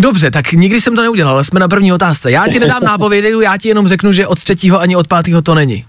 Dobře, 0.00 0.30
tak 0.30 0.52
nikdy 0.52 0.80
jsem 0.80 0.96
to 0.96 1.02
neudělal, 1.02 1.34
ale 1.34 1.44
jsme 1.44 1.60
na 1.60 1.68
první 1.68 1.92
otázce. 1.92 2.30
Já 2.30 2.48
ti 2.52 2.60
nedám 2.60 2.82
nápovědy, 2.86 3.32
já 3.42 3.56
ti 3.56 3.68
jenom 3.68 3.88
řeknu, 3.88 4.12
že 4.12 4.26
od 4.26 4.38
třetího 4.38 4.80
ani 4.80 4.96
od 4.96 5.08
pátého 5.08 5.42
to 5.42 5.54
není. 5.54 5.84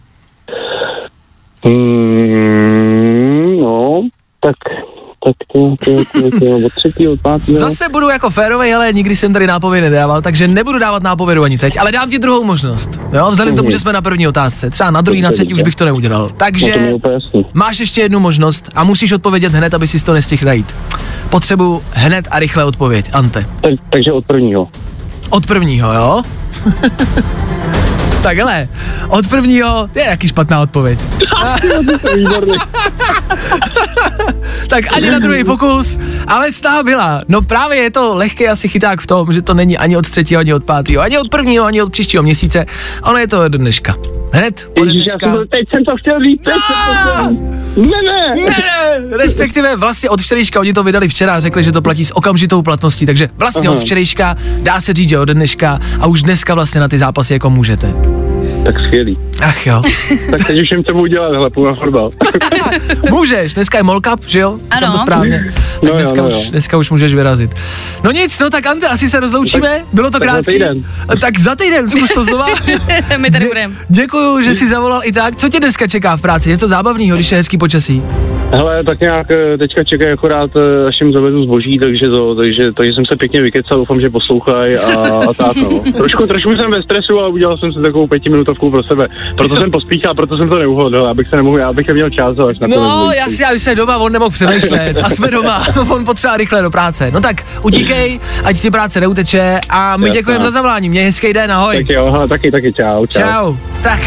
Mm, 1.65 3.59
no, 3.59 4.01
tak, 4.39 4.55
tak 5.33 5.47
to, 5.53 5.75
to, 5.85 5.91
to, 6.21 6.39
to, 6.39 6.65
od 6.65 6.73
třetího, 6.73 7.17
pátého. 7.17 7.59
Zase 7.59 7.89
budu 7.89 8.09
jako 8.09 8.29
férovej, 8.29 8.75
ale 8.75 8.93
nikdy 8.93 9.15
jsem 9.15 9.33
tady 9.33 9.47
nápovědy 9.47 9.89
nedával, 9.89 10.21
takže 10.21 10.47
nebudu 10.47 10.79
dávat 10.79 11.03
nápovědu 11.03 11.43
ani 11.43 11.57
teď, 11.57 11.77
ale 11.79 11.91
dám 11.91 12.09
ti 12.09 12.19
druhou 12.19 12.43
možnost. 12.43 12.99
Jo, 13.13 13.27
vzhledem 13.31 13.53
k 13.53 13.57
tomu, 13.57 13.71
že 13.71 13.79
jsme 13.79 13.93
na 13.93 14.01
první 14.01 14.27
otázce. 14.27 14.69
Třeba 14.69 14.91
na 14.91 15.01
druhý, 15.01 15.21
na 15.21 15.31
třetí 15.31 15.53
už 15.53 15.63
bych 15.63 15.75
to 15.75 15.85
neudělal. 15.85 16.21
No 16.21 16.29
Takže 16.37 16.93
jasný. 17.13 17.45
máš 17.53 17.79
ještě 17.79 18.01
jednu 18.01 18.19
možnost 18.19 18.69
a 18.75 18.83
musíš 18.83 19.11
odpovědět 19.11 19.51
hned, 19.53 19.73
aby 19.73 19.87
si 19.87 20.03
to 20.03 20.13
nestihl 20.13 20.45
najít. 20.45 20.75
Potřebuji 21.29 21.81
hned 21.91 22.27
a 22.31 22.39
rychle 22.39 22.63
odpověď, 22.63 23.09
Ante. 23.13 23.45
Tak, 23.61 23.73
takže 23.89 24.11
od 24.11 24.25
prvního. 24.25 24.67
Od 25.29 25.47
prvního, 25.47 25.93
jo? 25.93 26.21
tak 28.21 28.37
hele, 28.37 28.67
od 29.07 29.27
prvního, 29.27 29.89
to 29.93 29.99
je 29.99 30.05
jaký 30.05 30.27
špatná 30.27 30.61
odpověď. 30.61 30.99
Tak 34.69 34.97
ani 34.97 35.11
na 35.11 35.19
druhý 35.19 35.43
pokus, 35.43 35.99
ale 36.27 36.51
stála 36.51 36.83
byla. 36.83 37.21
No 37.27 37.41
právě 37.41 37.77
je 37.77 37.91
to 37.91 38.15
lehký 38.15 38.47
asi 38.47 38.67
chyták 38.67 39.01
v 39.01 39.07
tom, 39.07 39.33
že 39.33 39.41
to 39.41 39.53
není 39.53 39.77
ani 39.77 39.97
od 39.97 40.09
třetího, 40.09 40.39
ani 40.39 40.53
od 40.53 40.63
pátého, 40.63 41.01
ani 41.03 41.17
od 41.17 41.29
prvního, 41.29 41.65
ani 41.65 41.81
od 41.81 41.91
příštího 41.91 42.23
měsíce. 42.23 42.65
Ono 43.03 43.17
je 43.17 43.27
to 43.27 43.45
od 43.45 43.51
dneška. 43.51 43.95
Hned 44.33 44.71
od 44.81 44.85
Ježíš, 44.85 45.05
já 45.05 45.15
jsem 45.19 45.31
to, 45.31 45.45
teď 45.45 45.69
jsem 45.69 45.83
to 45.85 45.97
chtěl 45.97 46.19
říct, 46.23 46.41
teď 46.41 46.53
jsem 46.53 46.75
to 46.87 46.93
chtěl 46.93 47.29
říct. 47.29 47.59
Ne, 47.77 47.97
ne. 48.01 48.43
Ne, 48.45 49.17
respektive 49.17 49.75
vlastně 49.75 50.09
od 50.09 50.21
včerejška, 50.21 50.59
oni 50.59 50.73
to 50.73 50.83
vydali 50.83 51.07
včera 51.07 51.35
a 51.35 51.39
řekli, 51.39 51.63
že 51.63 51.71
to 51.71 51.81
platí 51.81 52.05
s 52.05 52.17
okamžitou 52.17 52.61
platností, 52.61 53.05
takže 53.05 53.29
vlastně 53.37 53.67
Aha. 53.67 53.77
od 53.77 53.79
včerejška 53.79 54.37
dá 54.61 54.81
se 54.81 54.93
říct, 54.93 55.09
že 55.09 55.19
od 55.19 55.29
dneška 55.29 55.79
a 55.99 56.07
už 56.07 56.23
dneska 56.23 56.53
vlastně 56.55 56.81
na 56.81 56.87
ty 56.87 56.97
zápasy 56.97 57.33
jako 57.33 57.49
můžete. 57.49 57.93
Tak 58.63 58.79
skvělý. 58.79 59.17
Ach 59.41 59.67
jo. 59.67 59.81
Tak 60.31 60.47
teď 60.47 60.61
už 60.61 60.71
jim 60.71 60.83
co 60.83 60.93
budu 60.93 61.05
dělat, 61.07 61.31
hele, 61.31 61.49
půjdu 61.49 61.67
na 61.69 61.75
fotbal. 61.75 62.11
Můžeš, 63.09 63.53
dneska 63.53 63.77
je 63.77 63.83
Mall 63.83 64.01
Cup, 64.01 64.19
že 64.27 64.39
jo? 64.39 64.59
Ano. 64.71 64.91
to 64.91 64.97
správně. 64.97 65.45
Tak 65.53 65.63
No 65.83 65.89
jo, 65.89 65.95
dneska, 65.95 66.21
no 66.21 66.27
už, 66.27 66.33
jo. 66.33 66.41
dneska 66.51 66.77
už 66.77 66.89
můžeš 66.89 67.13
vyrazit. 67.13 67.51
No 68.03 68.11
nic, 68.11 68.39
no 68.39 68.49
tak 68.49 68.65
Ante, 68.65 68.87
asi 68.87 69.09
se 69.09 69.19
rozloučíme, 69.19 69.83
bylo 69.93 70.11
to 70.11 70.19
tak 70.19 70.27
za 70.29 70.33
krátký. 70.33 70.51
týden. 70.53 70.83
Tak 71.21 71.39
za 71.39 71.55
týden, 71.55 71.89
zkus 71.89 72.09
to 72.13 72.23
znova. 72.23 72.45
My 73.17 73.31
tady 73.31 73.45
Dě- 73.45 73.47
budeme. 73.47 73.75
Děkuju, 73.89 74.41
že 74.41 74.55
jsi 74.55 74.67
zavolal 74.67 75.01
i 75.03 75.11
tak. 75.11 75.35
Co 75.35 75.49
tě 75.49 75.59
dneska 75.59 75.87
čeká 75.87 76.17
v 76.17 76.21
práci? 76.21 76.49
Něco 76.49 76.67
zábavného, 76.67 77.15
když 77.17 77.31
je 77.31 77.37
hezký 77.37 77.57
počasí? 77.57 78.01
Hele, 78.51 78.83
tak 78.83 78.99
nějak 78.99 79.31
eh, 79.31 79.57
teďka 79.57 79.83
čekají 79.83 80.11
akorát, 80.11 80.51
eh, 80.55 80.87
až 80.87 81.01
jim 81.01 81.13
zavedu 81.13 81.43
zboží, 81.43 81.79
takže 81.79 82.09
to, 82.09 82.35
takže, 82.35 82.71
takže 82.71 82.93
jsem 82.93 83.05
se 83.05 83.15
pěkně 83.15 83.41
vykecal, 83.41 83.77
doufám, 83.77 84.01
že 84.01 84.09
poslouchají 84.09 84.75
a, 84.77 84.93
a 85.29 85.33
tak, 85.33 85.55
no. 85.55 85.79
Trošku, 85.97 86.27
trošku 86.27 86.55
jsem 86.55 86.71
ve 86.71 86.83
stresu, 86.83 87.19
ale 87.19 87.29
udělal 87.29 87.57
jsem 87.57 87.73
si 87.73 87.79
takovou 87.81 88.07
pětiminutovou 88.07 88.48
minutovku 88.49 88.71
pro 88.71 88.83
sebe. 88.83 89.07
Proto 89.37 89.55
jsem 89.57 89.71
pospíchal, 89.71 90.15
proto 90.15 90.37
jsem 90.37 90.49
to 90.49 90.57
neuhodl, 90.59 91.07
abych 91.07 91.29
se 91.29 91.35
nemohl, 91.35 91.65
abych 91.65 91.87
neměl 91.87 92.09
čas 92.09 92.37
až 92.49 92.59
na 92.59 92.67
to. 92.67 92.75
No, 92.75 93.11
jasně, 93.11 93.45
aby 93.45 93.59
se 93.59 93.75
doma, 93.75 93.97
on 93.97 94.11
nemohl 94.11 94.29
přemýšlet. 94.29 94.97
A 95.03 95.09
jsme 95.09 95.31
doma, 95.31 95.63
on 95.89 96.05
potřeba 96.05 96.37
rychle 96.37 96.61
do 96.61 96.69
práce. 96.71 97.11
No 97.11 97.21
tak, 97.21 97.43
utíkej, 97.61 98.19
ať 98.43 98.59
ti 98.59 98.71
práce 98.71 99.01
neuteče 99.01 99.59
a 99.69 99.97
my 99.97 100.07
Jasná. 100.07 100.19
děkujeme 100.19 100.43
za 100.43 100.51
zavolání. 100.51 100.89
Měj 100.89 101.03
hezký 101.05 101.33
den, 101.33 101.51
ahoj. 101.51 101.77
Tak 101.77 101.89
jo, 101.89 102.11
hele, 102.11 102.27
taky, 102.27 102.51
taky, 102.51 102.73
čau, 102.73 103.05
čau. 103.05 103.21
Čau. 103.21 103.55
Tak, 103.81 103.99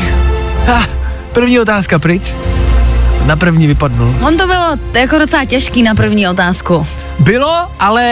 ha, 0.67 0.87
první 1.33 1.61
otázka 1.61 1.99
pryč. 1.99 2.35
Na 3.27 3.37
první 3.37 3.67
vypadnul. 3.67 4.15
On 4.27 4.37
to 4.37 4.47
bylo 4.47 4.77
jako 4.95 5.19
docela 5.19 5.45
těžký 5.45 5.83
na 5.83 5.95
první 5.95 6.29
otázku. 6.29 6.87
Bylo, 7.19 7.57
ale 7.81 8.05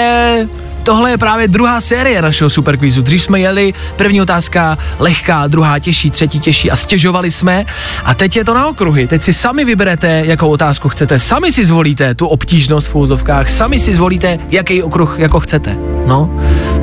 tohle 0.91 1.11
je 1.11 1.19
právě 1.19 1.49
druhá 1.49 1.81
série 1.81 2.23
našeho 2.23 2.51
superkvízu. 2.51 3.03
Dřív 3.03 3.23
jsme 3.23 3.41
jeli, 3.41 3.75
první 3.97 4.23
otázka 4.23 4.79
lehká, 4.99 5.47
druhá 5.47 5.79
těžší, 5.79 6.11
třetí 6.11 6.41
těžší 6.41 6.71
a 6.71 6.77
stěžovali 6.77 7.31
jsme. 7.31 7.67
A 8.05 8.15
teď 8.15 8.37
je 8.37 8.45
to 8.45 8.55
na 8.55 8.67
okruhy. 8.67 9.07
Teď 9.07 9.23
si 9.23 9.33
sami 9.33 9.65
vyberete, 9.65 10.23
jakou 10.27 10.49
otázku 10.49 10.89
chcete. 10.89 11.19
Sami 11.19 11.53
si 11.53 11.65
zvolíte 11.65 12.15
tu 12.15 12.27
obtížnost 12.27 12.89
v 12.89 12.95
úzovkách. 12.95 13.51
Sami 13.51 13.79
si 13.79 13.95
zvolíte, 13.95 14.39
jaký 14.51 14.83
okruh 14.83 15.19
jako 15.19 15.41
chcete. 15.41 15.77
No, 16.07 16.31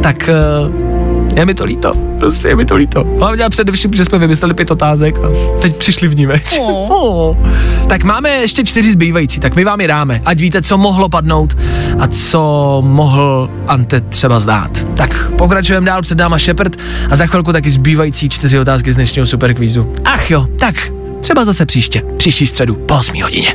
tak 0.02 0.30
uh, 0.30 0.97
je 1.38 1.46
mi 1.46 1.54
to 1.54 1.66
líto. 1.66 1.94
Prostě 2.20 2.48
je 2.48 2.56
mi 2.56 2.66
to 2.66 2.76
líto. 2.76 3.04
Hlavně 3.18 3.44
a 3.44 3.50
především, 3.50 3.94
že 3.94 4.06
jsme 4.06 4.18
vymysleli 4.18 4.54
pět 4.54 4.72
otázek 4.72 5.16
a 5.18 5.28
teď 5.62 5.76
přišli 5.76 6.08
vnímeč. 6.08 6.60
Oh. 6.60 7.38
Tak 7.88 8.04
máme 8.04 8.30
ještě 8.30 8.64
čtyři 8.64 8.92
zbývající, 8.92 9.40
tak 9.40 9.56
my 9.56 9.64
vám 9.64 9.82
je 9.82 9.88
dáme, 9.88 10.22
ať 10.26 10.40
víte, 10.40 10.62
co 10.62 10.78
mohlo 10.78 11.10
padnout 11.10 11.58
a 12.00 12.08
co 12.08 12.82
mohl 12.86 13.50
Ante 13.68 14.02
třeba 14.02 14.40
zdát. 14.40 14.88
Tak 14.96 15.32
pokračujeme 15.32 15.86
dál 15.86 16.02
před 16.02 16.18
náma 16.18 16.38
Shepard 16.38 16.76
a 17.10 17.16
za 17.16 17.26
chvilku 17.26 17.54
taky 17.54 17.72
zbývající 17.72 18.30
čtyři 18.30 18.60
otázky 18.60 18.92
z 18.92 18.96
dnešního 18.96 19.26
superkvízu. 19.26 19.94
Ach 20.06 20.32
jo, 20.32 20.48
tak 20.60 20.76
třeba 21.22 21.46
zase 21.46 21.66
příště, 21.66 22.04
příští 22.18 22.48
středu 22.48 22.76
po 22.76 22.96
8 22.96 23.22
hodině. 23.24 23.54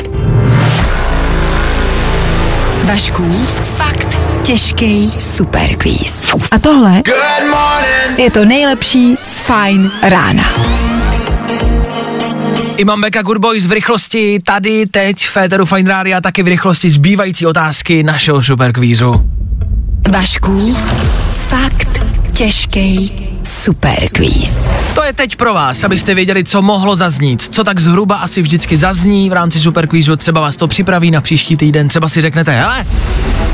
Vašku, 2.85 3.33
fakt 3.77 4.22
těžký 4.45 5.11
superkvíz. 5.11 6.31
A 6.51 6.59
tohle 6.59 7.03
je 8.17 8.31
to 8.31 8.45
nejlepší 8.45 9.17
z 9.23 9.39
Fine 9.39 9.91
rána. 10.03 10.45
Imam 12.77 13.01
Beka 13.01 13.23
Good 13.23 13.39
Boys 13.39 13.67
v 13.67 13.73
rychlosti 13.73 14.41
tady, 14.45 14.87
teď, 14.87 15.27
v 15.27 15.31
Féteru 15.31 15.67
Fine 15.67 15.91
Radio, 15.91 16.21
taky 16.21 16.43
v 16.43 16.49
rychlosti 16.49 16.91
zbývající 16.91 17.47
otázky 17.47 18.03
našeho 18.03 18.43
superkvízu. 18.43 19.31
Vašku, 20.11 20.77
fakt 21.31 21.92
těžký 22.33 23.13
superkvíz. 23.43 24.73
To 24.95 25.03
je 25.03 25.13
teď 25.13 25.37
pro 25.37 25.55
vás, 25.55 25.85
abyste 25.85 26.15
věděli, 26.15 26.45
co 26.45 26.63
mohlo 26.63 26.97
zaznít, 26.97 27.43
co 27.43 27.65
tak 27.65 27.81
zhruba 27.81 28.17
asi 28.17 28.43
vždycky 28.43 28.77
zazní 28.77 29.31
v 29.31 29.33
rámci 29.33 29.61
superkvízu, 29.61 30.17
třeba 30.17 30.41
vás 30.41 30.57
to 30.57 30.69
připraví 30.69 31.11
na 31.11 31.21
příští 31.21 31.57
týden, 31.57 31.89
třeba 31.89 32.09
si 32.09 32.21
řeknete, 32.21 32.53
hele, 32.53 32.87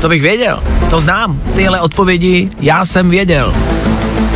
to 0.01 0.09
bych 0.09 0.21
věděl, 0.21 0.63
to 0.89 1.01
znám, 1.01 1.41
tyhle 1.55 1.81
odpovědi 1.81 2.49
já 2.59 2.85
jsem 2.85 3.09
věděl. 3.09 3.53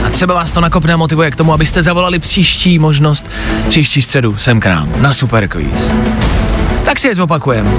A 0.06 0.10
třeba 0.10 0.34
vás 0.34 0.52
to 0.52 0.62
nakopne 0.62 0.94
a 0.94 0.98
motivuje 0.98 1.32
k 1.32 1.36
tomu, 1.36 1.54
abyste 1.54 1.84
zavolali 1.84 2.20
příští 2.20 2.80
možnost, 2.80 3.26
příští 3.70 4.02
středu 4.02 4.38
sem 4.38 4.60
k 4.60 4.66
nám 4.66 4.89
na 5.02 5.14
superkvíz. 5.14 5.91
Tak 6.86 7.00
si 7.00 7.08
je 7.08 7.16
zopakujeme. 7.16 7.72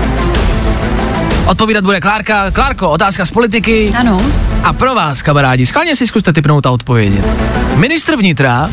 Odpovídat 1.47 1.85
bude 1.85 2.01
Klárka. 2.01 2.51
Klárko, 2.51 2.91
otázka 2.91 3.25
z 3.25 3.31
politiky. 3.31 3.93
Ano. 3.99 4.21
A 4.63 4.73
pro 4.73 4.95
vás, 4.95 5.23
kamarádi, 5.23 5.67
schválně 5.67 5.97
si 5.97 6.07
zkuste 6.07 6.33
typnout 6.33 6.67
a 6.67 6.71
odpovědět. 6.71 7.25
Ministr 7.75 8.17
vnitra 8.17 8.71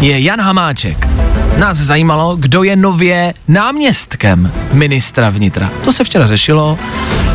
je 0.00 0.20
Jan 0.20 0.40
Hamáček. 0.40 1.08
Nás 1.56 1.78
zajímalo, 1.78 2.36
kdo 2.36 2.62
je 2.62 2.76
nově 2.76 3.34
náměstkem 3.48 4.52
ministra 4.72 5.30
vnitra. 5.30 5.70
To 5.84 5.92
se 5.92 6.04
včera 6.04 6.26
řešilo. 6.26 6.78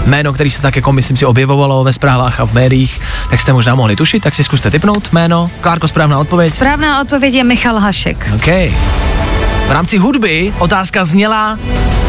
Jméno, 0.05 0.33
který 0.33 0.51
se 0.51 0.61
tak 0.61 0.75
jako 0.75 0.91
myslím 0.91 1.17
si 1.17 1.25
objevovalo 1.25 1.83
ve 1.83 1.93
zprávách 1.93 2.39
a 2.39 2.45
v 2.45 2.53
médiích, 2.53 3.01
tak 3.29 3.39
jste 3.41 3.53
možná 3.53 3.75
mohli 3.75 3.95
tušit, 3.95 4.23
tak 4.23 4.35
si 4.35 4.43
zkuste 4.43 4.71
typnout 4.71 5.13
jméno. 5.13 5.51
Klárko, 5.61 5.87
správná 5.87 6.19
odpověď. 6.19 6.53
Správná 6.53 7.01
odpověď 7.01 7.33
je 7.33 7.43
Michal 7.43 7.79
Hašek. 7.79 8.29
OK. 8.35 8.47
V 9.67 9.71
rámci 9.71 9.97
hudby 9.97 10.53
otázka 10.59 11.05
zněla, 11.05 11.59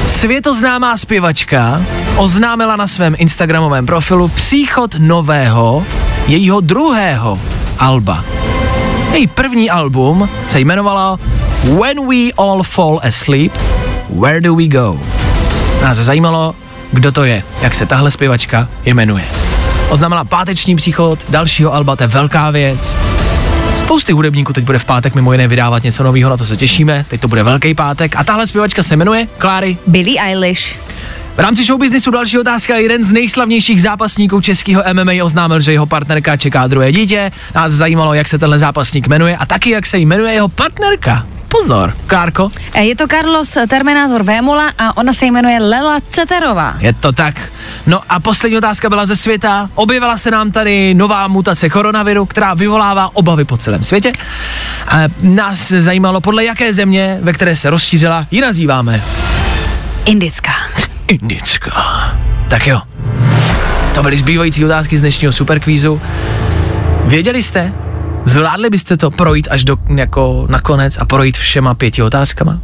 světoznámá 0.06 0.96
zpěvačka 0.96 1.82
oznámila 2.16 2.76
na 2.76 2.86
svém 2.86 3.14
Instagramovém 3.18 3.86
profilu 3.86 4.28
příchod 4.28 4.94
nového, 4.98 5.84
jejího 6.26 6.60
druhého 6.60 7.40
alba. 7.78 8.24
Její 9.12 9.26
první 9.26 9.70
album 9.70 10.28
se 10.46 10.60
jmenovalo 10.60 11.18
When 11.64 12.08
We 12.08 12.32
All 12.36 12.62
Fall 12.62 13.00
Asleep, 13.08 13.58
Where 14.20 14.40
Do 14.40 14.54
We 14.54 14.66
Go? 14.66 15.00
Nás 15.82 15.98
zajímalo, 15.98 16.54
kdo 16.92 17.12
to 17.12 17.24
je, 17.24 17.42
jak 17.62 17.74
se 17.74 17.86
tahle 17.86 18.10
zpěvačka 18.10 18.68
jmenuje. 18.84 19.24
Oznámila 19.90 20.24
páteční 20.24 20.76
příchod 20.76 21.18
dalšího 21.28 21.74
alba, 21.74 21.96
to 21.96 22.02
je 22.02 22.08
velká 22.08 22.50
věc. 22.50 22.96
Spousty 23.84 24.12
hudebníků 24.12 24.52
teď 24.52 24.64
bude 24.64 24.78
v 24.78 24.84
pátek 24.84 25.14
mimo 25.14 25.32
jiné 25.32 25.48
vydávat 25.48 25.82
něco 25.82 26.02
nového, 26.02 26.30
na 26.30 26.36
to 26.36 26.46
se 26.46 26.56
těšíme. 26.56 27.04
Teď 27.08 27.20
to 27.20 27.28
bude 27.28 27.42
velký 27.42 27.74
pátek. 27.74 28.16
A 28.16 28.24
tahle 28.24 28.46
zpěvačka 28.46 28.82
se 28.82 28.96
jmenuje 28.96 29.26
Kláry. 29.38 29.76
Billie 29.86 30.22
Eilish. 30.22 30.76
V 31.36 31.38
rámci 31.38 31.64
showbiznisu 31.64 32.10
další 32.10 32.38
otázka. 32.38 32.76
Jeden 32.76 33.04
z 33.04 33.12
nejslavnějších 33.12 33.82
zápasníků 33.82 34.40
českého 34.40 34.82
MMA 34.92 35.12
oznámil, 35.24 35.60
že 35.60 35.72
jeho 35.72 35.86
partnerka 35.86 36.36
čeká 36.36 36.66
druhé 36.66 36.92
dítě. 36.92 37.32
Nás 37.54 37.72
zajímalo, 37.72 38.14
jak 38.14 38.28
se 38.28 38.38
tenhle 38.38 38.58
zápasník 38.58 39.08
jmenuje 39.08 39.36
a 39.36 39.46
taky, 39.46 39.70
jak 39.70 39.86
se 39.86 39.98
jmenuje 39.98 40.32
jeho 40.32 40.48
partnerka. 40.48 41.26
Pozor, 41.62 41.94
Klárko, 42.06 42.50
E, 42.74 42.84
Je 42.84 42.96
to 42.96 43.06
Carlos 43.06 43.56
Terminator 43.68 44.22
Vémola 44.22 44.70
a 44.78 44.96
ona 44.96 45.12
se 45.12 45.26
jmenuje 45.26 45.58
Lela 45.60 46.00
Ceterová. 46.10 46.74
je 46.78 46.92
to 46.92 47.12
tak. 47.12 47.40
No 47.86 48.00
a 48.08 48.20
poslední 48.20 48.58
otázka 48.58 48.88
byla 48.88 49.06
ze 49.06 49.16
světa. 49.16 49.70
Objevila 49.74 50.16
se 50.16 50.30
nám 50.30 50.52
tady 50.52 50.94
nová 50.94 51.28
mutace 51.28 51.70
koronaviru, 51.70 52.26
která 52.26 52.54
vyvolává 52.54 53.10
obavy 53.16 53.44
po 53.44 53.56
celém 53.56 53.84
světě. 53.84 54.12
A 54.88 54.96
nás 55.20 55.68
zajímalo, 55.68 56.20
podle 56.20 56.44
jaké 56.44 56.74
země, 56.74 57.18
ve 57.22 57.32
které 57.32 57.56
se 57.56 57.70
rozšířila, 57.70 58.26
ji 58.30 58.40
nazýváme. 58.40 59.02
Indická. 60.04 60.52
Indická. 61.08 61.72
Tak 62.48 62.66
jo. 62.66 62.80
To 63.94 64.02
byly 64.02 64.16
zbývající 64.16 64.64
otázky 64.64 64.98
z 64.98 65.00
dnešního 65.00 65.32
superkvízu. 65.32 66.00
Věděli 67.04 67.42
jste? 67.42 67.72
Zvládli 68.24 68.70
byste 68.70 68.96
to 68.96 69.10
projít 69.10 69.48
až 69.50 69.64
do 69.64 69.76
jako 69.96 70.46
nakonec 70.50 70.98
a 70.98 71.04
projít 71.04 71.38
všema 71.38 71.74
pěti 71.74 72.02
otázkama? 72.02 72.60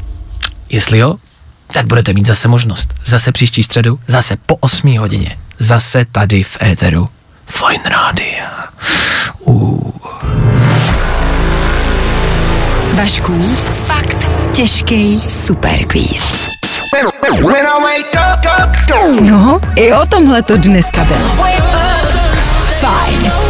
Jestli 0.68 0.98
jo, 0.98 1.16
tak 1.72 1.86
budete 1.86 2.12
mít 2.12 2.26
zase 2.26 2.48
možnost. 2.48 2.94
Zase 3.04 3.32
příští 3.32 3.62
středu, 3.62 4.00
zase 4.06 4.36
po 4.46 4.56
8 4.56 4.98
hodině. 4.98 5.38
Zase 5.58 6.04
tady 6.12 6.42
v 6.42 6.62
éteru. 6.62 7.08
Fine 7.46 7.90
Radio. 7.90 8.44
Uh. 9.40 9.90
Vašku, 12.94 13.42
fakt 13.86 14.26
těžký 14.52 15.20
superkvíz. 15.20 16.46
No, 19.20 19.60
i 19.76 19.92
o 19.92 20.06
tomhle 20.06 20.42
to 20.42 20.56
dneska 20.56 21.04
bylo. 21.04 21.36
Fajn. 22.80 23.49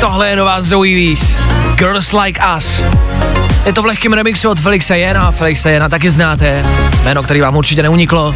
Tohle 0.00 0.28
je 0.28 0.36
nová 0.36 0.62
Zoe 0.62 0.94
Wees. 0.94 1.38
Girls 1.74 2.12
Like 2.12 2.40
Us. 2.56 2.82
Je 3.66 3.72
to 3.72 3.82
v 3.82 3.84
lehkém 3.84 4.12
remixu 4.12 4.50
od 4.50 4.60
Felixa 4.60 4.94
Jena. 4.94 5.30
Felixa 5.30 5.70
Jena 5.70 5.88
taky 5.88 6.10
znáte. 6.10 6.64
Jméno, 7.02 7.22
který 7.22 7.40
vám 7.40 7.56
určitě 7.56 7.82
neuniklo. 7.82 8.34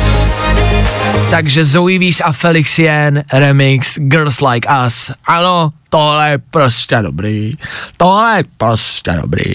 Takže 1.30 1.64
Zoe 1.64 1.98
Wees 1.98 2.20
a 2.24 2.32
Felix 2.32 2.78
Jen 2.78 3.24
remix 3.32 3.98
Girls 3.98 4.40
Like 4.40 4.68
Us. 4.86 5.10
Ano, 5.24 5.70
tohle 5.88 6.30
je 6.30 6.38
prostě 6.38 6.96
dobrý. 7.02 7.52
Tohle 7.96 8.36
je 8.36 8.44
prostě 8.56 9.12
dobrý. 9.22 9.52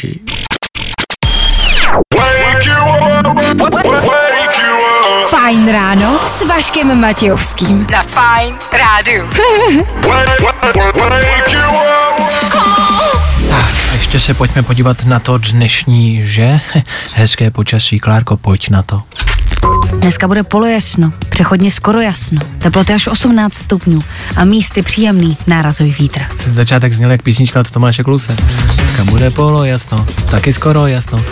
Fajn 5.49 5.71
ráno 5.71 6.19
s 6.27 6.43
Vaškem 6.45 7.01
Matějovským. 7.01 7.87
Na 7.91 8.03
Fajn 8.03 8.55
rádu. 8.71 9.29
Tak, 13.49 13.69
a 13.89 13.93
ještě 13.93 14.19
se 14.19 14.33
pojďme 14.33 14.63
podívat 14.63 15.05
na 15.05 15.19
to 15.19 15.37
dnešní, 15.37 16.21
že? 16.27 16.59
Hezké 17.13 17.51
počasí, 17.51 17.99
Klárko, 17.99 18.37
pojď 18.37 18.69
na 18.69 18.83
to. 18.83 19.01
Dneska 19.99 20.27
bude 20.27 20.43
polojasno, 20.43 21.13
přechodně 21.29 21.71
skoro 21.71 22.01
jasno, 22.01 22.39
teploty 22.57 22.93
až 22.93 23.07
18 23.07 23.53
stupňů 23.53 24.03
a 24.35 24.45
místy 24.45 24.81
příjemný 24.81 25.37
nárazový 25.47 25.95
vítr. 25.99 26.21
Ten 26.43 26.53
začátek 26.53 26.93
zněl 26.93 27.11
jak 27.11 27.21
písnička 27.21 27.59
od 27.59 27.71
Tomáše 27.71 28.03
Kluse. 28.03 28.35
Dneska 28.75 29.03
bude 29.03 29.29
polo 29.31 29.65
jasno, 29.65 30.05
taky 30.31 30.53
skoro 30.53 30.87
jasno. 30.87 31.23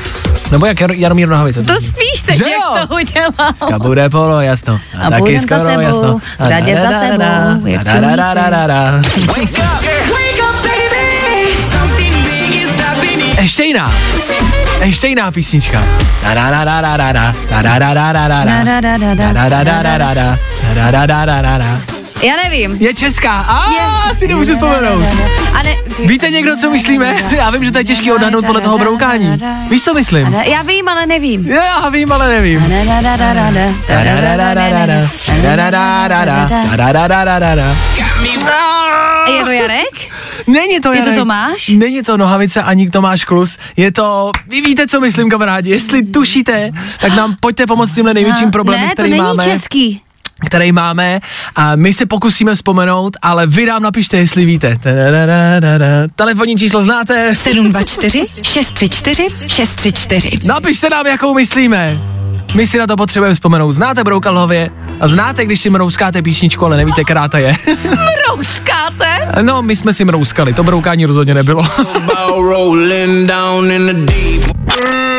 Nebo 0.52 0.66
jak 0.66 0.78
Jar- 0.82 0.96
Jaromír 0.98 1.28
Nohavice. 1.30 1.64
To 1.64 1.76
spíš 1.76 2.22
teď, 2.26 2.38
Že 2.38 2.44
jak 2.44 2.88
to 2.88 2.96
udělal. 2.96 3.32
Dneska 3.60 3.80
bude 3.80 4.10
polo, 4.10 4.42
jasno. 4.42 4.80
A 5.00 5.10
budem 5.20 5.40
za 5.40 5.60
sebou, 5.60 6.20
v 6.40 6.48
řadě 6.48 6.76
za 6.82 6.90
sebou, 7.00 7.66
jak 7.68 7.88
Ještě 13.42 13.64
jiná. 13.64 13.92
Ještě 14.84 15.08
jiná 15.08 15.32
písnička. 15.32 15.84
Já 22.22 22.34
nevím. 22.44 22.78
Je 22.80 22.94
česká. 22.94 23.32
A 23.32 23.64
si 24.18 24.28
nemůžu 24.28 24.54
vzpomenout. 24.54 25.04
A 25.54 25.64
ne, 25.64 25.76
Víte 26.06 26.30
někdo, 26.30 26.56
co 26.58 26.70
myslíme? 26.70 27.16
Já 27.38 27.50
vím, 27.50 27.64
že 27.64 27.72
to 27.72 27.78
je 27.78 27.84
těžké 27.84 28.14
odhadnout 28.14 28.46
podle 28.46 28.62
toho 28.62 28.78
broukání. 28.78 29.42
Víš, 29.70 29.84
co 29.84 29.94
myslím? 29.94 30.34
Já 30.34 30.62
vím, 30.62 30.90
ale 30.90 31.06
nevím. 31.06 31.48
Já 31.48 31.90
vím, 31.90 32.12
ale 32.12 32.28
nevím. 32.28 32.72
Je 39.28 39.44
to 39.44 39.52
Jarek? 39.52 40.12
Není 40.48 40.80
to 40.80 40.94
Je 40.94 41.02
to 41.02 41.06
Jarek. 41.08 41.20
Tomáš? 41.20 41.68
Není 41.70 42.02
to 42.04 42.18
Nohavice 42.18 42.64
ani 42.64 42.90
Tomáš 42.90 43.24
Klus. 43.24 43.58
Je 43.78 43.92
to, 43.92 44.32
vy 44.48 44.62
víte, 44.62 44.88
co 44.88 45.00
myslím, 45.00 45.30
kamarádi. 45.30 45.70
Jestli 45.70 46.06
tušíte, 46.06 46.72
tak 47.02 47.16
nám 47.16 47.36
pojďte 47.40 47.66
pomoct 47.66 47.90
s 47.92 47.96
tímhle 47.96 48.14
největčím 48.14 48.52
problémem, 48.52 48.84
Ne, 48.86 48.90
to 48.90 48.94
který 48.94 49.10
není 49.10 49.24
máme. 49.24 49.44
český. 49.44 50.02
Který 50.46 50.72
máme 50.72 51.20
a 51.56 51.76
my 51.76 51.94
se 51.94 52.06
pokusíme 52.06 52.56
vzpomenout, 52.56 53.18
ale 53.22 53.48
vy 53.48 53.66
nám 53.66 53.84
napište, 53.84 54.18
jestli 54.18 54.46
víte. 54.46 54.80
Telefonní 56.16 56.56
číslo 56.56 56.84
znáte? 56.84 57.36
724 57.36 58.24
634 58.44 59.28
634. 59.48 60.48
Napište 60.48 60.90
nám, 60.90 61.08
jakou 61.08 61.34
myslíme. 61.34 62.00
My 62.56 62.68
si 62.68 62.78
na 62.78 62.88
to 62.88 62.96
potřebujeme 62.96 63.34
vzpomenout. 63.36 63.72
Znáte 63.72 64.04
Broukalhově 64.04 64.70
a 65.00 65.08
znáte, 65.08 65.46
když 65.46 65.60
si 65.60 65.70
mrouskáte 65.70 66.22
písničku, 66.22 66.66
ale 66.66 66.78
nevíte, 66.78 67.04
která 67.04 67.28
to 67.28 67.38
je. 67.38 67.56
Mrouskáte? 68.28 69.42
no, 69.42 69.62
my 69.62 69.76
jsme 69.76 69.94
si 69.94 70.06
mrouskali, 70.06 70.54
to 70.54 70.64
broukání 70.64 71.06
rozhodně 71.06 71.34
nebylo. 71.34 71.68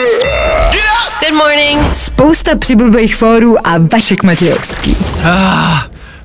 Good 1.20 1.34
morning. 1.36 1.94
Spousta 1.94 2.56
přibulbých 2.56 3.16
fórů 3.16 3.66
a 3.66 3.78
Vašek 3.92 4.22
Matějovský. 4.22 4.96
Ah, 5.24 5.80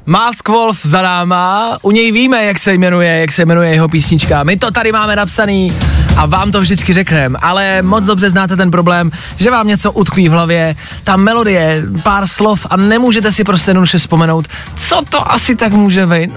Mask 0.06 0.50
Wolf 0.50 0.80
za 0.86 1.02
náma, 1.02 1.78
u 1.82 1.92
něj 1.92 2.12
víme, 2.12 2.46
jak 2.46 2.60
se 2.60 2.74
jmenuje, 2.74 3.20
jak 3.20 3.32
se 3.32 3.46
jmenuje 3.46 3.72
jeho 3.72 3.88
písnička. 3.90 4.44
My 4.44 4.58
to 4.58 4.72
tady 4.72 4.92
máme 4.92 5.16
napsaný 5.16 5.74
a 6.18 6.26
vám 6.26 6.52
to 6.52 6.62
vždycky 6.62 6.94
řekneme, 6.94 7.40
ale 7.42 7.82
moc 7.82 8.06
dobře 8.06 8.30
znáte 8.30 8.56
ten 8.56 8.72
problém, 8.72 9.12
že 9.38 9.52
vám 9.52 9.68
něco 9.68 9.92
utkví 9.92 10.30
v 10.30 10.32
hlavě, 10.32 10.76
ta 11.04 11.18
melodie, 11.18 11.84
pár 12.04 12.28
slov 12.28 12.68
a 12.70 12.78
nemůžete 12.78 13.32
si 13.32 13.44
prostě 13.44 13.70
jednoduše 13.70 13.98
vzpomenout, 13.98 14.48
co 14.76 15.02
to 15.10 15.32
asi 15.32 15.56
tak 15.56 15.74
může 15.74 16.06
být. 16.06 16.32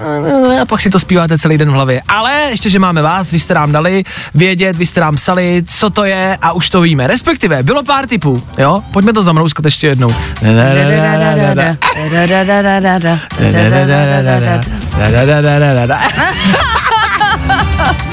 A 0.61 0.65
pak 0.65 0.81
si 0.81 0.89
to 0.89 0.99
zpíváte 0.99 1.37
celý 1.37 1.57
den 1.57 1.69
v 1.69 1.73
hlavě. 1.73 2.01
Ale 2.07 2.31
ještě, 2.49 2.69
že 2.69 2.79
máme 2.79 3.01
vás, 3.01 3.31
vy 3.31 3.39
jste 3.39 3.53
nám 3.53 3.71
dali 3.71 4.03
vědět, 4.33 4.77
vy 4.77 4.85
jste 4.85 5.01
nám 5.01 5.15
psali, 5.15 5.63
co 5.67 5.89
to 5.89 6.03
je 6.03 6.37
a 6.41 6.51
už 6.51 6.69
to 6.69 6.81
víme. 6.81 7.07
Respektive, 7.07 7.63
bylo 7.63 7.83
pár 7.83 8.07
typů, 8.07 8.43
jo? 8.57 8.83
Pojďme 8.91 9.13
to 9.13 9.23
zamrouskat 9.23 9.65
ještě 9.65 9.87
jednou. 9.87 10.15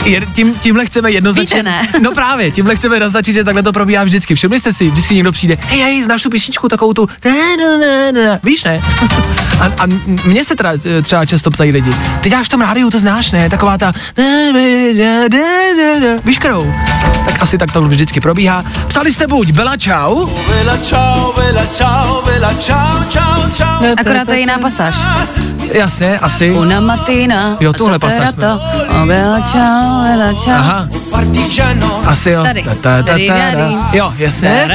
Je- 0.05 0.27
Tím, 0.33 0.55
tímhle 0.55 0.87
chceme 0.87 1.11
jednoznačně... 1.11 1.57
Víte, 1.57 1.63
ne? 1.71 1.83
No 2.03 2.13
právě, 2.13 2.51
tímhle 2.51 2.77
chceme 2.77 3.01
naznačit, 3.01 3.33
že 3.33 3.45
takhle 3.45 3.63
to 3.63 3.73
probíhá 3.73 4.05
vždycky. 4.05 4.35
Všimli 4.35 4.59
jste 4.59 4.73
si, 4.73 4.91
vždycky 4.91 5.15
někdo 5.15 5.33
přijde, 5.33 5.59
hej, 5.61 5.81
hej, 5.81 6.03
znáš 6.03 6.23
tu 6.23 6.31
písničku, 6.31 6.69
takovou 6.69 6.93
tu, 6.93 7.09
ne, 7.25 7.33
ne, 7.57 7.79
ne, 7.79 8.13
ne. 8.13 8.41
víš, 8.43 8.65
ne? 8.65 8.83
A, 9.61 9.65
a 9.79 9.87
mě 10.25 10.45
se 10.45 10.57
teda, 10.57 10.71
eh, 10.99 11.03
třeba 11.03 11.27
často 11.27 11.51
ptají 11.51 11.71
lidi, 11.73 11.95
ty 12.21 12.31
děláš 12.31 12.47
v 12.47 12.49
tom 12.49 12.61
rádiu, 12.61 12.91
to 12.91 12.99
znáš, 12.99 13.31
ne? 13.31 13.51
Taková 13.51 13.79
ta, 13.79 13.93
víš 16.25 16.39
kterou? 16.39 16.73
Tak 17.25 17.43
asi 17.43 17.59
tak 17.59 17.73
to 17.73 17.83
vždycky 17.83 18.21
probíhá. 18.21 18.65
Psali 18.89 19.13
jste 19.13 19.27
buď 19.27 19.51
Bela 19.51 19.77
Čau, 19.77 20.27
Akorát 24.01 24.25
to 24.25 24.33
je 24.33 24.39
jiná 24.41 24.59
pasáž. 24.59 24.97
jasně, 25.73 26.19
asi. 26.19 26.51
Una 26.51 26.81
mattina. 26.81 27.57
Jo, 27.61 27.73
tuhle 27.73 27.99
pasáž 27.99 28.29
jsme- 28.31 28.45
Bella 29.25 29.41
ciao, 29.41 30.03
bella 30.03 30.35
ciao. 30.35 30.55
Aha. 30.55 30.89
Asi 32.07 32.31
jo. 32.31 32.43
Tady. 32.43 32.63
Ta, 32.63 32.75
ta, 32.75 33.03
ta, 33.03 33.13
ta. 33.29 33.89
Jo, 33.93 34.15
jasně. 34.19 34.69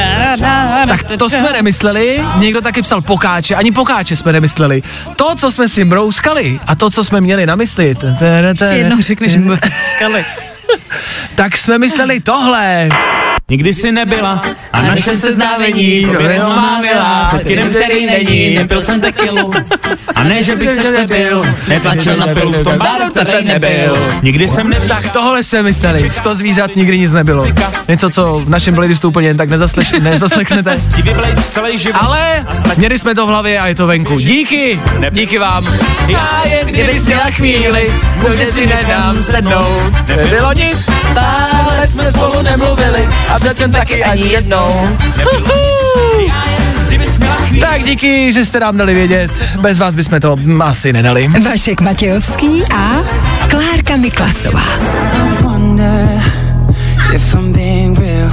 Tak 0.88 1.04
to 1.18 1.30
jsme 1.30 1.54
nemysleli, 1.54 2.24
někdo 2.36 2.62
taky 2.62 2.82
psal 2.82 3.02
pokáče, 3.02 3.56
ani 3.56 3.72
pokáče 3.72 4.16
jsme 4.16 4.32
nemysleli. 4.32 4.84
To, 5.16 5.36
co 5.36 5.52
jsme 5.52 5.70
si 5.70 5.86
brouskali 5.86 6.60
a 6.68 6.76
to, 6.76 6.89
co 6.89 7.04
jsme 7.04 7.22
měli 7.22 7.45
na 7.45 7.56
mysli, 7.56 7.95
Jednou 8.72 9.02
řekneš 9.02 9.36
mrskali. 9.36 10.26
tak 11.36 11.58
jsme 11.58 11.78
mysleli 11.78 12.20
tohle. 12.20 12.89
Nikdy 13.50 13.74
si 13.74 13.91
nebyla 13.91 14.43
a 14.74 14.82
naše 14.82 15.16
seznávení 15.16 16.06
proběhlo 16.12 16.50
má 16.50 16.80
milá 16.82 17.26
před 17.34 17.47
kinem, 17.47 17.70
který 17.70 18.06
není, 18.06 18.56
nepil 18.56 18.82
jsem 18.82 19.02
tekilu. 19.02 19.54
A 20.16 20.24
ne, 20.24 20.43
že 20.43 20.56
bych 20.56 20.72
se 20.72 20.84
šklebil, 20.84 21.45
netlačil 21.68 22.18
na 22.18 22.28
pilu 22.28 22.52
v 22.52 22.64
tom 22.64 22.78
baru, 22.78 23.12
který 23.12 23.47
nebyl. 23.47 24.08
Nikdy 24.22 24.47
jsem 24.47 24.72
Tak 24.88 25.12
tohle 25.12 25.43
jsme 25.43 25.64
mysleli. 25.64 26.12
100 26.12 26.36
zvířat 26.36 26.76
nikdy 26.76 27.00
nic 27.00 27.12
nebylo. 27.12 27.47
Něco, 27.88 28.10
co 28.10 28.41
v 28.45 28.50
našem 28.50 28.76
playlistu 28.76 29.08
úplně 29.08 29.28
jen 29.28 29.38
tak 29.38 29.50
nezasleš, 29.50 29.93
život. 31.78 32.00
Ale 32.02 32.45
měli 32.78 33.00
jsme 33.00 33.16
to 33.16 33.26
v 33.26 33.30
hlavě 33.30 33.60
a 33.60 33.68
je 33.68 33.76
to 33.76 33.88
venku. 33.88 34.20
Díky, 34.20 34.80
díky 35.10 35.39
vám. 35.39 35.66
Já 36.08 36.43
jen 36.45 36.68
kdybys 36.68 37.06
měla 37.06 37.24
chvíli, 37.24 37.93
že 38.38 38.52
si 38.52 38.68
nedám 38.68 39.18
sednout. 39.18 39.84
Nebylo 40.08 40.54
nic, 40.54 40.86
pár 41.14 41.68
let 41.68 41.88
jsme 41.89 42.12
spolu 42.12 42.41
nemluvili 42.41 43.10
a 43.30 43.39
zatím 43.40 43.72
taky 43.72 44.04
ani 44.04 44.28
jednou. 44.28 44.88
Tak 47.62 47.84
díky, 47.84 48.34
že 48.34 48.46
jste 48.46 48.60
nám 48.60 48.78
dali 48.78 48.94
vědět. 48.94 49.44
Bez 49.62 49.80
vás 49.80 49.96
bychom 49.96 50.20
to 50.20 50.38
asi 50.64 50.94
nedali. 50.94 51.28
Vašek 51.28 51.82
Matějovský 51.82 52.64
a 52.76 53.04
Klárka 53.50 53.96
Miklasová. 53.96 54.62
wonder 55.42 56.22
if 57.16 57.34
I'm 57.36 57.54
being 57.54 58.00
real. 58.00 58.32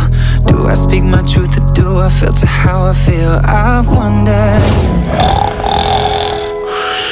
Do 0.53 0.69
I 0.69 0.77
speak 0.77 1.03
my 1.03 1.23
truth 1.23 1.59
or 1.59 1.73
do 1.73 2.01
I 2.07 2.11
filter 2.11 2.49
how 2.49 2.91
I 2.91 2.95
feel? 2.95 3.41
I 3.45 3.81
wonder. 3.87 4.63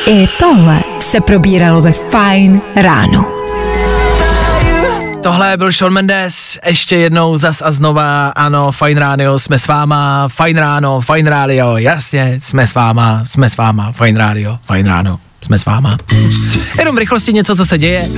I 0.07 0.29
tohle 0.39 0.81
se 1.01 1.21
probíralo 1.21 1.83
ve 1.83 1.93
Fine 1.93 2.61
ráno. 2.77 3.44
Tohle 5.25 5.57
byl 5.57 5.72
Shawn 5.72 5.93
Mendes, 5.93 6.59
ještě 6.66 6.97
jednou 6.97 7.37
zas 7.37 7.62
a 7.62 7.70
znova, 7.70 8.29
ano, 8.29 8.72
Fine 8.72 9.01
Radio, 9.01 9.39
jsme 9.39 9.59
s 9.59 9.66
váma, 9.66 10.29
Fine 10.29 10.61
Ráno, 10.61 11.01
Fine 11.01 11.31
Radio, 11.31 11.77
jasně, 11.77 12.39
jsme 12.43 12.66
s 12.66 12.75
váma, 12.75 13.22
jsme 13.25 13.51
s 13.51 13.57
váma, 13.57 13.93
Fine 13.93 14.18
Radio, 14.18 14.59
Fine 14.72 14.89
Ráno, 14.89 15.20
jsme 15.45 15.59
s 15.59 15.65
váma. 15.65 15.97
Jenom 16.79 16.95
v 16.95 16.99
rychlosti 16.99 17.33
něco, 17.33 17.57
co 17.57 17.65
se 17.65 17.79
děje. 17.79 18.09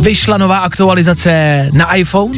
Vyšla 0.00 0.36
nová 0.38 0.58
aktualizace 0.58 1.68
na 1.72 1.94
iPhone, 1.94 2.32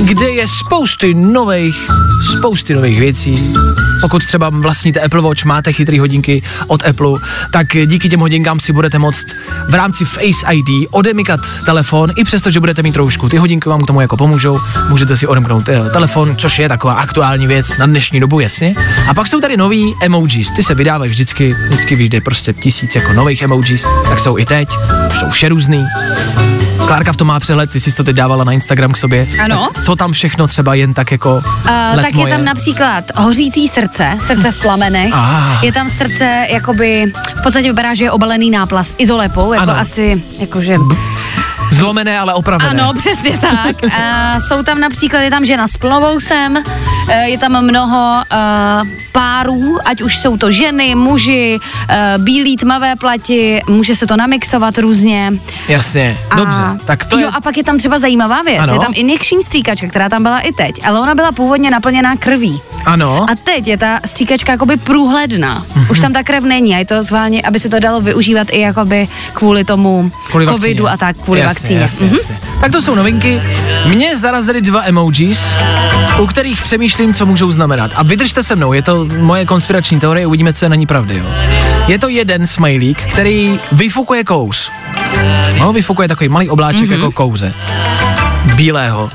kde 0.00 0.30
je 0.30 0.48
spousty 0.48 1.14
nových, 1.14 1.90
spousty 2.36 2.74
nových 2.74 3.00
věcí. 3.00 3.54
Pokud 4.00 4.26
třeba 4.26 4.48
vlastníte 4.48 5.00
Apple 5.00 5.22
Watch, 5.22 5.44
máte 5.44 5.72
chytrý 5.72 5.98
hodinky 5.98 6.42
od 6.66 6.86
Apple, 6.86 7.18
tak 7.52 7.66
díky 7.86 8.08
těm 8.08 8.20
hodinkám 8.20 8.60
si 8.60 8.72
budete 8.72 8.98
moct 8.98 9.26
v 9.68 9.74
rámci 9.74 10.04
Face 10.04 10.46
ID 10.52 10.88
odemykat 10.90 11.40
telefon, 11.64 12.12
i 12.16 12.24
přesto, 12.24 12.50
že 12.50 12.60
budete 12.60 12.82
mít 12.82 12.92
troušku. 12.92 13.28
Ty 13.28 13.36
hodinky 13.36 13.68
vám 13.68 13.82
k 13.82 13.86
tomu 13.86 14.00
jako 14.00 14.16
pomůžou, 14.16 14.58
můžete 14.88 15.16
si 15.16 15.26
odemknout 15.26 15.68
eh, 15.68 15.90
telefon, 15.92 16.36
což 16.36 16.58
je 16.58 16.68
taková 16.68 16.92
aktuální 16.92 17.46
věc 17.46 17.78
na 17.78 17.86
dnešní 17.86 18.20
dobu, 18.20 18.40
jasně. 18.40 18.74
A 19.08 19.14
pak 19.14 19.28
jsou 19.28 19.40
tady 19.40 19.56
nový 19.56 19.94
emojis, 20.02 20.50
ty 20.50 20.62
se 20.62 20.74
vydávají 20.74 21.10
vždycky, 21.10 21.56
vždycky 21.68 21.94
vyjde 21.94 22.20
prostě 22.20 22.52
tisíc 22.52 22.87
jako 22.94 23.12
nových 23.12 23.42
emojis, 23.42 23.86
tak 24.08 24.20
jsou 24.20 24.38
i 24.38 24.44
teď, 24.46 24.68
už 25.10 25.18
jsou 25.18 25.28
vše 25.28 25.48
různý. 25.48 25.86
Klárka 26.86 27.12
v 27.12 27.16
tom 27.16 27.26
má 27.28 27.40
přehled, 27.40 27.70
ty 27.70 27.80
jsi 27.80 27.92
to 27.92 28.04
teď 28.04 28.16
dávala 28.16 28.44
na 28.44 28.52
Instagram 28.52 28.92
k 28.92 28.96
sobě. 28.96 29.28
Ano. 29.44 29.68
Tak 29.74 29.84
co 29.84 29.96
tam 29.96 30.12
všechno 30.12 30.46
třeba 30.46 30.74
jen 30.74 30.94
tak 30.94 31.12
jako 31.12 31.34
Uh, 31.34 31.96
let 31.96 32.02
tak 32.02 32.12
moje. 32.14 32.32
je 32.32 32.36
tam 32.36 32.44
například 32.44 33.04
hořící 33.16 33.68
srdce, 33.68 34.10
srdce 34.26 34.52
v 34.52 34.56
plamenech. 34.62 35.10
Ah. 35.14 35.64
Je 35.64 35.72
tam 35.72 35.90
srdce, 35.90 36.46
jakoby, 36.50 37.12
v 37.38 37.42
podstatě 37.42 37.68
vypadá, 37.68 37.94
že 37.94 38.04
je 38.04 38.10
obalený 38.10 38.50
náplast 38.50 38.94
izolepou, 38.98 39.52
jako 39.52 39.62
Ano. 39.70 39.78
asi, 39.80 40.22
jakože, 40.38 40.76
Zlomené, 41.78 42.18
ale 42.18 42.34
opravené. 42.34 42.70
Ano, 42.70 42.94
přesně 42.94 43.38
tak. 43.38 43.76
A 44.00 44.40
jsou 44.48 44.62
tam 44.62 44.80
například, 44.80 45.20
je 45.20 45.30
tam 45.30 45.44
žena 45.44 45.68
s 45.68 45.76
plovousem, 45.76 46.62
eh, 47.08 47.28
je 47.28 47.38
tam 47.38 47.64
mnoho 47.64 48.22
uh, 48.32 48.88
párů, 49.12 49.78
ať 49.84 50.02
už 50.02 50.18
jsou 50.18 50.36
to 50.36 50.50
ženy, 50.50 50.94
muži, 50.94 51.58
uh, 51.58 52.24
bílí, 52.24 52.56
tmavé 52.56 52.96
plati, 52.96 53.60
může 53.68 53.96
se 53.96 54.06
to 54.06 54.16
namixovat 54.16 54.78
různě. 54.78 55.32
Jasně, 55.68 56.18
dobře. 56.36 56.62
Tak 56.84 57.06
to 57.06 57.18
jo, 57.18 57.28
je... 57.28 57.34
a 57.36 57.40
pak 57.40 57.56
je 57.56 57.64
tam 57.64 57.78
třeba 57.78 57.98
zajímavá 57.98 58.42
věc. 58.42 58.58
Ano. 58.60 58.72
Je 58.72 58.80
tam 58.80 58.92
injekční 58.96 59.42
stříkačka, 59.42 59.88
která 59.88 60.08
tam 60.08 60.22
byla 60.22 60.40
i 60.40 60.52
teď, 60.52 60.74
ale 60.84 61.00
ona 61.00 61.14
byla 61.14 61.32
původně 61.32 61.70
naplněná 61.70 62.16
krví. 62.16 62.60
Ano. 62.84 63.26
A 63.30 63.34
teď 63.44 63.66
je 63.66 63.78
ta 63.78 64.00
stříkačka 64.06 64.52
jakoby 64.52 64.76
průhledná. 64.76 65.66
Mhm. 65.74 65.86
Už 65.90 66.00
tam 66.00 66.12
ta 66.12 66.22
krev 66.22 66.44
není 66.44 66.74
a 66.74 66.78
je 66.78 66.84
to 66.84 67.02
zválně, 67.02 67.42
aby 67.42 67.60
se 67.60 67.68
to 67.68 67.80
dalo 67.80 68.00
využívat 68.00 68.48
i 68.50 68.60
jakoby 68.60 69.08
kvůli 69.32 69.64
tomu 69.64 70.10
Kvůli 70.30 70.46
covidu 70.46 70.84
vakcíně. 70.84 70.94
a 70.94 71.06
tak, 71.06 71.24
kvůli 71.24 71.40
jasně, 71.40 71.48
vakcíně. 71.48 71.67
Jasně, 71.74 72.06
Mhm. 72.06 72.14
jasně. 72.16 72.38
Tak 72.60 72.72
to 72.72 72.82
jsou 72.82 72.94
novinky. 72.94 73.42
Mě 73.86 74.18
zarazily 74.18 74.60
dva 74.60 74.82
emojis, 74.84 75.46
u 76.20 76.26
kterých 76.26 76.62
přemýšlím, 76.62 77.14
co 77.14 77.26
můžou 77.26 77.52
znamenat. 77.52 77.90
A 77.94 78.02
vydržte 78.02 78.42
se 78.42 78.56
mnou, 78.56 78.72
je 78.72 78.82
to 78.82 79.04
moje 79.04 79.46
konspirační 79.46 80.00
teorie, 80.00 80.26
uvidíme, 80.26 80.52
co 80.52 80.64
je 80.64 80.68
na 80.68 80.74
ní 80.76 80.86
pravdy. 80.86 81.16
Jo. 81.16 81.24
Je 81.88 81.98
to 81.98 82.08
jeden 82.08 82.46
smajlík, 82.46 83.02
který 83.12 83.58
vyfukuje 83.72 84.24
kous. 84.24 84.70
No, 85.58 85.72
vyfukuje 85.72 86.08
takový 86.08 86.28
malý 86.28 86.50
obláček 86.50 86.80
mm-hmm. 86.88 86.92
jako 86.92 87.12
kouře. 87.12 87.54
Bílého. 88.54 89.10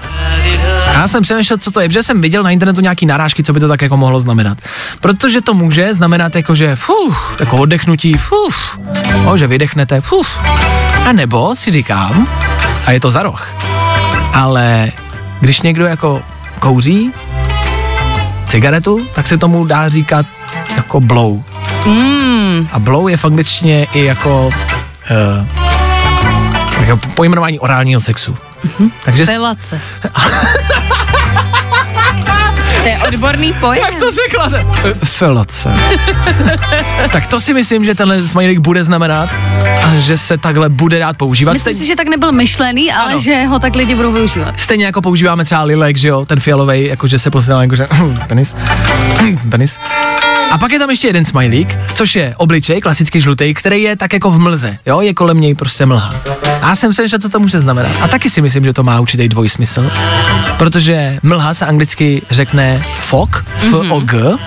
A 0.88 0.94
já 0.94 1.08
jsem 1.08 1.24
přemýšlel, 1.24 1.58
co 1.58 1.72
to 1.72 1.80
je, 1.80 1.88
protože 1.90 2.04
jsem 2.04 2.22
viděl 2.22 2.44
na 2.44 2.50
internetu 2.52 2.82
nějaký 2.82 3.06
narážky, 3.06 3.44
co 3.44 3.54
by 3.54 3.60
to 3.60 3.68
tak 3.68 3.82
jako 3.82 3.98
mohlo 3.98 4.20
znamenat. 4.20 4.58
Protože 5.00 5.42
to 5.42 5.54
může 5.54 5.94
znamenat 5.94 6.36
jako, 6.36 6.56
že 6.56 6.76
fuh, 6.76 7.36
jako 7.40 7.58
oddechnutí, 7.58 8.14
fuh, 8.14 8.80
no, 9.26 9.38
že 9.38 9.48
vydechnete, 9.48 10.02
fuh. 10.02 10.44
A 11.06 11.12
nebo 11.12 11.56
si 11.56 11.72
říkám, 11.72 12.28
a 12.86 12.92
je 12.92 13.00
to 13.00 13.12
za 13.12 13.24
roh, 13.24 13.48
ale 14.34 14.92
když 15.40 15.62
někdo 15.62 15.86
jako 15.86 16.22
kouří 16.60 17.12
cigaretu, 18.50 19.08
tak 19.14 19.28
se 19.28 19.38
tomu 19.38 19.66
dá 19.66 19.90
říkat 19.90 20.26
jako 20.76 21.00
blow. 21.00 21.44
Mm. 21.86 22.68
A 22.72 22.80
blow 22.80 23.10
je 23.10 23.18
v 23.18 23.26
angličtině 23.26 23.88
i 23.94 24.06
jako, 24.06 24.46
uh, 24.46 24.52
jako 26.86 26.98
pojmenování 26.98 27.60
orálního 27.60 28.02
sexu. 28.02 28.38
Mm-hmm. 28.66 28.92
Takže 29.04 29.26
Felace. 29.26 29.82
to 32.84 32.90
je 32.90 32.98
odborný 33.08 33.54
pojem. 33.54 33.84
Jak 33.84 33.96
to 34.00 34.06
řekla? 34.12 34.52
Felace. 35.04 35.74
tak 37.12 37.28
to 37.28 37.40
si 37.40 37.54
myslím, 37.54 37.86
že 37.86 37.96
tenhle 37.96 38.28
smajlík 38.28 38.60
bude 38.60 38.84
znamenat 38.84 39.30
a 39.86 39.96
že 39.98 40.18
se 40.18 40.38
takhle 40.38 40.70
bude 40.70 41.00
dát 41.00 41.18
používat. 41.18 41.54
Myslím 41.54 41.74
Stejně, 41.74 41.80
si, 41.80 41.86
že 41.88 41.96
tak 41.96 42.08
nebyl 42.08 42.32
myšlený, 42.32 42.92
ale 42.92 43.12
Ano. 43.12 43.20
že 43.20 43.44
ho 43.46 43.60
tak 43.60 43.76
lidi 43.76 43.96
budou 43.96 44.12
využívat. 44.12 44.60
stejně 44.60 44.86
jako 44.86 45.02
používáme 45.02 45.46
třeba 45.46 45.64
lilek, 45.64 45.98
že 45.98 46.08
jo, 46.08 46.26
ten 46.26 46.40
fialový, 46.40 46.86
jakože 46.88 47.20
se 47.20 47.32
posílá 47.32 47.62
jakože 47.62 47.88
penis, 48.28 48.56
penis. 49.50 49.80
A 50.54 50.58
pak 50.58 50.72
je 50.72 50.80
tam 50.80 50.90
ještě 50.90 51.08
jeden 51.08 51.26
smajlík, 51.26 51.78
což 51.94 52.16
je 52.16 52.34
obličej, 52.38 52.82
klasický 52.82 53.22
žlutý, 53.22 53.54
který 53.54 53.82
je 53.82 53.96
tak 53.96 54.14
jako 54.14 54.32
v 54.32 54.40
mlze, 54.40 54.78
jo, 54.86 55.02
je 55.02 55.14
kolem 55.14 55.42
něj 55.42 55.56
prostě 55.56 55.86
mlha. 55.86 56.16
A 56.62 56.70
já 56.70 56.76
jsem 56.76 56.94
se 56.94 57.20
co 57.20 57.30
to 57.30 57.40
může 57.40 57.60
znamenat. 57.60 57.92
A 58.02 58.08
taky 58.08 58.30
si 58.30 58.42
myslím, 58.42 58.64
že 58.64 58.74
to 58.74 58.84
má 58.84 59.00
určitý 59.00 59.30
dvojsmysl, 59.30 59.90
protože 60.58 61.20
mlha 61.24 61.54
se 61.54 61.66
anglicky 61.66 62.22
řekne 62.32 62.86
fog, 63.00 63.46
F-O-G, 63.58 64.38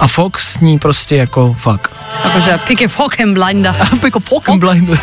a 0.00 0.06
fog 0.06 0.38
sní 0.38 0.78
prostě 0.78 1.16
jako 1.16 1.56
fuck. 1.58 1.88
Jakože 2.24 2.58
pick 2.58 2.82
a 2.82 2.88
fucking 2.88 3.34
blinder. 3.34 3.74
Pick 4.00 4.16
a 4.16 4.20
fucking 4.20 4.60
blinder. 4.60 4.98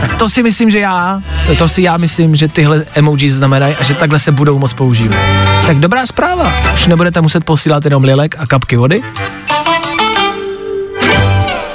Tak 0.00 0.14
to 0.14 0.28
si 0.28 0.42
myslím, 0.42 0.70
že 0.70 0.78
já, 0.78 1.22
to 1.58 1.68
si 1.68 1.82
já 1.82 1.96
myslím, 1.96 2.36
že 2.36 2.48
tyhle 2.48 2.84
emoji 2.94 3.30
znamenají 3.30 3.74
a 3.74 3.82
že 3.84 3.94
takhle 3.94 4.18
se 4.18 4.32
budou 4.32 4.58
moc 4.58 4.72
používat. 4.72 5.18
Tak 5.66 5.78
dobrá 5.78 6.06
zpráva, 6.06 6.52
už 6.74 6.86
nebudete 6.86 7.20
muset 7.20 7.44
posílat 7.44 7.84
jenom 7.84 8.04
lilek 8.04 8.36
a 8.38 8.46
kapky 8.46 8.76
vody. 8.76 9.02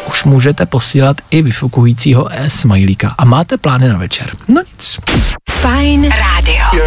Už 0.07 0.23
můžete 0.23 0.65
posílat 0.65 1.17
i 1.31 1.41
vyfukujícího 1.41 2.27
e 2.31 2.49
smajlíka 2.49 3.15
a 3.17 3.25
máte 3.25 3.57
plány 3.57 3.89
na 3.89 3.97
večer. 3.97 4.31
No 4.47 4.61
nic. 4.73 4.99
Fajn 5.49 6.03
rádio. 6.03 6.84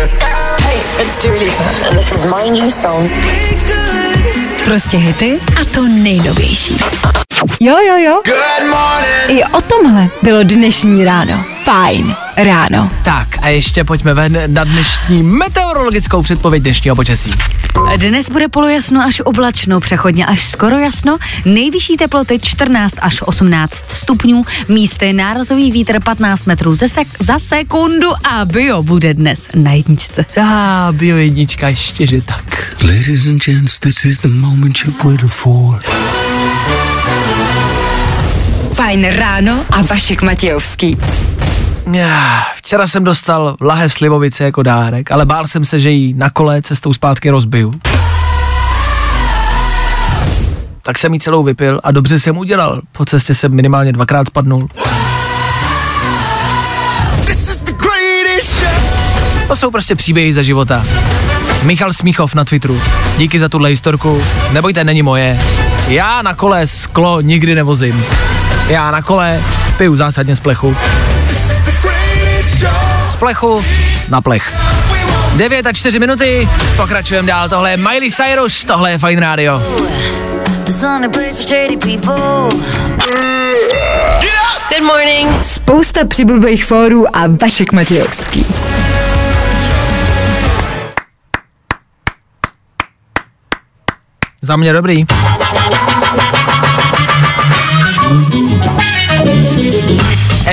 Hey, 0.63 0.79
it's 1.01 1.25
Dua 1.25 1.39
Lipa, 1.39 1.65
and 1.89 1.97
this 1.97 2.13
is 2.13 2.23
my 2.25 2.51
new 2.51 2.71
song. 2.71 3.07
Prostě 4.67 4.97
hity 4.97 5.41
a 5.61 5.65
to 5.75 5.89
nejnovější. 5.89 6.75
Jo, 7.61 7.77
jo, 7.89 7.97
jo. 8.05 8.23
I 9.29 9.45
o 9.45 9.61
tomhle 9.61 10.09
bylo 10.23 10.43
dnešní 10.43 11.05
ráno. 11.05 11.45
Fajn 11.65 12.15
ráno. 12.37 12.91
Tak 13.05 13.29
a 13.43 13.49
ještě 13.49 13.85
pojďme 13.85 14.15
ven 14.15 14.39
na 14.47 14.65
dnešní 14.65 15.23
meteorologickou 15.23 16.23
předpověď 16.23 16.63
dnešního 16.63 16.97
počasí. 16.97 17.31
Dnes 17.97 18.31
bude 18.31 18.49
polojasno 18.49 19.01
až 19.03 19.21
oblačno, 19.21 19.81
přechodně 19.81 20.27
až 20.27 20.51
skoro 20.51 20.79
jasno, 20.79 21.19
nejvyšší 21.45 21.97
teploty 21.97 22.39
14 22.43 22.95
až 22.99 23.23
18 23.23 23.85
stupňů, 23.89 24.45
místy 24.69 25.13
nárazový 25.13 25.71
vítr 25.73 26.01
15 26.03 26.45
metrů 26.47 26.75
ze 26.75 26.87
sek- 26.87 27.17
za 27.21 27.39
sekundu 27.39 28.09
a 28.25 28.45
bio 28.45 28.83
bude 28.83 29.15
dnes 29.15 29.41
na 29.55 29.73
jedničce. 29.73 30.27
Já, 30.37 30.89
bio 30.93 31.17
jednička, 31.17 31.69
ještě, 31.69 32.07
že 32.07 32.21
tak. 32.21 32.77
Ladies 32.83 33.27
and 33.27 33.45
gents, 33.45 33.79
this 33.79 34.05
is 34.05 34.17
the 34.17 34.29
moment 34.29 34.56
you've 34.65 35.05
waited 35.05 35.31
for. 35.31 35.81
Fajn 38.73 39.09
ráno 39.11 39.65
a 39.71 39.83
Vašek 39.83 40.23
Matějovský. 40.23 40.99
Já, 41.93 42.43
Včera 42.57 42.87
jsem 42.87 43.05
dostal 43.05 43.57
lahev 43.61 43.93
slivovice 43.93 44.45
jako 44.45 44.63
dárek, 44.63 45.13
ale 45.13 45.27
bál 45.27 45.47
jsem 45.47 45.65
se, 45.65 45.81
že 45.81 45.91
ji 45.91 46.15
na 46.15 46.31
kole 46.31 46.63
cestou 46.63 46.93
zpátky 46.93 47.31
rozbiju. 47.31 47.73
Tak 50.83 50.99
jsem 50.99 51.15
ji 51.15 51.21
celou 51.21 51.43
vypil 51.43 51.81
a 51.85 51.91
dobře 51.93 52.19
jsem 52.19 52.39
udělal. 52.39 52.81
Po 52.93 53.05
cestě 53.05 53.35
jsem 53.35 53.55
minimálně 53.55 53.93
dvakrát 53.93 54.27
spadnul. 54.27 54.69
To 59.49 59.57
jsou 59.57 59.71
prostě 59.71 59.95
příběhy 59.95 60.35
za 60.35 60.43
života. 60.43 60.85
Michal 61.63 61.93
Smíchov 61.93 62.35
na 62.35 62.45
Twitteru. 62.45 62.81
Díky 63.17 63.39
za 63.39 63.49
tuhle 63.49 63.69
historku. 63.69 64.23
Nebojte, 64.53 64.85
není 64.85 65.03
moje. 65.03 65.39
Já 65.89 66.23
na 66.23 66.35
kole 66.35 66.67
sklo 66.67 67.21
nikdy 67.21 67.55
nevozím. 67.55 68.05
Já 68.69 68.91
na 68.91 69.03
kole 69.03 69.43
piju 69.79 69.97
zásadně 69.97 70.37
z 70.37 70.41
plechu. 70.41 70.77
Z 73.11 73.17
plechu 73.17 73.65
na 74.09 74.21
plech. 74.21 74.55
9 75.37 75.67
a 75.67 75.73
4 75.73 75.99
minuty, 75.99 76.49
pokračujeme 76.77 77.29
dál, 77.29 77.49
tohle 77.49 77.71
je 77.71 77.77
Miley 77.77 78.11
Cyrus, 78.11 78.65
tohle 78.65 78.91
je 78.91 78.99
Fine 78.99 79.21
Radio. 79.21 79.63
Good 84.69 84.83
morning. 84.87 85.45
Spousta 85.45 86.05
přibulbých 86.05 86.65
fórů 86.65 87.17
a 87.17 87.21
Vašek 87.41 87.73
Matějovský. 87.73 88.47
Za 94.47 94.57
mě 94.57 94.73
dobrý. 94.73 95.05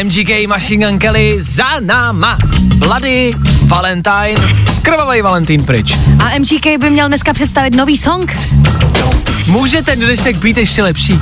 MGK 0.03 0.47
Machine 0.47 0.85
Gun 0.85 0.99
Kelly 0.99 1.37
za 1.41 1.79
náma. 1.79 2.37
Bloody 2.75 3.33
Valentine, 3.65 4.35
krvavý 4.81 5.21
Valentín 5.21 5.63
pryč. 5.63 5.97
A 6.19 6.39
MGK 6.39 6.79
by 6.79 6.89
měl 6.89 7.07
dneska 7.07 7.33
představit 7.33 7.75
nový 7.75 7.97
song. 7.97 8.37
Může 9.47 9.81
ten 9.81 9.99
dnešek 9.99 10.35
být 10.35 10.57
ještě 10.57 10.83
lepší. 10.83 11.19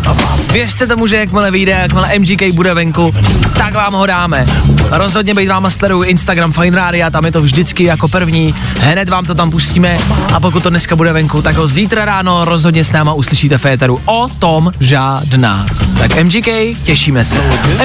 Věřte 0.52 0.88
tomu, 0.88 1.08
že 1.08 1.16
jakmile 1.16 1.52
vyjde, 1.52 1.72
jakmile 1.72 2.20
MGK 2.20 2.56
bude 2.56 2.74
venku, 2.74 3.16
tak 3.58 3.74
vám 3.74 3.94
ho 3.94 4.06
dáme. 4.06 4.46
Rozhodně 4.90 5.34
být 5.34 5.48
váma 5.48 5.70
sleduju 5.70 6.04
Instagram 6.04 6.52
Fine 6.52 6.78
Radio, 6.78 7.10
tam 7.10 7.26
je 7.26 7.32
to 7.32 7.42
vždycky 7.42 7.84
jako 7.84 8.08
první. 8.08 8.56
Hned 8.80 9.10
vám 9.10 9.26
to 9.26 9.36
tam 9.36 9.52
pustíme 9.52 9.98
a 10.34 10.40
pokud 10.40 10.64
to 10.64 10.70
dneska 10.70 10.96
bude 10.96 11.14
venku, 11.14 11.42
tak 11.42 11.56
ho 11.56 11.68
zítra 11.68 12.06
ráno 12.06 12.46
rozhodně 12.46 12.84
s 12.84 12.92
náma 12.92 13.14
uslyšíte 13.14 13.58
v 13.58 13.66
éteru. 13.66 14.02
O 14.06 14.28
tom 14.40 14.72
žádná. 14.80 15.66
Tak 15.98 16.24
MGK, 16.24 16.48
těšíme 16.84 17.26
se. 17.26 17.36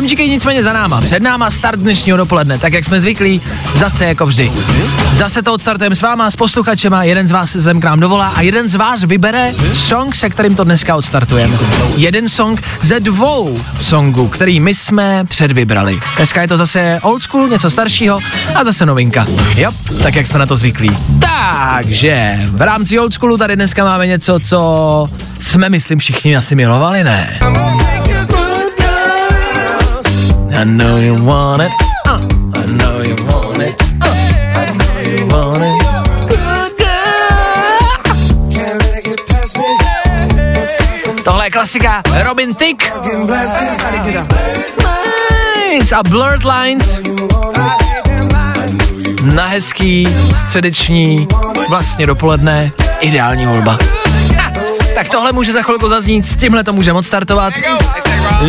MGK 0.01 0.19
nicméně 0.19 0.63
za 0.63 0.73
náma. 0.73 1.01
Před 1.01 1.23
náma 1.23 1.51
start 1.51 1.81
dnešního 1.81 2.17
dopoledne, 2.17 2.59
tak 2.59 2.73
jak 2.73 2.85
jsme 2.85 3.01
zvyklí, 3.01 3.41
zase 3.75 4.05
jako 4.05 4.27
vždy. 4.27 4.53
Zase 5.13 5.43
to 5.43 5.53
odstartujeme 5.53 5.97
s 5.97 6.03
váma, 6.03 6.31
s 6.31 6.37
posluchačema, 6.37 7.05
jeden 7.05 7.27
z 7.27 7.31
vás 7.31 7.51
se 7.51 7.75
k 7.75 7.85
nám 7.85 8.01
dovolá 8.01 8.29
a 8.29 8.41
jeden 8.41 8.69
z 8.69 8.75
vás 8.75 9.03
vybere 9.03 9.55
song, 9.73 10.15
se 10.15 10.26
kterým 10.31 10.55
to 10.55 10.65
dneska 10.65 10.97
odstartujeme. 10.97 11.57
Jeden 11.97 12.29
song 12.29 12.63
ze 12.81 13.01
dvou 13.01 13.61
songů, 13.81 14.29
který 14.29 14.61
my 14.61 14.75
jsme 14.75 15.25
předvybrali. 15.25 16.01
Dneska 16.17 16.43
je 16.43 16.49
to 16.49 16.57
zase 16.57 17.01
old 17.03 17.23
school, 17.23 17.49
něco 17.49 17.71
staršího 17.71 18.19
a 18.55 18.65
zase 18.65 18.87
novinka. 18.87 19.27
Jo, 19.57 19.71
tak 20.03 20.15
jak 20.15 20.27
jsme 20.27 20.39
na 20.39 20.47
to 20.47 20.57
zvyklí. 20.57 20.91
Takže 21.21 22.39
v 22.51 22.63
rámci 22.63 22.99
old 22.99 23.13
schoolu 23.13 23.37
tady 23.37 23.57
dneska 23.57 23.85
máme 23.85 24.07
něco, 24.07 24.39
co 24.41 25.09
jsme, 25.39 25.69
myslím, 25.69 25.99
všichni 25.99 26.37
asi 26.37 26.55
milovali, 26.55 27.05
ne? 27.05 27.39
I 30.61 30.65
know 30.65 30.99
you 30.99 31.25
want 31.27 31.63
it. 31.63 31.96
Klasika 41.67 42.03
Robin 42.23 42.55
Tick. 42.55 42.93
Nice. 45.73 45.97
A 45.97 46.03
Blurred 46.03 46.45
Lines. 46.45 47.01
Na 49.35 49.47
hezký, 49.47 50.09
středeční, 50.35 51.29
vlastně 51.69 52.07
dopoledne, 52.07 52.71
ideální 53.01 53.47
volba. 53.47 53.79
Tak 54.95 55.09
tohle 55.09 55.33
může 55.33 55.53
za 55.53 55.63
chvilku 55.63 55.89
zaznít, 55.89 56.27
s 56.27 56.37
tímhle 56.37 56.65
to 56.65 56.73
můžeme 56.73 56.99
odstartovat. 56.99 57.55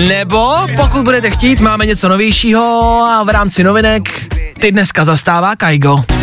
Nebo 0.07 0.55
pokud 0.75 1.03
budete 1.03 1.31
chtít, 1.31 1.61
máme 1.61 1.85
něco 1.85 2.09
novějšího 2.09 2.63
a 3.11 3.23
v 3.23 3.29
rámci 3.29 3.63
novinek 3.63 4.25
ty 4.59 4.71
dneska 4.71 5.05
zastává 5.05 5.55
Kaigo. 5.55 6.16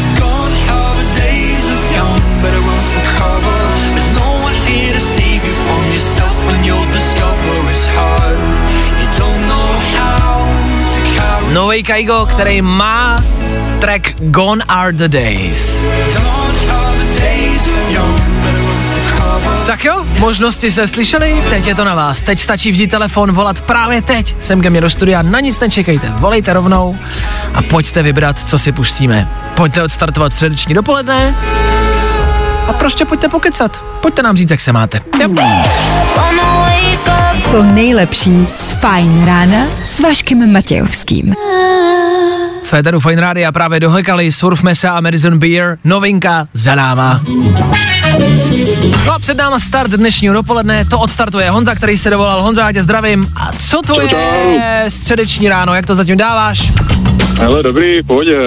Nový 11.55 11.83
Kaigo, 11.83 12.27
který 12.27 12.63
má 12.63 13.17
track 13.79 14.15
Gone 14.19 14.65
Are 14.69 14.93
the 14.93 15.09
Days. 15.09 15.85
Tak 19.67 19.85
jo, 19.85 20.05
možnosti 20.19 20.71
se 20.71 20.89
slyšeli, 20.89 21.43
teď 21.51 21.67
je 21.67 21.75
to 21.75 21.85
na 21.85 21.95
vás. 21.95 22.23
Teď 22.23 22.39
stačí 22.39 22.73
vzít 22.73 22.91
telefon, 22.91 23.33
volat 23.33 23.61
právě 23.61 24.03
teď 24.03 24.37
sem 24.39 24.61
ke 24.61 24.71
mně 24.71 24.81
do 24.81 24.91
studia, 24.91 25.23
na 25.23 25.41
nic 25.41 25.61
nečekejte, 25.61 26.13
volejte 26.17 26.53
rovnou 26.53 26.99
a 27.55 27.63
pojďte 27.63 28.03
vybrat, 28.03 28.49
co 28.49 28.59
si 28.59 28.73
pustíme. 28.73 29.29
Pojďte 29.55 29.83
odstartovat 29.83 30.33
středeční 30.33 30.75
dopoledne 30.75 31.35
a 32.69 32.73
prostě 32.73 33.05
pojďte 33.05 33.29
pokecat. 33.29 33.81
Pojďte 34.03 34.23
nám 34.23 34.37
říct, 34.37 34.51
jak 34.51 34.61
se 34.61 34.73
máte. 34.73 35.01
Jo. 35.21 35.29
To 37.51 37.63
nejlepší 37.63 38.47
z 38.55 38.73
Fajn 38.73 39.25
rána 39.25 39.67
s 39.85 40.01
Vaškem 40.01 40.53
Matějovským. 40.53 41.35
Féteru 42.63 43.01
Fine 43.01 43.21
Rádia 43.21 43.53
právě 43.53 43.81
dohekali 43.81 44.33
Surf 44.33 44.63
Mesa 44.63 44.91
a 44.91 45.01
Madison 45.01 45.39
Beer, 45.39 45.79
novinka 45.85 46.49
za 46.55 46.75
náma. 46.75 47.21
No 49.07 49.13
a 49.13 49.19
před 49.19 49.37
náma 49.37 49.61
start 49.61 49.91
dnešního 49.91 50.35
dopoledne, 50.35 50.85
to 50.85 50.99
odstartuje 50.99 51.51
Honza, 51.51 51.75
který 51.75 51.99
se 51.99 52.11
dovolal. 52.11 52.43
Honza, 52.43 52.63
já 52.67 52.73
tě 52.73 52.83
zdravím. 52.83 53.27
A 53.37 53.53
co 53.59 53.83
to 53.87 54.01
je 54.01 54.85
středeční 54.89 55.49
ráno, 55.49 55.75
jak 55.75 55.87
to 55.87 55.95
zatím 55.95 56.17
dáváš? 56.17 56.73
Hele, 57.39 57.63
dobrý, 57.63 58.03
v 58.03 58.07
pohodě. 58.07 58.41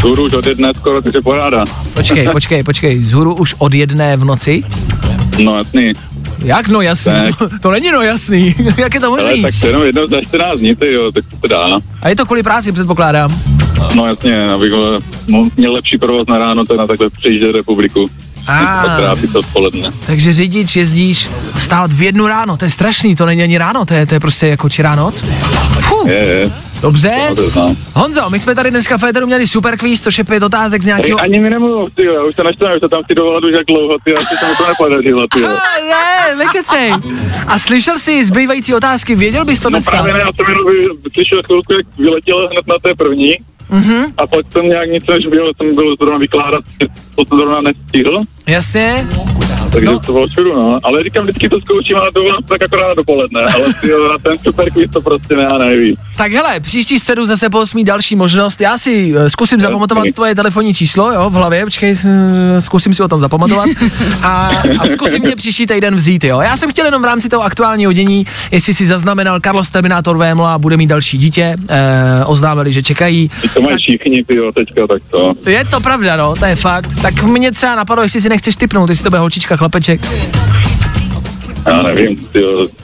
Zhůru 0.00 0.24
už 0.24 0.32
od 0.32 0.46
jedné 0.46 0.74
skoro, 0.74 1.02
takže 1.02 1.20
poráda. 1.20 1.64
Počkej, 1.94 2.28
počkej, 2.28 2.62
počkej, 2.62 3.04
zhůru 3.04 3.34
už 3.34 3.54
od 3.58 3.74
jedné 3.74 4.16
v 4.16 4.24
noci? 4.24 4.62
No 5.44 5.58
jasný. 5.58 5.92
Jak 6.44 6.68
no 6.68 6.80
jasný? 6.80 7.12
Tak. 7.24 7.38
To, 7.38 7.48
to 7.60 7.70
není 7.70 7.90
no 7.90 8.02
jasný. 8.02 8.54
jak 8.78 8.94
je 8.94 9.00
to 9.00 9.10
možný? 9.10 9.42
tak 9.42 9.54
to 9.60 9.66
jenom 9.66 9.82
jednou 9.82 10.08
za 10.08 10.20
14 10.20 10.58
dní, 10.58 10.76
ty 10.76 10.92
jo, 10.92 11.12
tak 11.12 11.24
to 11.30 11.36
se 11.36 11.48
dá. 11.48 11.78
A 12.02 12.08
je 12.08 12.16
to 12.16 12.26
kvůli 12.26 12.42
práci, 12.42 12.72
předpokládám. 12.72 13.40
No 13.94 14.06
jasně, 14.06 14.50
abych 14.50 14.72
mo- 15.28 15.50
měl 15.56 15.72
lepší 15.72 15.98
provoz 15.98 16.26
na 16.28 16.38
ráno, 16.38 16.64
to 16.64 16.74
je 16.74 16.78
na 16.78 16.86
takhle 16.86 17.10
přejíždět 17.10 17.56
republiku. 17.56 18.10
A. 18.46 18.84
Tak. 18.86 19.18
Takže 20.06 20.32
řidič, 20.32 20.76
jezdíš, 20.76 21.28
vstávat 21.54 21.92
v 21.92 22.02
jednu 22.02 22.26
ráno, 22.26 22.56
to 22.56 22.64
je 22.64 22.70
strašný, 22.70 23.16
to 23.16 23.26
není 23.26 23.42
ani 23.42 23.58
ráno, 23.58 23.84
to 23.84 23.94
je, 23.94 24.06
to 24.06 24.14
je 24.14 24.20
prostě 24.20 24.46
jako 24.46 24.68
čirá 24.68 24.94
noc. 24.94 25.20
Fuh. 25.80 26.08
Je, 26.08 26.18
je. 26.18 26.50
Dobře. 26.82 27.12
No, 27.36 27.50
to. 27.50 27.76
Honzo, 27.94 28.30
my 28.30 28.38
jsme 28.38 28.54
tady 28.54 28.70
dneska 28.70 28.96
v 28.98 29.00
Féteru 29.00 29.26
měli 29.26 29.46
super 29.46 29.76
kvíz, 29.78 30.02
což 30.02 30.18
je 30.18 30.24
pět 30.24 30.42
otázek 30.42 30.82
z 30.82 30.86
nějakého... 30.86 31.20
ani 31.20 31.40
mi 31.40 31.50
nemluv, 31.50 31.94
ty 31.94 32.04
jo, 32.04 32.12
já 32.12 32.22
už 32.24 32.34
se 32.34 32.42
naštvaný, 32.44 32.74
už 32.74 32.80
to 32.80 32.88
tam 32.88 33.02
chci 33.02 33.14
dovolat 33.14 33.44
už 33.44 33.52
jak 33.52 33.66
dlouho, 33.66 33.96
ty 34.04 34.10
jo, 34.10 34.16
asi 34.18 34.36
se 34.36 34.48
mi 34.48 34.56
to 34.56 34.68
nepodařilo, 34.68 35.26
ty 35.34 35.40
jo. 35.40 35.48
A 35.48 35.84
ne, 35.88 36.36
nekecej. 36.44 36.92
A 37.46 37.58
slyšel 37.58 37.98
jsi 37.98 38.24
zbývající 38.24 38.74
otázky, 38.74 39.14
věděl 39.14 39.44
bys 39.44 39.60
to 39.60 39.70
No 39.70 39.70
dneska? 39.70 39.90
právě 39.90 40.12
ne, 40.12 40.18
já 40.20 40.32
jsem 40.32 40.46
jenom 40.48 40.64
vy- 40.72 41.10
slyšel 41.14 41.42
chvilku, 41.46 41.72
jak 41.72 41.86
vyletěl 41.98 42.48
hned 42.52 42.66
na 42.66 42.74
té 42.82 42.94
první, 42.94 43.34
Mhm, 43.70 44.04
a 44.18 44.26
pak 44.26 44.46
jsem 44.52 44.68
nějak 44.68 44.90
nic 44.90 45.06
než 45.06 45.26
byl, 45.26 45.52
jsem 45.56 45.74
byl 45.74 45.96
zrovna 45.96 46.18
vykládat, 46.18 46.60
to 47.16 47.24
jsem 47.28 47.38
zrovna 47.38 47.60
nestihl, 47.60 48.18
jasně. 48.46 49.06
takže 49.72 49.86
No. 49.86 49.98
to 50.00 50.12
bylo 50.12 50.26
šudu, 50.34 50.54
no. 50.54 50.80
Ale 50.82 51.02
říkám, 51.04 51.22
vždycky 51.24 51.48
to 51.48 51.60
zkouším, 51.60 51.96
to 52.14 52.24
vás 52.24 52.38
tak 52.48 52.62
akorát 52.62 52.88
na 52.88 52.94
dopoledne, 52.94 53.40
ale 53.42 53.64
ty 53.80 53.88
jo, 53.88 54.08
na 54.12 54.18
ten 54.18 54.38
super 54.38 54.70
quiz 54.70 54.90
to 54.92 55.00
prostě 55.00 55.36
ne, 55.36 55.48
nejví. 55.58 55.96
Tak 56.16 56.32
hele, 56.32 56.60
příští 56.60 56.98
středu 56.98 57.24
zase 57.26 57.50
posmí 57.50 57.84
další 57.84 58.16
možnost. 58.16 58.60
Já 58.60 58.78
si 58.78 59.14
eh, 59.16 59.30
zkusím 59.30 59.60
zapamatovat 59.60 60.04
tvoje 60.14 60.34
telefonní 60.34 60.74
číslo, 60.74 61.12
jo, 61.12 61.30
v 61.30 61.32
hlavě, 61.32 61.64
počkej, 61.64 61.96
eh, 62.04 62.60
zkusím 62.60 62.94
si 62.94 63.02
ho 63.02 63.08
tam 63.08 63.18
zapamatovat. 63.18 63.68
A, 64.22 64.50
a 64.78 64.86
zkusím 64.86 65.22
tě 65.22 65.36
příští 65.36 65.66
týden 65.66 65.96
vzít, 65.96 66.24
jo. 66.24 66.40
Já 66.40 66.56
jsem 66.56 66.70
chtěl 66.70 66.84
jenom 66.86 67.02
v 67.02 67.04
rámci 67.04 67.28
toho 67.28 67.42
aktuálního 67.42 67.92
dění, 67.92 68.26
jestli 68.50 68.74
si 68.74 68.86
zaznamenal, 68.86 69.40
Carlos 69.40 69.70
Terminator 69.70 70.16
Vémla 70.16 70.58
bude 70.58 70.76
mít 70.76 70.86
další 70.86 71.18
dítě, 71.18 71.56
eh, 71.68 72.24
oznámili, 72.24 72.72
že 72.72 72.82
čekají. 72.82 73.30
To 73.54 73.62
mají 73.62 73.76
všichni, 73.76 74.24
ty 74.24 74.38
jo, 74.38 74.52
teďka, 74.54 74.86
tak 74.86 75.02
to. 75.10 75.32
Je 75.50 75.64
to 75.64 75.80
pravda, 75.80 76.16
no, 76.16 76.34
to 76.36 76.44
je 76.44 76.56
fakt. 76.56 76.90
Tak 77.02 77.22
mě 77.22 77.52
třeba 77.52 77.74
napadlo, 77.74 78.02
jestli 78.02 78.20
si 78.20 78.28
nechceš 78.32 78.56
typnout, 78.56 78.90
jestli 78.90 79.02
to 79.04 79.10
bude 79.10 79.18
holčička, 79.20 79.56
chlapeček. 79.56 80.00
Já 81.66 81.82
nevím, 81.82 82.16
ty 82.16 82.40
jo. 82.40 82.66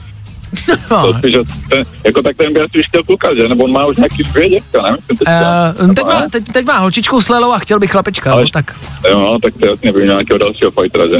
To 0.89 1.13
že 1.29 1.37
ten, 1.69 1.83
jako 2.05 2.21
tak 2.21 2.37
ten 2.37 2.53
by 2.53 2.59
asi 2.61 2.83
chtěl 2.87 3.03
kluka, 3.03 3.35
že? 3.35 3.47
Nebo 3.47 3.63
on 3.63 3.71
má 3.71 3.85
už 3.85 3.97
nějaký 3.97 4.23
dvě 4.23 4.49
dětka, 4.49 4.81
nevím. 4.81 4.97
teďka. 5.07 5.73
Uh, 5.81 5.93
teď, 5.93 6.05
má, 6.05 6.21
teď, 6.31 6.43
teď 6.53 6.65
má 6.65 6.77
holčičku 6.77 7.21
s 7.21 7.29
Lelou 7.29 7.51
a 7.51 7.59
chtěl 7.59 7.79
bych 7.79 7.91
chlapečka, 7.91 8.31
Ale- 8.31 8.41
no, 8.41 8.49
tak 8.53 8.75
Jo, 9.11 9.19
no, 9.19 9.39
tak 9.39 9.53
to 9.59 9.65
jasně 9.65 9.91
by 9.91 9.99
měl 10.01 10.13
nějakého 10.13 10.37
dalšího 10.37 10.71
fightera, 10.71 11.07
že? 11.07 11.15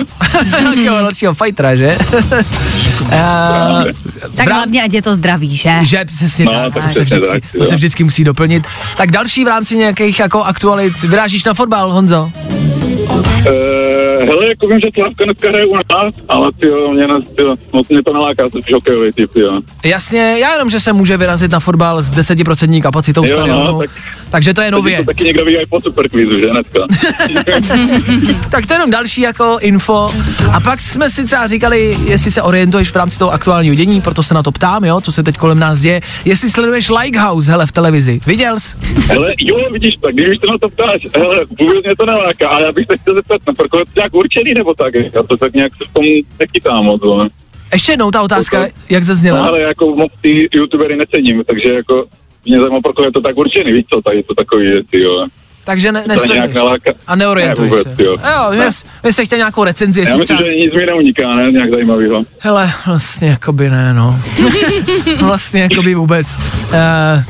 nějakého 0.75 0.97
dalšího 0.97 1.33
fightera, 1.33 1.75
že? 1.75 1.97
uh, 3.01 3.11
Tak 4.35 4.47
hlavně, 4.49 4.83
ať 4.83 4.93
je 4.93 5.01
to 5.01 5.15
zdravý, 5.15 5.55
že? 5.55 5.71
Že 5.83 6.05
přesně 6.05 6.45
No, 6.45 6.51
tak, 6.51 6.73
tak 6.73 6.83
to, 6.83 6.89
se 6.89 7.01
vždycky, 7.03 7.31
tak, 7.31 7.43
to 7.51 7.57
jo. 7.57 7.65
se 7.65 7.75
vždycky 7.75 8.03
musí 8.03 8.23
doplnit. 8.23 8.67
Tak 8.97 9.11
další 9.11 9.45
v 9.45 9.47
rámci 9.47 9.77
nějakých 9.77 10.19
jako 10.19 10.43
aktualit, 10.43 11.01
vyrážíš 11.03 11.43
na 11.43 11.53
fotbal, 11.53 11.91
Honzo? 11.93 12.31
Uh, 14.19 14.25
hele, 14.25 14.47
jako 14.47 14.67
vím, 14.67 14.79
že 14.79 14.87
Slavka 14.93 15.25
dneska 15.25 15.49
hraje 15.49 15.65
u 15.65 15.75
nás, 15.75 16.13
ale 16.29 16.51
ty 16.59 16.67
jo, 16.67 16.91
mě, 16.91 17.07
ty 17.35 17.41
jo, 17.41 17.55
moc 17.73 17.89
mě 17.89 18.03
to 18.03 18.13
naláká, 18.13 18.49
jsem 18.49 18.61
spíš 18.61 18.73
hokejový 18.73 19.11
typ, 19.11 19.35
jo. 19.35 19.61
Jasně, 19.85 20.35
já 20.39 20.53
jenom, 20.53 20.69
že 20.69 20.79
se 20.79 20.93
může 20.93 21.17
vyrazit 21.17 21.51
na 21.51 21.59
fotbal 21.59 22.01
s 22.01 22.11
10% 22.11 22.81
kapacitou 22.81 23.25
Jo, 23.25 23.31
no, 23.31 23.37
stadionu, 23.37 23.79
tak- 23.79 23.89
takže 24.31 24.53
to 24.53 24.61
je 24.61 24.71
nově. 24.71 24.97
To 24.97 25.05
taky 25.05 25.23
někdo 25.23 25.45
ví 25.45 25.53
i 25.53 25.65
po 25.65 25.81
superkvízu, 25.81 26.39
že 26.39 26.49
dneska? 26.49 26.79
tak 28.51 28.65
to 28.65 28.73
je 28.73 28.75
jenom 28.75 28.91
další 28.91 29.21
jako 29.21 29.57
info. 29.61 30.09
A 30.53 30.59
pak 30.59 30.81
jsme 30.81 31.09
si 31.09 31.25
třeba 31.25 31.47
říkali, 31.47 31.97
jestli 32.05 32.31
se 32.31 32.41
orientuješ 32.41 32.91
v 32.91 32.95
rámci 32.95 33.19
toho 33.19 33.31
aktuálního 33.31 33.75
dění, 33.75 34.01
proto 34.01 34.23
se 34.23 34.33
na 34.33 34.43
to 34.43 34.51
ptám, 34.51 34.85
jo, 34.85 35.01
co 35.01 35.11
se 35.11 35.23
teď 35.23 35.37
kolem 35.37 35.59
nás 35.59 35.79
děje. 35.79 36.01
Jestli 36.25 36.49
sleduješ 36.49 36.89
Likehouse, 36.89 37.51
hele, 37.51 37.67
v 37.67 37.71
televizi. 37.71 38.19
Viděl 38.25 38.59
jsi? 38.59 38.77
Hele, 39.07 39.33
jo, 39.39 39.69
vidíš 39.71 39.95
tak, 40.01 40.15
když 40.15 40.39
se 40.39 40.47
na 40.47 40.57
to 40.57 40.69
ptáš, 40.69 41.01
hele, 41.15 41.45
vůbec 41.59 41.83
mě 41.85 41.95
to 41.95 42.05
naláká, 42.05 42.49
ale 42.49 42.65
já 42.65 42.71
bych 42.71 42.85
se 42.91 42.97
chtěl 42.97 43.13
zeptat, 43.13 43.41
na 43.47 43.53
je 44.03 44.08
nějak 44.09 44.13
určený 44.15 44.53
nebo 44.53 44.73
tak, 44.73 44.93
já 44.95 45.23
to 45.23 45.37
tak 45.37 45.53
nějak 45.53 45.71
se 45.75 45.83
v 45.89 45.93
tom 45.93 46.03
nechytám 46.39 46.85
moc, 46.85 47.01
ale. 47.03 47.29
Ještě 47.73 47.91
jednou 47.91 48.11
ta 48.11 48.21
otázka, 48.21 48.59
Jako- 48.59 48.73
jak 48.89 49.01
No, 49.03 49.07
zazněla. 49.07 49.47
ale 49.47 49.61
jako 49.61 49.95
moc 49.95 50.11
ty 50.21 50.49
youtubery 50.53 50.95
necením, 50.95 51.43
takže 51.47 51.73
jako 51.73 52.05
mě 52.45 52.59
zajímá, 52.59 52.81
pro 52.81 52.93
koho 52.93 53.05
je 53.05 53.11
to 53.11 53.21
tak 53.21 53.37
určený, 53.37 53.71
víš 53.73 53.85
co, 53.93 54.01
tady 54.01 54.23
to 54.23 54.33
takový 54.35 54.65
je, 54.65 54.83
ty 54.83 54.99
jo. 55.01 55.25
Takže 55.65 55.91
ne, 55.91 56.01
To 56.01 56.07
nějak 56.07 56.21
nesleduješ. 56.21 56.55
naláká. 56.55 56.91
A 57.07 57.15
neorientuješ 57.15 57.71
Ne, 57.71 57.77
vůbec, 57.77 57.97
se. 57.97 58.03
jo. 58.03 58.11
Jo, 58.11 58.51
Ne. 58.59 58.69
vy 59.03 59.13
jste 59.13 59.25
chtěl 59.25 59.37
nějakou 59.37 59.63
recenzi, 59.63 59.99
Já 60.01 60.05
myslím, 60.05 60.23
třeba... 60.37 60.41
že 60.43 60.55
nic 60.55 60.73
mi 60.73 60.85
neuniká, 60.85 61.35
ne, 61.35 61.51
nějak 61.51 61.69
zajímavého. 61.69 62.23
Hele, 62.39 62.71
vlastně 62.87 63.29
jakoby 63.29 63.69
ne, 63.69 63.93
no. 63.93 64.19
vlastně 65.19 65.61
jakoby 65.61 65.95
vůbec. 65.95 66.27
Uh, 66.37 66.73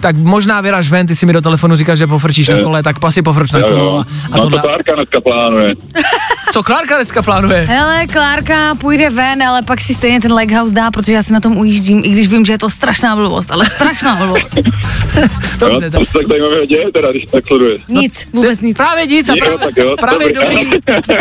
tak 0.02 0.16
možná 0.16 0.62
vyraž 0.62 0.90
ven, 0.90 1.08
ty 1.08 1.16
si 1.16 1.26
mi 1.26 1.34
do 1.34 1.42
telefonu 1.42 1.76
říkáš, 1.76 1.98
že 1.98 2.08
pofrčíš 2.08 2.48
na 2.50 2.56
Jo. 2.58 2.64
kole, 2.64 2.84
tak 2.84 3.00
pasi 3.00 3.22
pofrč 3.22 3.52
na 3.52 3.62
kolo. 3.62 3.84
jo. 3.86 3.92
A, 3.98 4.02
a 4.02 4.06
No 4.32 4.38
to 4.38 4.42
tohle. 4.42 4.62
Klárka 4.62 4.96
dneska 4.96 5.22
plánuje. 5.22 5.76
Co 6.52 6.64
Klárka 6.64 6.96
dneska 6.96 7.22
plánuje? 7.22 7.58
Hele, 7.70 8.08
Klárka 8.08 8.76
půjde 8.76 9.10
ven, 9.10 9.44
ale 9.44 9.62
pak 9.62 9.82
si 9.82 9.94
stejně 9.94 10.22
ten 10.22 10.34
leghouse 10.34 10.76
dá, 10.76 10.92
protože 10.92 11.14
já 11.14 11.24
si 11.24 11.34
na 11.34 11.40
tom 11.40 11.58
ujíždím, 11.58 12.02
i 12.06 12.10
když 12.10 12.28
vím, 12.28 12.46
že 12.46 12.54
je 12.54 12.58
to 12.58 12.70
strašná 12.70 13.16
blbost, 13.16 13.52
ale 13.52 13.66
strašná 13.66 14.16
blbost. 14.16 14.56
Dobře, 15.60 15.86
jo, 15.86 15.92
to 15.92 16.06
se 16.06 16.12
tak 16.14 16.28
zajímavého 16.28 16.66
děje 16.66 16.92
teda, 16.94 17.12
když 17.12 17.26
tak 17.32 17.44
sleduješ. 17.48 17.82
Nic, 17.88 18.28
vůbec 18.34 18.62
nic. 18.62 18.78
Právě 18.78 19.06
nic 19.08 19.30
a 19.30 19.34
Jo, 19.34 19.38
právě, 19.40 19.58
tak 19.60 19.78
jo, 19.78 19.96
právě, 20.00 20.28
je 20.28 20.34
dobrý. 20.34 20.70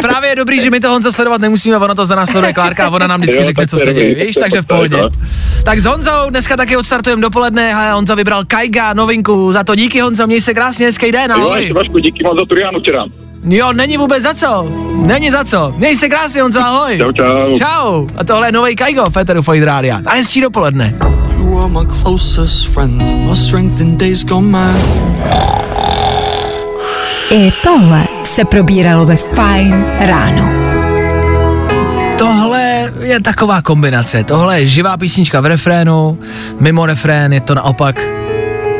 právě 0.03 0.31
je 0.31 0.37
dobrý, 0.37 0.61
že 0.61 0.71
my 0.71 0.81
to 0.81 0.89
Honza 0.91 1.13
sledovat 1.13 1.41
nemusíme, 1.41 1.77
ono 1.77 1.95
to 1.95 2.07
za 2.07 2.15
nás 2.15 2.31
sleduje 2.31 2.53
Klárka 2.53 2.87
a 2.87 2.91
ona 2.91 3.07
nám 3.07 3.21
vždycky 3.21 3.41
Jo, 3.41 3.45
řekne, 3.47 3.67
co 3.67 3.79
se 3.79 3.95
děje, 3.95 4.15
víš, 4.27 4.37
takže 4.41 4.63
v 4.63 4.67
pohodě. 4.67 4.97
no. 4.97 5.09
Tak 5.65 5.79
s 5.81 5.85
Honzou 5.85 6.31
dneska 6.31 6.57
taky 6.57 6.77
odstartujeme 6.77 7.23
dopoledne 7.23 7.75
a 7.75 7.93
Honza 7.95 8.15
vybral 8.15 8.45
Kaiga, 8.45 8.93
novinku, 8.95 9.53
za 9.53 9.65
to 9.65 9.75
díky 9.75 10.01
Honzo, 10.01 10.27
měj 10.27 10.41
se 10.41 10.55
krásně, 10.55 10.87
hezký 10.87 11.13
den, 11.13 11.31
Jo, 11.31 11.37
ahoj. 11.37 11.61
ještě 11.61 11.75
Vašku, 11.75 11.99
díky 11.99 12.25
moc 12.25 12.37
za 12.39 12.45
Turianu 12.49 12.81
včera. 12.81 13.05
Jo, 13.45 13.73
není 13.73 13.97
vůbec 13.97 14.23
za 14.23 14.35
co. 14.35 14.69
Není 15.07 15.31
za 15.31 15.45
co. 15.45 15.75
Měj 15.77 15.97
se 15.97 16.09
krásně, 16.09 16.43
Honzo, 16.43 16.61
ahoj. 16.61 16.99
Čau, 16.99 17.13
čau. 17.13 17.53
Čau. 17.59 18.07
A 18.17 18.25
tohle 18.25 18.49
je 18.49 18.53
nový 18.53 18.77
Kaigo, 18.77 19.11
Féteru 19.11 19.43
Fajn 19.43 19.63
Rádia. 19.63 20.01
A 20.07 20.13
hezčí 20.13 20.41
dopoledne. 20.41 20.95
You 21.39 21.59
are 21.59 21.69
my 21.69 21.87
closest 22.03 22.69
friend, 22.69 23.03
my 23.31 23.37
strength 23.37 23.81
in 23.81 23.97
days 23.97 24.25
gone 24.25 24.49
mad. 24.49 24.77
I 27.31 27.53
tohle 27.63 28.05
se 28.25 28.45
probíralo 28.45 29.07
ve 29.07 29.17
Fine 29.17 29.85
ráno. 30.01 30.53
Tohle 32.19 32.93
je 33.01 33.21
taková 33.21 33.63
kombinace. 33.63 34.25
Tohle 34.25 34.61
je 34.61 34.67
živá 34.67 34.97
písnička 34.97 35.41
v 35.41 35.47
refrénu, 35.47 36.19
mimo 36.61 36.87
refrén 36.87 37.33
je 37.33 37.41
to 37.41 37.55
naopak 37.55 38.01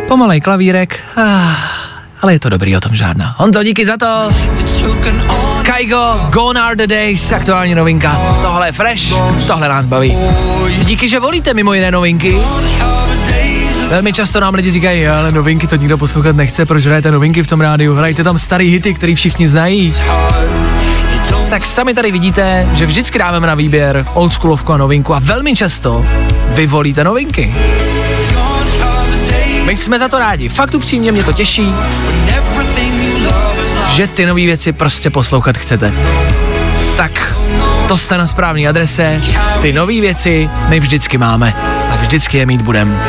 pomalej 0.09 0.41
klavírek, 0.41 1.01
ah, 1.17 1.78
ale 2.23 2.33
je 2.33 2.41
to 2.41 2.49
dobrý, 2.49 2.77
o 2.77 2.81
tom 2.81 2.95
žádná. 2.95 3.35
Honzo, 3.39 3.63
díky 3.63 3.87
za 3.87 3.97
to. 3.97 4.29
Kaigo, 5.63 6.21
Gone 6.33 6.61
are 6.61 6.77
the 6.77 6.87
days, 6.87 7.33
aktuální 7.33 7.75
novinka. 7.75 8.21
Tohle 8.43 8.69
je 8.69 8.73
fresh, 8.73 9.15
tohle 9.47 9.69
nás 9.69 9.87
baví. 9.87 10.19
Díky, 10.85 11.09
že 11.09 11.21
volíte 11.21 11.55
mimo 11.55 11.75
jiné 11.75 11.91
novinky. 11.91 12.39
Velmi 13.89 14.13
často 14.13 14.41
nám 14.41 14.55
lidi 14.55 14.71
říkají, 14.71 15.09
ale 15.09 15.33
novinky 15.33 15.67
to 15.67 15.77
nikdo 15.77 15.99
poslouchat 15.99 16.37
nechce, 16.37 16.67
proč 16.67 16.87
hrajete 16.87 17.11
novinky 17.11 17.43
v 17.43 17.47
tom 17.47 17.61
rádiu, 17.61 17.95
hrajte 17.95 18.25
tam 18.25 18.39
starý 18.39 18.71
hity, 18.71 18.95
který 18.95 19.15
všichni 19.15 19.49
znají. 19.49 19.95
Tak 21.51 21.67
sami 21.67 21.95
tady 21.95 22.11
vidíte, 22.13 22.69
že 22.75 22.87
vždycky 22.87 23.19
dáváme 23.19 23.47
na 23.47 23.55
výběr 23.55 24.07
oldschoolovku 24.15 24.73
a 24.73 24.77
novinku 24.77 25.15
a 25.15 25.19
velmi 25.19 25.57
často 25.57 26.07
vy 26.49 26.67
volíte 26.67 27.05
novinky. 27.05 27.55
My 29.69 29.77
jsme 29.77 29.99
za 29.99 30.09
to 30.09 30.19
rádi, 30.19 30.49
fakt 30.49 30.75
upřímně 30.75 31.13
mě 31.13 31.25
to 31.25 31.33
těší, 31.33 31.75
že 33.91 34.07
ty 34.07 34.27
nové 34.27 34.41
věci 34.41 34.73
prostě 34.73 35.11
poslouchat 35.11 35.59
chcete. 35.59 35.93
Tak 36.97 37.35
to 37.89 37.97
jste 37.97 38.19
na 38.19 38.27
správné 38.27 38.69
adrese, 38.69 39.23
ty 39.63 39.73
nové 39.73 40.01
věci 40.01 40.51
my 40.69 40.81
vždycky 40.81 41.19
máme 41.19 41.55
a 41.93 41.97
vždycky 41.97 42.39
je 42.39 42.47
mít 42.47 42.63
budem. 42.63 43.01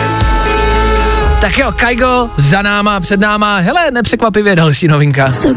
Tak 1.42 1.58
jo, 1.58 1.72
Kaigo, 1.76 2.30
za 2.38 2.62
náma, 2.62 3.00
před 3.00 3.20
náma, 3.20 3.58
hele, 3.58 3.92
nepřekvapivě 3.92 4.56
další 4.56 4.88
novinka. 4.88 5.34
So 5.34 5.56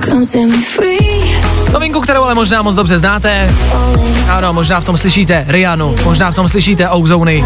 Novinku, 1.72 2.00
kterou 2.00 2.24
ale 2.24 2.34
možná 2.34 2.62
moc 2.62 2.76
dobře 2.76 2.98
znáte. 2.98 3.54
Ano, 4.28 4.52
možná 4.52 4.80
v 4.80 4.84
tom 4.84 4.98
slyšíte 4.98 5.44
Rianu, 5.48 5.94
možná 6.04 6.30
v 6.30 6.34
tom 6.34 6.48
slyšíte 6.48 6.88
Ozony. 6.88 7.44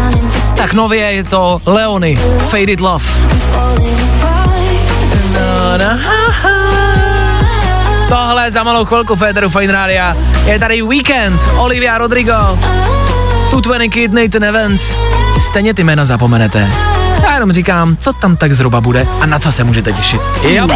Tak 0.57 0.73
nově 0.73 1.01
je 1.01 1.23
to 1.23 1.61
Leony, 1.65 2.15
Faded 2.39 2.79
Love. 2.79 3.05
Tohle 8.07 8.51
za 8.51 8.63
malou 8.63 8.85
chvilku 8.85 9.15
Féteru 9.15 9.49
Fine 9.49 9.73
Rádia. 9.73 10.15
Je 10.45 10.59
tady 10.59 10.81
Weekend, 10.81 11.41
Olivia 11.57 11.97
Rodrigo, 11.97 12.59
Tu 13.49 13.59
20 13.59 13.87
Kid, 13.87 14.13
Nathan 14.13 14.43
Evans. 14.43 14.95
Stejně 15.49 15.73
ty 15.73 15.83
jména 15.83 16.05
zapomenete. 16.05 16.71
Já 17.23 17.33
jenom 17.33 17.51
říkám, 17.51 17.97
co 17.99 18.13
tam 18.13 18.35
tak 18.35 18.53
zhruba 18.53 18.81
bude 18.81 19.07
a 19.21 19.25
na 19.25 19.39
co 19.39 19.51
se 19.51 19.63
můžete 19.63 19.93
těšit. 19.93 20.21
Jo. 20.43 20.67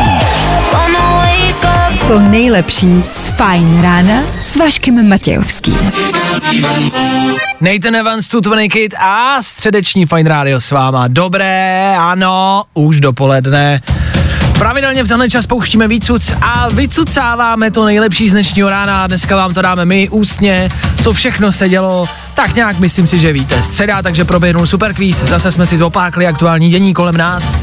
To 2.11 2.19
nejlepší 2.19 3.03
z 3.11 3.29
Fine 3.29 3.81
rána 3.81 4.13
s 4.41 4.55
Vaškem 4.55 5.09
Matějovským. 5.09 5.77
Nathan 7.61 7.95
Evans, 7.95 8.27
Tu 8.27 8.39
20 8.39 8.67
Kid 8.67 8.93
a 8.99 9.41
středeční 9.41 10.05
Fine 10.05 10.29
Radio 10.29 10.61
s 10.61 10.71
váma. 10.71 11.07
Dobré, 11.07 11.95
ano, 11.99 12.63
už 12.73 12.99
dopoledne. 12.99 13.81
Pravidelně 14.57 15.03
v 15.03 15.07
tenhle 15.07 15.29
čas 15.29 15.45
pouštíme 15.45 15.87
výcuc 15.87 16.33
a 16.41 16.67
vycucáváme 16.73 17.71
to 17.71 17.85
nejlepší 17.85 18.29
z 18.29 18.31
dnešního 18.31 18.69
rána. 18.69 19.07
Dneska 19.07 19.35
vám 19.35 19.53
to 19.53 19.61
dáme 19.61 19.85
my 19.85 20.09
ústně, 20.09 20.69
co 21.03 21.13
všechno 21.13 21.51
se 21.51 21.69
dělo. 21.69 22.09
Tak 22.33 22.55
nějak 22.55 22.79
myslím 22.79 23.07
si, 23.07 23.19
že 23.19 23.33
víte. 23.33 23.63
Středa, 23.63 24.01
takže 24.01 24.25
proběhnul 24.25 24.65
super 24.65 24.93
kvíz. 24.93 25.23
Zase 25.23 25.51
jsme 25.51 25.65
si 25.65 25.77
zopákli 25.77 26.27
aktuální 26.27 26.69
dění 26.69 26.93
kolem 26.93 27.17
nás. 27.17 27.55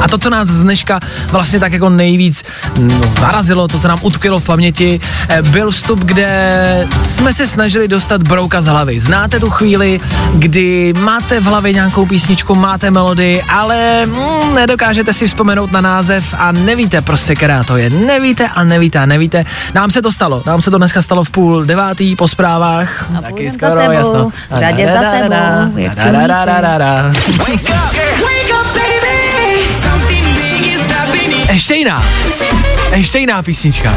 A 0.00 0.08
to, 0.08 0.18
co 0.18 0.30
nás 0.30 0.48
z 0.48 0.62
dneška 0.62 1.00
vlastně 1.30 1.60
tak 1.60 1.72
jako 1.72 1.88
nejvíc 1.90 2.44
no, 2.78 3.12
zarazilo, 3.20 3.68
to, 3.68 3.78
co 3.78 3.88
nám 3.88 3.98
utkvělo 4.02 4.40
v 4.40 4.44
paměti, 4.44 5.00
eh, 5.28 5.42
byl 5.42 5.70
vstup, 5.70 5.98
kde 5.98 6.88
jsme 7.00 7.32
se 7.32 7.46
snažili 7.46 7.88
dostat 7.88 8.22
brouka 8.22 8.62
z 8.62 8.66
hlavy. 8.66 9.00
Znáte 9.00 9.40
tu 9.40 9.50
chvíli, 9.50 10.00
kdy 10.34 10.92
máte 10.92 11.40
v 11.40 11.44
hlavě 11.44 11.72
nějakou 11.72 12.06
písničku, 12.06 12.54
máte 12.54 12.90
melodii, 12.90 13.42
ale 13.42 14.06
mm, 14.06 14.54
nedokážete 14.54 15.12
si 15.12 15.26
vzpomenout 15.26 15.72
na 15.72 15.80
název 15.80 16.34
a 16.38 16.52
nevíte 16.52 17.02
prostě, 17.02 17.34
která 17.34 17.64
to 17.64 17.76
je. 17.76 17.90
Nevíte 17.90 18.48
a 18.48 18.64
nevíte 18.64 18.98
a 18.98 19.06
nevíte. 19.06 19.44
Nám 19.74 19.90
se 19.90 20.02
to 20.02 20.12
stalo. 20.12 20.42
Nám 20.46 20.60
se 20.60 20.70
to 20.70 20.78
dneska 20.78 21.02
stalo 21.02 21.24
v 21.24 21.30
půl 21.30 21.64
devátý 21.64 22.16
po 22.16 22.28
zprávách. 22.28 23.10
A 23.18 23.22
půl 23.22 23.38
za 23.60 23.70
sebou, 24.02 24.32
v 24.50 24.58
řadě 24.58 24.86
za 24.92 25.02
sebou, 25.02 25.78
jak 25.78 25.98
and 31.52 31.60
Shayna. 31.60 32.61
Ještě 32.92 33.18
jiná 33.18 33.42
písnička. 33.42 33.94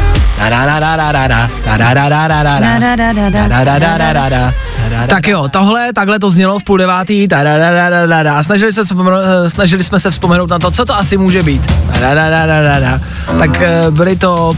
Tak 5.08 5.28
jo, 5.28 5.48
tohle, 5.48 5.92
takhle 5.92 6.18
to 6.18 6.30
znělo 6.30 6.58
v 6.58 6.64
půl 6.64 6.78
devátý, 6.78 7.28
a 8.30 8.42
snažili, 8.42 8.72
se 8.72 8.82
snažili 9.48 9.84
jsme 9.84 10.00
se 10.00 10.10
vzpomenout 10.10 10.50
na 10.50 10.58
to, 10.58 10.70
co 10.70 10.84
to 10.84 10.96
asi 10.96 11.16
může 11.16 11.42
být. 11.42 11.72
Tak 13.38 13.62
byly 13.90 14.16
to... 14.16 14.52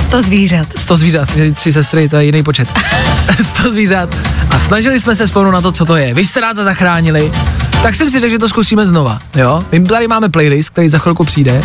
100 0.00 0.22
zvířat. 0.22 0.68
100 0.76 0.96
zvířat, 0.96 1.28
tři 1.54 1.72
sestry, 1.72 2.08
to 2.08 2.16
je 2.16 2.24
jiný 2.24 2.42
počet. 2.42 2.68
100 3.42 3.70
zvířat. 3.70 4.08
A 4.50 4.58
snažili 4.58 5.00
jsme 5.00 5.16
se 5.16 5.26
vzpomenout 5.26 5.52
na 5.52 5.60
to, 5.60 5.72
co 5.72 5.84
to 5.84 5.96
je. 5.96 6.14
Vy 6.14 6.24
jste 6.24 6.40
to 6.54 6.64
zachránili, 6.64 7.32
tak 7.82 7.94
jsem 7.94 8.10
si 8.10 8.20
řekl, 8.20 8.32
že 8.32 8.38
to 8.38 8.48
zkusíme 8.48 8.86
znova, 8.86 9.18
jo? 9.34 9.64
My 9.72 9.80
tady 9.80 10.08
máme 10.08 10.28
playlist, 10.28 10.70
který 10.70 10.88
za 10.88 10.98
chvilku 10.98 11.24
přijde, 11.24 11.62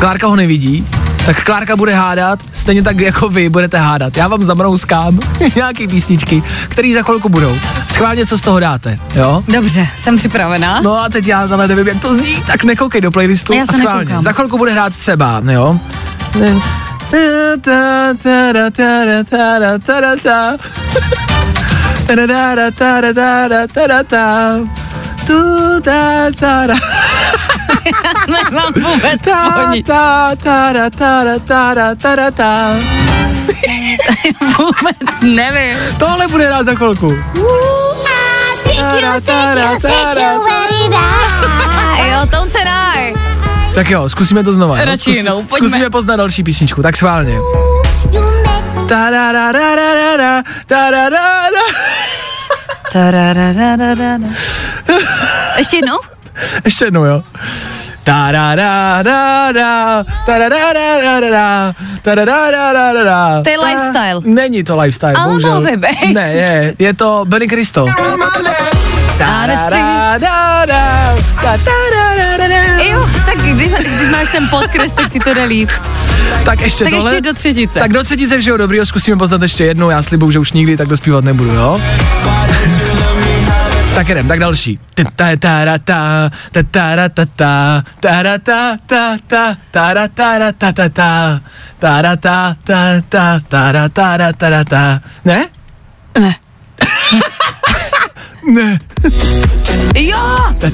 Klárka 0.00 0.26
ho 0.26 0.36
nevidí, 0.36 0.84
tak 1.26 1.44
Klárka 1.44 1.76
bude 1.76 1.94
hádat, 1.94 2.38
stejně 2.52 2.82
tak 2.82 3.00
jako 3.00 3.28
vy 3.28 3.48
budete 3.48 3.78
hádat. 3.78 4.16
Já 4.16 4.28
vám 4.28 4.44
zamrouskám 4.44 5.20
nějaký 5.56 5.88
písničky, 5.88 6.42
které 6.68 6.94
za 6.94 7.02
chvilku 7.02 7.28
budou. 7.28 7.58
Schválně, 7.90 8.26
co 8.26 8.38
z 8.38 8.40
toho 8.40 8.60
dáte, 8.60 8.98
jo? 9.14 9.44
Dobře, 9.48 9.88
jsem 9.98 10.16
připravená. 10.16 10.80
No 10.80 11.02
a 11.04 11.08
teď 11.08 11.26
já 11.26 11.48
ale 11.52 11.68
nevím, 11.68 11.86
jak 11.88 12.00
to 12.00 12.14
zní, 12.14 12.42
tak 12.46 12.64
nekoukej 12.64 13.00
do 13.00 13.10
playlistu 13.10 13.52
Já 13.54 13.64
a 13.68 13.72
schválně. 13.72 13.98
nekoukám. 13.98 14.22
Za 14.22 14.32
chvilku 14.32 14.58
bude 14.58 14.72
hrát 14.72 14.96
třeba, 14.96 15.42
jo? 15.52 15.80
Ta, 17.10 17.16
ta, 17.62 18.14
ta, 18.22 18.70
ta, 18.70 19.22
ta, 19.30 19.78
ta, 19.78 20.00
ta, 20.00 20.16
ta. 20.22 20.56
Ta-da-da-da, 22.06 22.70
ta-da-da-da, 22.70 23.66
ta-da-da. 23.66 24.56
Tu, 25.26 25.80
ta, 25.82 26.30
ta, 26.40 26.66
Nemám 28.28 28.72
vůbec 28.72 29.20
Ta, 29.24 29.72
ta, 29.86 30.36
ta, 30.36 30.36
ta, 30.36 30.90
ta, 30.90 31.24
ta, 31.74 31.94
ta, 31.94 32.16
ta, 32.16 32.30
ta. 32.30 32.74
Vůbec 34.58 34.96
nevím. 35.22 35.78
Tohle 35.98 36.28
bude 36.28 36.46
hrát 36.46 36.66
za 36.66 36.74
chvilku. 36.74 37.06
Jo, 37.06 37.16
say 39.20 39.54
die. 42.54 43.14
Tak 43.74 43.90
jo, 43.90 44.08
zkusíme 44.08 44.44
to 44.44 44.52
znova. 44.52 44.84
Radši 44.84 45.10
jinou, 45.10 45.42
pojďme. 45.42 45.68
Zkusíme 45.68 45.90
poznat 45.90 46.16
další 46.16 46.42
písničku, 46.42 46.82
tak 46.82 46.96
schválně. 46.96 47.38
Ještě 55.58 55.76
jednou? 55.76 55.96
Ještě 56.64 56.84
jednou, 56.84 57.04
jo. 57.04 57.22
To 63.44 63.50
je 63.50 63.58
lifestyle. 63.58 64.20
Není 64.24 64.64
to 64.64 64.76
lifestyle, 64.76 65.12
Ale 65.12 65.26
bohužel. 65.26 65.50
mohl 65.50 65.62
by 65.62 65.76
být. 65.76 66.14
Ne, 66.14 66.32
je, 66.32 66.74
je 66.78 66.94
to 66.94 67.24
Benny 67.26 67.46
ta-da-da-da-da. 69.18 71.14
Jo, 72.90 73.08
tak 73.26 73.38
když, 73.38 73.68
když 73.72 74.10
máš 74.12 74.32
ten 74.32 74.48
podkres, 74.50 74.92
tak 74.92 75.12
ti 75.12 75.20
to 75.20 75.34
jde 75.34 75.44
líp. 75.44 75.70
Tak 76.44 76.60
ještě 76.60 76.84
Tak 76.84 76.92
tohle. 76.92 77.10
ještě 77.14 77.20
do 77.20 77.34
třetice. 77.34 77.78
Tak 77.78 77.92
do 77.92 78.02
třetice 78.04 78.38
všeho 78.40 78.56
dobrýho 78.56 78.86
zkusíme 78.86 79.16
poznat 79.16 79.42
ještě 79.42 79.64
jednou, 79.64 79.90
já 79.90 80.02
slibuju, 80.02 80.30
že 80.30 80.38
už 80.38 80.52
nikdy 80.52 80.76
tak 80.76 80.88
dospívat 80.88 81.24
nebudu, 81.24 81.50
jo? 81.52 81.80
Tak 83.96 84.08
jdem, 84.08 84.28
tak 84.28 84.38
další. 84.38 84.78
Ne? 95.24 95.46
Ne. 96.20 96.34
Ne. 98.52 98.78
Jo! 99.96 100.18
Ta 100.58 100.70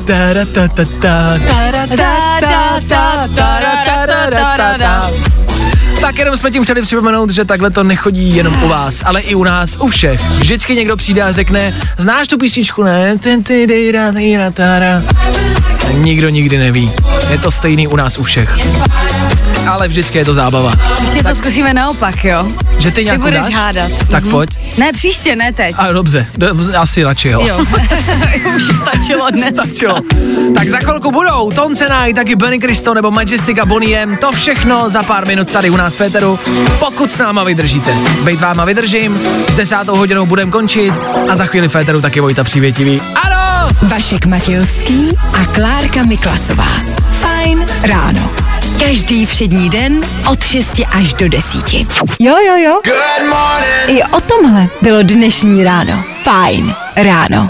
tak 6.02 6.18
jenom 6.18 6.36
jsme 6.36 6.50
tím 6.50 6.64
chtěli 6.64 6.82
připomenout, 6.82 7.30
že 7.30 7.44
takhle 7.44 7.70
to 7.70 7.82
nechodí 7.84 8.36
jenom 8.36 8.62
u 8.64 8.68
vás, 8.68 9.02
ale 9.04 9.20
i 9.20 9.34
u 9.34 9.44
nás, 9.44 9.76
u 9.76 9.88
všech. 9.88 10.20
Vždycky 10.30 10.74
někdo 10.74 10.96
přijde 10.96 11.22
a 11.22 11.32
řekne, 11.32 11.74
znáš 11.98 12.28
tu 12.28 12.38
písničku, 12.38 12.82
ne? 12.82 13.18
Ten 13.18 13.42
ty 13.42 13.66
dejra, 13.66 14.10
dejra, 14.10 14.50
tára. 14.50 15.02
Nikdo 15.92 16.28
nikdy 16.28 16.58
neví. 16.58 16.92
Je 17.30 17.38
to 17.38 17.50
stejný 17.50 17.88
u 17.88 17.96
nás 17.96 18.18
u 18.18 18.24
všech. 18.24 18.58
Ale 19.68 19.88
vždycky 19.88 20.18
je 20.18 20.24
to 20.24 20.34
zábava. 20.34 20.72
Příště 20.94 21.22
to 21.22 21.34
zkusíme 21.34 21.74
naopak, 21.74 22.24
jo? 22.24 22.48
Že 22.78 22.90
ty 22.90 22.94
Ty 22.94 23.04
nějakou 23.04 23.22
budeš 23.22 23.40
dáš? 23.44 23.54
hádat. 23.54 23.90
Tak 24.10 24.22
Mhm. 24.22 24.30
pojď. 24.30 24.50
Ne, 24.78 24.92
příště, 24.92 25.36
ne 25.36 25.52
teď. 25.52 25.74
A 25.78 25.92
dobře, 25.92 26.26
do, 26.36 26.46
asi 26.78 27.02
radši 27.02 27.28
jo. 27.28 27.40
Jo. 27.46 27.64
Už 28.56 28.62
stačilo 28.64 29.30
dnes. 29.30 29.48
Stačilo. 29.54 29.96
Tak 30.54 30.68
za 30.68 30.78
chvilku 30.78 31.10
budou 31.10 31.50
Tonce 31.50 31.88
Night, 31.88 32.16
taky 32.16 32.36
Benny 32.36 32.58
Cristo 32.60 32.94
nebo 32.94 33.10
Majestic 33.10 33.58
a 33.58 33.64
Bonnie 33.66 33.98
M. 34.02 34.16
To 34.16 34.32
všechno 34.32 34.90
za 34.90 35.02
pár 35.02 35.26
minut 35.26 35.50
tady 35.52 35.70
u 35.70 35.76
nás 35.76 35.94
v 35.94 35.96
Féteru, 35.96 36.38
pokud 36.78 37.10
s 37.10 37.18
náma 37.18 37.44
vydržíte. 37.44 37.94
Bejt 38.22 38.40
váma 38.40 38.64
vydržím, 38.64 39.20
s 39.52 39.54
desátou 39.54 39.96
hodinou 39.96 40.26
budem 40.26 40.50
končit 40.50 40.94
a 41.28 41.36
za 41.36 41.46
chvíli 41.46 41.68
Féteru 41.68 42.00
taky 42.00 42.20
Vojta 42.20 42.44
Přívětivý. 42.44 43.00
Ano! 43.14 43.68
Vašek 43.82 44.26
Matějovský 44.26 45.08
a 45.40 45.44
Klárka 45.44 46.02
Miklasová. 46.02 46.68
Fajn 47.10 47.66
ráno. 47.82 48.30
Každý 48.86 49.26
všední 49.26 49.70
den 49.70 50.00
od 50.30 50.42
6 50.44 50.80
až 50.92 51.14
do 51.14 51.28
10. 51.28 51.72
Jo, 52.20 52.36
jo, 52.46 52.56
jo. 52.56 52.80
Good 52.84 53.28
morning. 53.28 54.00
I 54.00 54.02
o 54.02 54.20
tomhle 54.20 54.66
bylo 54.82 55.02
dnešní 55.02 55.64
ráno. 55.64 56.04
Fajn 56.22 56.74
ráno. 56.96 57.48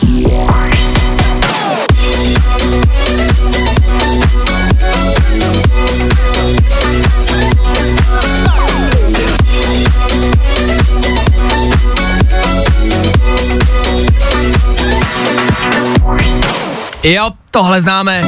Jo, 17.02 17.30
tohle 17.50 17.82
známe. 17.82 18.22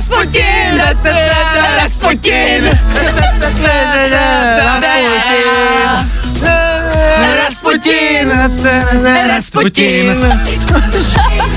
Rasputin! 0.00 0.82
Rasputin! 1.76 2.70
Rasputin! 7.36 8.32
Rasputin! 9.28 10.16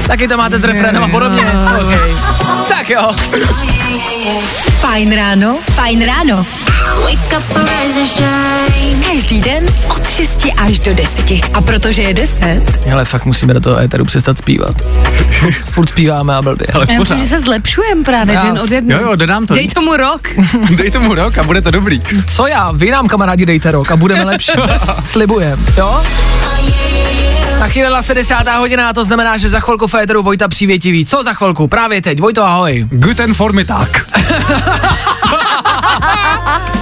Taky 0.08 0.28
to 0.28 0.38
máte 0.38 0.60
s 0.60 0.64
refrénem 0.64 1.04
a 1.04 1.08
podobně. 1.08 1.44
Okay. 1.82 2.16
Tak 2.68 2.90
jo. 2.90 3.16
Fajn 4.80 5.16
ráno, 5.16 5.58
fajn 5.62 6.06
ráno. 6.06 6.46
Každý 9.12 9.42
den 9.42 9.66
od 9.90 10.10
6 10.10 10.48
až 10.58 10.80
do 10.80 10.94
10. 10.94 11.32
A 11.54 11.62
protože 11.62 12.02
je 12.02 12.14
10, 12.14 12.86
Hele, 12.86 13.06
fakt 13.06 13.26
musíme 13.26 13.54
do 13.54 13.60
toho 13.60 13.80
éteru 13.80 14.06
přestat 14.06 14.38
zpívat. 14.38 14.76
Furt 15.70 15.90
zpíváme 15.90 16.36
a 16.36 16.42
blbě. 16.42 16.68
Ale 16.74 16.86
Já 16.90 17.00
myslím, 17.00 17.20
že 17.20 17.28
se 17.28 17.40
zlepšujeme 17.40 18.04
právě 18.04 18.38
den 18.38 18.60
od 18.64 18.72
jednu. 18.72 18.96
Jo, 18.96 19.02
jo, 19.02 19.16
jde 19.16 19.28
nám 19.28 19.46
to. 19.48 19.54
Dej 19.54 19.68
tomu 19.68 19.98
rok. 19.98 20.28
Dej 20.76 20.92
tomu 20.92 21.16
rok 21.16 21.38
a 21.38 21.44
bude 21.44 21.62
to 21.62 21.72
dobrý. 21.72 22.02
Co 22.28 22.48
já? 22.48 22.72
Vy 22.72 22.92
nám 22.92 23.08
kamarádi 23.08 23.46
dejte 23.46 23.72
rok 23.72 23.92
a 23.92 23.96
budeme 23.96 24.24
lepší. 24.24 24.52
Slibujem, 25.04 25.66
jo? 25.78 26.04
Nachýlila 27.60 28.02
se 28.04 28.14
desátá 28.14 28.58
hodina 28.58 28.90
a 28.90 28.94
to 28.94 29.06
znamená, 29.06 29.38
že 29.38 29.50
za 29.50 29.60
chvilku 29.60 29.88
Féteru 29.88 30.24
Vojta 30.24 30.48
přívětivý. 30.48 31.06
Co 31.06 31.24
za 31.24 31.34
chvilku? 31.34 31.68
Právě 31.68 32.02
teď. 32.02 32.20
Vojto, 32.20 32.44
ahoj. 32.46 32.88
Guten 32.92 33.34
Vormittag. 33.34 34.06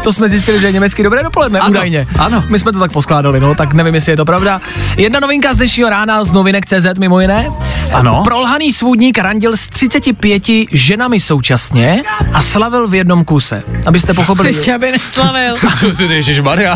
To 0.03 0.13
jsme 0.13 0.29
zjistili, 0.29 0.59
že 0.59 0.67
je 0.67 0.71
německy 0.71 1.03
dobré 1.03 1.23
dopoledne, 1.23 1.59
Ano, 1.59 1.69
údajně. 1.71 2.07
ano. 2.19 2.43
My 2.47 2.59
jsme 2.59 2.71
to 2.71 2.79
tak 2.79 2.91
poskládali, 2.91 3.39
no, 3.39 3.55
tak 3.55 3.73
nevím, 3.73 3.95
jestli 3.95 4.11
je 4.11 4.17
to 4.17 4.25
pravda. 4.25 4.61
Jedna 4.97 5.19
novinka 5.19 5.53
z 5.53 5.57
dnešního 5.57 5.89
rána 5.89 6.23
z 6.23 6.31
novinek 6.31 6.65
CZ 6.65 6.85
mimo 6.99 7.19
jiné. 7.19 7.49
Ano. 7.93 8.21
Prolhaný 8.23 8.73
svůdník 8.73 9.17
randil 9.17 9.57
s 9.57 9.69
35 9.69 10.43
ženami 10.71 11.19
současně 11.19 12.03
a 12.33 12.41
slavil 12.41 12.87
v 12.87 12.93
jednom 12.93 13.23
kuse. 13.25 13.63
Abyste 13.85 14.13
pochopili... 14.13 14.49
Ještě 14.49 14.73
aby 14.75 14.91
neslavil. 14.91 15.55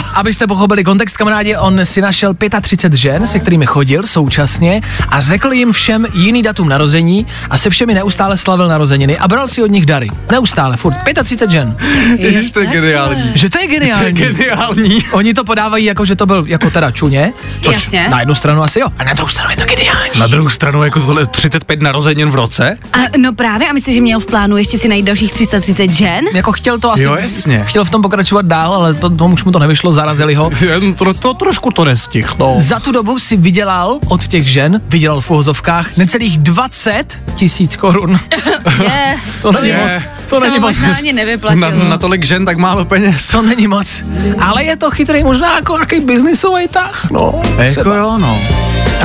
Abyste 0.14 0.48
pochopili 0.48 0.84
kontext, 0.84 1.18
kamarádi, 1.18 1.56
on 1.58 1.80
si 1.86 2.02
našel 2.02 2.34
35 2.62 2.98
žen, 2.98 3.28
se 3.28 3.40
kterými 3.40 3.66
chodil 3.66 3.95
současně 4.04 4.82
a 5.10 5.22
řekl 5.22 5.54
jim 5.54 5.72
všem 5.72 6.08
jiný 6.14 6.42
datum 6.44 6.70
narození 6.70 7.28
a 7.50 7.58
se 7.58 7.70
všemi 7.70 7.94
neustále 7.94 8.38
slavil 8.38 8.68
narozeniny 8.68 9.18
a 9.18 9.28
bral 9.28 9.48
si 9.48 9.64
od 9.64 9.72
nich 9.72 9.86
dary. 9.86 10.10
Neustále, 10.32 10.78
furt. 10.78 10.96
35 11.24 11.52
žen. 11.52 11.78
Ježíš, 12.18 12.52
to 12.52 12.60
je 12.60 12.66
geniální. 12.66 13.32
Že 13.36 13.50
to 13.50 13.60
je 13.60 13.68
geniální. 13.68 14.14
To 14.14 14.20
je 14.24 14.34
geniální. 14.34 15.00
Oni 15.12 15.34
to 15.34 15.44
podávají 15.44 15.86
jako, 15.86 16.06
že 16.06 16.16
to 16.16 16.26
byl 16.26 16.44
jako 16.48 16.70
teda 16.70 16.92
čuně, 16.92 17.34
což 17.62 17.76
Jasně. 17.76 18.08
na 18.10 18.20
jednu 18.20 18.36
stranu 18.36 18.64
asi 18.64 18.80
jo, 18.80 18.88
a 18.98 19.04
na 19.04 19.14
druhou 19.14 19.30
stranu 19.30 19.50
je 19.52 19.58
to 19.58 19.66
geniální. 19.66 20.20
Na 20.20 20.28
druhou 20.28 20.50
stranu 20.50 20.84
jako 20.84 21.00
tohle 21.00 21.26
35 21.26 21.82
narozenin 21.82 22.30
v 22.30 22.36
roce. 22.36 22.78
A, 22.94 22.98
no 23.18 23.34
právě, 23.34 23.70
a 23.70 23.74
myslíš, 23.74 23.96
že 23.96 24.02
měl 24.02 24.20
v 24.20 24.26
plánu 24.26 24.58
ještě 24.58 24.78
si 24.78 24.88
najít 24.88 25.06
dalších 25.06 25.34
330 25.34 25.92
žen? 25.94 26.26
Jako 26.34 26.52
chtěl 26.52 26.80
to 26.80 26.92
asi, 26.92 27.04
Jo, 27.04 27.16
jasně. 27.16 27.64
chtěl 27.68 27.86
v 27.86 27.90
tom 27.90 28.02
pokračovat 28.02 28.46
dál, 28.46 28.74
ale 28.74 28.94
to, 28.94 29.10
tomu 29.10 29.34
už 29.34 29.44
mu 29.44 29.52
to 29.52 29.60
nevyšlo, 29.60 29.92
zarazili 29.94 30.36
ho. 30.36 30.52
Jen 30.62 30.94
to, 30.94 31.14
to 31.14 31.34
trošku 31.34 31.72
to 31.72 31.86
nestih, 31.86 32.38
no. 32.40 32.56
Za 32.58 32.80
tu 32.80 32.92
dobu 32.92 33.20
si 33.20 33.38
vydělal 33.76 34.00
od 34.08 34.28
těch 34.28 34.48
žen, 34.52 34.82
vydělal 34.90 35.22
v 35.22 35.32
uvozovkách, 35.32 35.98
necelých 35.98 36.38
20 36.38 37.20
tisíc 37.36 37.76
korun. 37.76 38.20
Je, 38.84 39.18
To 39.42 39.52
není 39.52 39.68
je. 39.68 39.78
moc. 39.78 40.04
To 40.30 40.40
není 40.40 40.60
moc. 40.60 40.78
možná 40.80 40.96
ani 40.96 41.14
nevyplatilo. 41.14 41.72
Na, 41.72 41.84
na 41.90 41.98
tolik 41.98 42.26
žen 42.26 42.46
tak 42.46 42.58
málo 42.58 42.86
peněz. 42.86 43.28
To 43.32 43.42
není 43.42 43.68
moc. 43.68 44.04
Ale 44.40 44.64
je 44.64 44.76
to 44.76 44.92
chytrý 44.92 45.24
možná 45.24 45.56
jako 45.56 45.74
nějaký 45.74 46.00
biznisový 46.00 46.68
tah, 46.68 47.12
no. 47.12 47.42
Jako 47.58 47.90
jo, 47.94 48.18
no. 48.18 48.40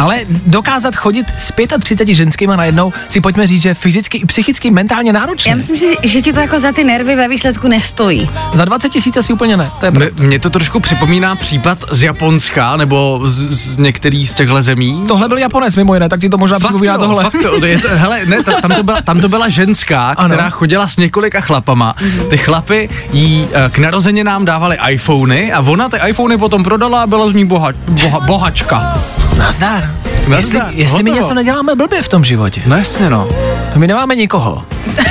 Ale 0.00 0.20
dokázat 0.46 0.96
chodit 0.96 1.26
s 1.38 1.52
35 1.80 2.14
ženskýma 2.14 2.56
najednou 2.56 2.92
si 3.08 3.20
pojďme 3.20 3.46
říct, 3.46 3.62
že 3.62 3.68
je 3.68 3.74
fyzicky 3.74 4.18
i 4.18 4.26
psychicky 4.26 4.70
mentálně 4.70 5.12
náročné. 5.12 5.50
Já 5.50 5.56
myslím, 5.56 5.76
že, 5.76 5.86
že 6.02 6.22
ti 6.22 6.32
to 6.32 6.40
jako 6.40 6.60
za 6.60 6.72
ty 6.72 6.84
nervy 6.84 7.16
ve 7.16 7.28
výsledku 7.28 7.68
nestojí. 7.68 8.30
Za 8.54 8.64
20 8.64 8.88
tisíc 8.88 9.16
asi 9.16 9.32
úplně 9.32 9.56
ne. 9.56 9.70
To 9.80 9.86
je 9.86 9.90
Mně, 9.90 10.10
mně 10.14 10.38
to 10.38 10.50
trošku 10.50 10.80
připomíná 10.80 11.36
případ 11.36 11.78
z 11.92 12.02
Japonska 12.02 12.76
nebo 12.76 13.20
z, 13.24 13.36
z 13.36 13.76
některý 13.76 14.26
z 14.26 14.34
těchto 14.34 14.62
zemí. 14.62 15.04
Tohle 15.08 15.28
byl 15.28 15.38
Japonec 15.38 15.76
mimo 15.76 15.94
jiné, 15.94 16.08
tak 16.08 16.20
ti 16.20 16.28
to 16.28 16.38
možná 16.38 16.58
připomíná 16.58 16.92
jo, 16.92 16.98
tohle. 16.98 17.22
Fakt 17.24 17.36
to, 17.42 17.66
je 17.66 17.78
to, 17.78 17.88
hele, 17.92 18.20
ne, 18.26 18.42
ta, 18.42 18.60
tam, 18.60 18.70
to 18.70 18.82
byla, 18.82 19.02
tam 19.02 19.20
to 19.20 19.28
byla 19.28 19.48
ženská, 19.48 20.08
Ano. 20.16 20.28
která 20.28 20.50
chodila 20.50 20.88
s 20.88 20.96
několika 20.96 21.40
chlapama. 21.40 21.96
Ty 22.30 22.38
chlapy 22.38 22.88
jí 23.12 23.48
eh, 23.52 23.70
k 23.70 23.78
narozeninám 23.78 24.44
dávali 24.44 24.78
iPhony 24.90 25.52
a 25.52 25.60
ona 25.60 25.88
ty 25.88 25.96
iPhony 26.08 26.38
potom 26.38 26.64
prodala 26.64 27.02
a 27.02 27.06
byla 27.06 27.30
z 27.30 27.34
ní 27.34 27.44
boha, 27.44 27.68
boha, 27.88 28.20
bohačka. 28.20 28.94
Nazdar. 29.41 29.95
Nazdar, 30.28 30.36
Jestli, 30.36 30.61
jestli 30.82 31.03
my 31.03 31.11
něco 31.11 31.34
neděláme 31.34 31.74
blbě 31.74 32.03
v 32.03 32.09
tom 32.09 32.24
životě. 32.24 32.62
No 32.66 32.76
jasně 32.76 33.11
no. 33.11 33.28
My 33.76 33.86
nemáme 33.86 34.16
nikoho. 34.16 34.64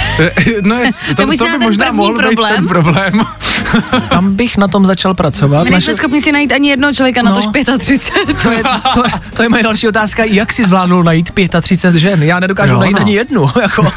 no 0.61 0.75
jest, 0.75 0.99
to, 1.07 1.15
To 1.15 1.21
to, 1.21 1.27
možná 1.27 1.45
by 1.45 1.51
ten 1.51 1.61
možná 1.63 1.85
první 1.85 1.97
mohl 1.97 2.13
být 2.13 2.19
problém. 2.21 2.55
ten 2.55 2.67
problém. 2.67 3.11
Tam 4.09 4.33
bych 4.35 4.57
na 4.57 4.67
tom 4.67 4.85
začal 4.85 5.13
pracovat. 5.13 5.63
My 5.63 5.69
nejsme 5.69 5.95
schopni 5.95 6.21
si 6.21 6.31
najít 6.31 6.51
ani 6.51 6.69
jednoho 6.69 6.93
člověka 6.93 7.21
na 7.21 7.31
No. 7.31 7.35
tož 7.37 7.45
35. 7.79 8.37
to, 8.43 8.51
je, 8.51 8.63
to, 8.93 9.03
to 9.35 9.43
je 9.43 9.49
moje 9.49 9.63
další 9.63 9.87
otázka, 9.87 10.23
jak 10.23 10.53
si 10.53 10.65
zvládnul 10.65 11.03
najít 11.03 11.31
35 11.61 11.99
žen? 11.99 12.23
Já 12.23 12.39
nedokážu 12.39 12.73
Jo, 12.73 12.79
najít 12.79 12.93
no. 12.95 13.01
ani 13.01 13.13
jednu. 13.13 13.49
Jako, 13.61 13.87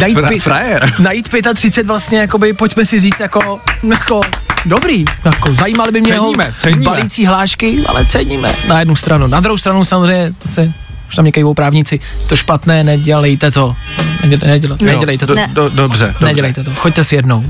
najít, 0.00 0.18
Fra- 0.18 0.28
pi- 0.28 0.40
frajer. 0.40 0.94
najít 0.98 1.28
35 1.54 1.86
vlastně, 1.86 2.18
jakoby, 2.18 2.52
pojďme 2.52 2.84
si 2.84 2.98
říct, 3.00 3.20
jako, 3.20 3.60
jako 3.82 4.20
dobrý. 4.66 5.04
Jako, 5.24 5.54
zajímaly 5.54 5.92
by 5.92 6.00
mě 6.00 6.12
jeho 6.12 6.24
Ceníme, 6.32 6.54
ceníme. 6.58 6.84
balící 6.84 7.26
hlášky, 7.26 7.78
ale 7.86 8.06
ceníme 8.06 8.52
na 8.68 8.78
jednu 8.80 8.96
stranu. 8.96 9.26
Na 9.26 9.40
druhou 9.40 9.58
stranu 9.58 9.84
samozřejmě 9.84 10.32
se 10.46 10.72
už 11.08 11.14
tam 11.16 11.24
někají 11.24 11.46
právníci, 11.54 12.00
to 12.28 12.36
špatné, 12.36 12.84
nedělejte 12.84 13.50
to. 13.50 13.76
Nedělejte, 14.22 14.46
nedělejte, 14.46 14.84
Jo, 14.84 14.92
nedělejte 14.92 15.26
to. 15.26 15.34
do, 15.34 15.40
do, 15.52 15.68
dobře, 15.68 16.06
dobře. 16.06 16.24
Nedělejte 16.24 16.64
to. 16.64 16.74
Choďte 16.74 17.04
si 17.04 17.14
jednou. 17.16 17.42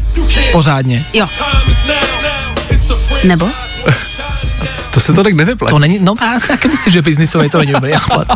Pořádně. 0.53 1.05
Jo. 1.15 1.29
Nebo? 3.25 3.49
To 4.97 5.01
se 5.01 5.13
to 5.13 5.23
tak 5.23 5.35
nevyplatí. 5.35 5.71
To 5.71 5.79
není, 5.79 5.99
no 6.01 6.15
já 6.21 6.41
si 6.41 6.49
taky 6.49 6.69
myslím, 6.69 6.93
že 6.93 7.03
biznisově 7.03 7.51
to 7.51 7.59
není 7.59 7.73
dobrý 7.73 7.93
nápad. 7.93 8.27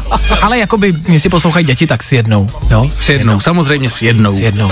Ale 0.43 0.59
jakoby, 0.59 0.93
jestli 1.09 1.31
poslouchají 1.31 1.67
děti, 1.67 1.87
tak 1.87 2.03
si 2.03 2.17
jednou, 2.17 2.51
jo? 2.71 2.91
S 2.93 3.09
jednou, 3.09 3.41
samozřejmě 3.41 3.91
s 3.91 4.03
jednou. 4.03 4.33
S 4.33 4.41
jednou. 4.41 4.71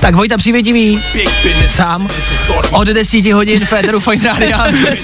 Tak 0.00 0.14
Vojta 0.14 0.36
Přívětivý, 0.36 1.00
sám, 1.68 2.08
od 2.70 2.88
10 2.88 3.26
hodin 3.26 3.66
Féteru 3.66 4.00
Fine. 4.00 4.52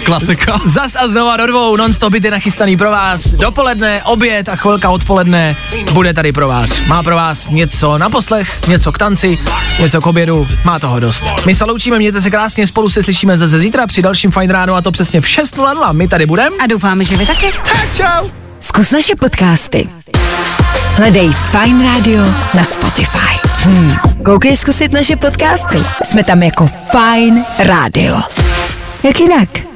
Klasika. 0.05 0.61
Zas 0.65 0.97
a 0.97 1.09
znova 1.09 1.37
do 1.37 1.47
dvou, 1.47 1.77
non-stop 1.77 2.13
byty 2.13 2.31
nachystaný 2.31 2.77
pro 2.77 2.91
vás. 2.91 3.29
Dopoledne, 3.29 4.03
oběd 4.03 4.49
a 4.49 4.57
chvilka 4.57 4.91
odpoledne 4.91 5.57
bude 5.93 6.13
tady 6.13 6.33
pro 6.33 6.49
vás. 6.49 6.81
Má 6.87 7.03
pro 7.03 7.17
vás 7.17 7.51
něco 7.51 7.99
na 7.99 8.11
poslech, 8.11 8.69
něco 8.69 8.93
k 8.93 8.99
tanci, 8.99 9.39
něco 9.83 10.01
k 10.01 10.07
obědu, 10.07 10.49
má 10.65 10.79
toho 10.79 11.01
dost. 11.01 11.25
My 11.47 11.55
se 11.55 11.65
loučíme, 11.65 11.99
mějte 11.99 12.21
se 12.21 12.31
krásně, 12.31 12.67
spolu 12.67 12.91
se 12.91 13.03
slyšíme 13.03 13.39
zase 13.39 13.59
zítra 13.59 13.87
při 13.87 14.03
dalším 14.03 14.31
Fine 14.31 14.53
Ránu 14.53 14.75
a 14.75 14.83
to 14.83 14.93
přesně 14.93 15.21
v 15.21 15.25
6.00. 15.25 15.93
My 15.93 16.10
tady 16.11 16.27
budeme. 16.27 16.57
A 16.61 16.67
doufáme, 16.67 17.05
že 17.05 17.17
vy 17.17 17.27
taky. 17.27 17.53
Tak 17.53 17.97
čau. 17.97 18.29
Zkus 18.59 18.93
naše 18.93 19.17
podcasty. 19.17 19.89
Hledej 20.97 21.31
Fine 21.33 21.85
Radio 21.85 22.23
na 22.55 22.65
Spotify. 22.65 23.49
Hmm. 23.63 23.97
Koukej 24.25 24.57
zkusit 24.57 24.93
naše 24.93 25.17
podcasty. 25.17 25.79
Jsme 26.05 26.25
tam 26.25 26.43
jako 26.43 26.71
Fine 26.91 27.45
Radio. 27.59 28.21
Jak 29.03 29.21
jinak? 29.21 29.70